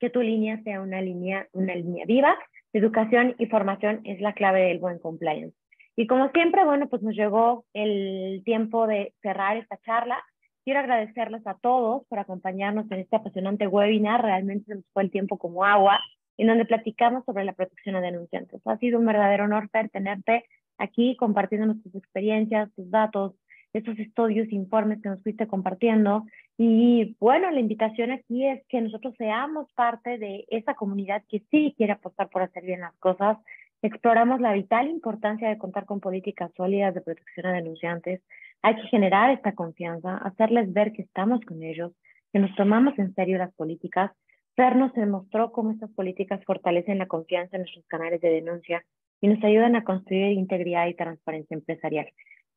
que 0.01 0.11
tu 0.11 0.21
línea 0.21 0.63
sea 0.65 0.83
una 0.83 1.01
línea, 1.01 1.49
una 1.55 1.75
línea 1.75 2.05
viva. 2.05 2.37
Educación 2.75 3.35
y 3.39 3.47
formación 3.47 4.03
es 4.05 4.21
la 4.21 4.35
clave 4.35 4.65
del 4.65 4.81
buen 4.81 4.99
compliance. 4.99 5.57
Y 5.97 6.07
como 6.07 6.31
siempre, 6.31 6.65
bueno, 6.65 6.89
pues 6.89 7.03
nos 7.03 7.15
llegó 7.15 7.65
el 7.73 8.43
tiempo 8.45 8.87
de 8.87 9.15
cerrar 9.23 9.57
esta 9.57 9.79
charla. 9.79 10.23
Quiero 10.65 10.81
agradecerles 10.81 11.47
a 11.47 11.55
todos 11.55 12.07
por 12.09 12.19
acompañarnos 12.19 12.91
en 12.91 13.01
este 13.01 13.17
apasionante 13.17 13.67
webinar. 13.67 14.23
Realmente 14.23 14.75
nos 14.75 14.85
fue 14.93 15.05
el 15.05 15.11
tiempo 15.11 15.39
como 15.39 15.65
agua, 15.65 15.99
en 16.37 16.49
donde 16.49 16.67
platicamos 16.67 17.25
sobre 17.25 17.45
la 17.45 17.55
protección 17.55 17.97
a 17.97 18.03
denunciantes. 18.03 18.61
Ha 18.67 18.77
sido 18.77 18.99
un 18.99 19.07
verdadero 19.07 19.45
honor, 19.45 19.71
tenerte 19.91 20.45
aquí 20.77 21.17
compartiendo 21.17 21.75
tus 21.83 21.95
experiencias, 21.95 22.71
tus 22.75 22.91
datos, 22.91 23.35
estos 23.73 23.99
estudios, 23.99 24.53
informes 24.53 25.01
que 25.03 25.09
nos 25.09 25.23
fuiste 25.23 25.47
compartiendo. 25.47 26.25
Y 26.59 27.17
bueno, 27.21 27.51
la 27.51 27.61
invitación 27.61 28.11
aquí 28.11 28.47
es 28.47 28.63
que 28.69 28.81
nosotros 28.81 29.15
seamos 29.17 29.71
parte 29.75 30.19
de 30.19 30.45
esa 30.49 30.75
comunidad 30.75 31.23
que 31.29 31.43
sí 31.51 31.75
quiere 31.77 31.93
apostar 31.93 32.29
por 32.29 32.43
hacer 32.43 32.65
bien 32.65 32.81
las 32.81 32.97
cosas. 32.99 33.39
Exploramos 33.83 34.41
la 34.41 34.53
vital 34.53 34.89
importancia 34.89 35.49
de 35.49 35.59
contar 35.59 35.85
con 35.85 36.01
políticas 36.01 36.51
sólidas 36.57 36.95
de 36.95 37.03
protección 37.03 37.47
a 37.47 37.53
denunciantes, 37.53 38.23
hay 38.63 38.75
que 38.77 38.89
generar 38.89 39.31
esta 39.31 39.55
confianza, 39.55 40.17
hacerles 40.17 40.73
ver 40.73 40.93
que 40.93 41.03
estamos 41.03 41.41
con 41.43 41.63
ellos, 41.63 41.93
que 42.33 42.39
nos 42.39 42.55
tomamos 42.57 42.99
en 42.99 43.15
serio 43.15 43.39
las 43.39 43.55
políticas. 43.55 44.11
Fer 44.57 44.77
nos 44.77 44.93
demostró 44.95 45.53
cómo 45.53 45.71
estas 45.71 45.91
políticas 45.93 46.43
fortalecen 46.45 46.99
la 46.99 47.07
confianza 47.07 47.57
en 47.57 47.63
nuestros 47.63 47.87
canales 47.87 48.21
de 48.21 48.31
denuncia 48.31 48.85
y 49.21 49.29
nos 49.29 49.43
ayudan 49.45 49.77
a 49.77 49.85
construir 49.85 50.33
integridad 50.33 50.87
y 50.89 50.95
transparencia 50.95 51.55
empresarial. 51.55 52.09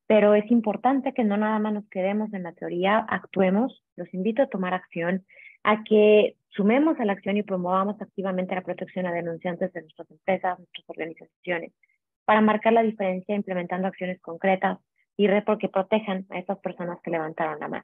Pero 0.07 0.33
es 0.33 0.49
importante 0.49 1.13
que 1.13 1.23
no 1.23 1.37
nada 1.37 1.59
más 1.59 1.73
nos 1.73 1.87
quedemos 1.89 2.33
en 2.33 2.43
la 2.43 2.53
teoría, 2.53 2.97
actuemos. 2.97 3.83
Los 3.95 4.11
invito 4.13 4.41
a 4.41 4.47
tomar 4.47 4.73
acción, 4.73 5.25
a 5.63 5.83
que 5.83 6.35
sumemos 6.49 6.99
a 6.99 7.05
la 7.05 7.13
acción 7.13 7.37
y 7.37 7.43
promovamos 7.43 8.01
activamente 8.01 8.55
la 8.55 8.61
protección 8.61 9.05
a 9.05 9.11
denunciantes 9.11 9.71
de 9.73 9.81
nuestras 9.81 10.09
empresas, 10.11 10.57
nuestras 10.59 10.89
organizaciones, 10.89 11.71
para 12.25 12.41
marcar 12.41 12.73
la 12.73 12.83
diferencia 12.83 13.35
implementando 13.35 13.87
acciones 13.87 14.19
concretas 14.21 14.79
y 15.17 15.27
porque 15.45 15.67
protejan 15.67 16.25
a 16.29 16.39
esas 16.39 16.59
personas 16.59 16.99
que 17.03 17.11
levantaron 17.11 17.59
la 17.59 17.67
mano. 17.67 17.83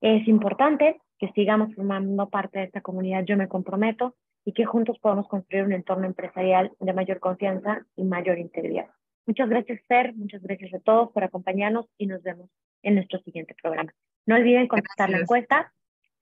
Es 0.00 0.28
importante 0.28 1.00
que 1.18 1.28
sigamos 1.32 1.74
formando 1.74 2.28
parte 2.28 2.60
de 2.60 2.66
esta 2.66 2.80
comunidad, 2.80 3.24
yo 3.24 3.36
me 3.36 3.48
comprometo, 3.48 4.14
y 4.44 4.52
que 4.52 4.64
juntos 4.64 4.98
podamos 5.00 5.28
construir 5.28 5.64
un 5.64 5.72
entorno 5.72 6.06
empresarial 6.06 6.72
de 6.80 6.92
mayor 6.92 7.18
confianza 7.20 7.84
y 7.96 8.04
mayor 8.04 8.38
integridad. 8.38 8.86
Muchas 9.26 9.48
gracias, 9.48 9.80
Fer, 9.86 10.14
muchas 10.14 10.42
gracias 10.42 10.72
a 10.72 10.78
todos 10.78 11.10
por 11.12 11.22
acompañarnos 11.22 11.86
y 11.98 12.06
nos 12.06 12.22
vemos 12.22 12.48
en 12.82 12.94
nuestro 12.94 13.18
siguiente 13.20 13.54
programa. 13.60 13.92
No 14.24 14.36
olviden 14.36 14.68
contestar 14.68 15.10
la 15.10 15.18
encuesta, 15.18 15.72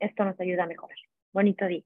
esto 0.01 0.25
nos 0.25 0.39
ayuda 0.41 0.65
a 0.65 0.67
mejorar. 0.67 0.97
Bonito 1.33 1.67
día. 1.67 1.85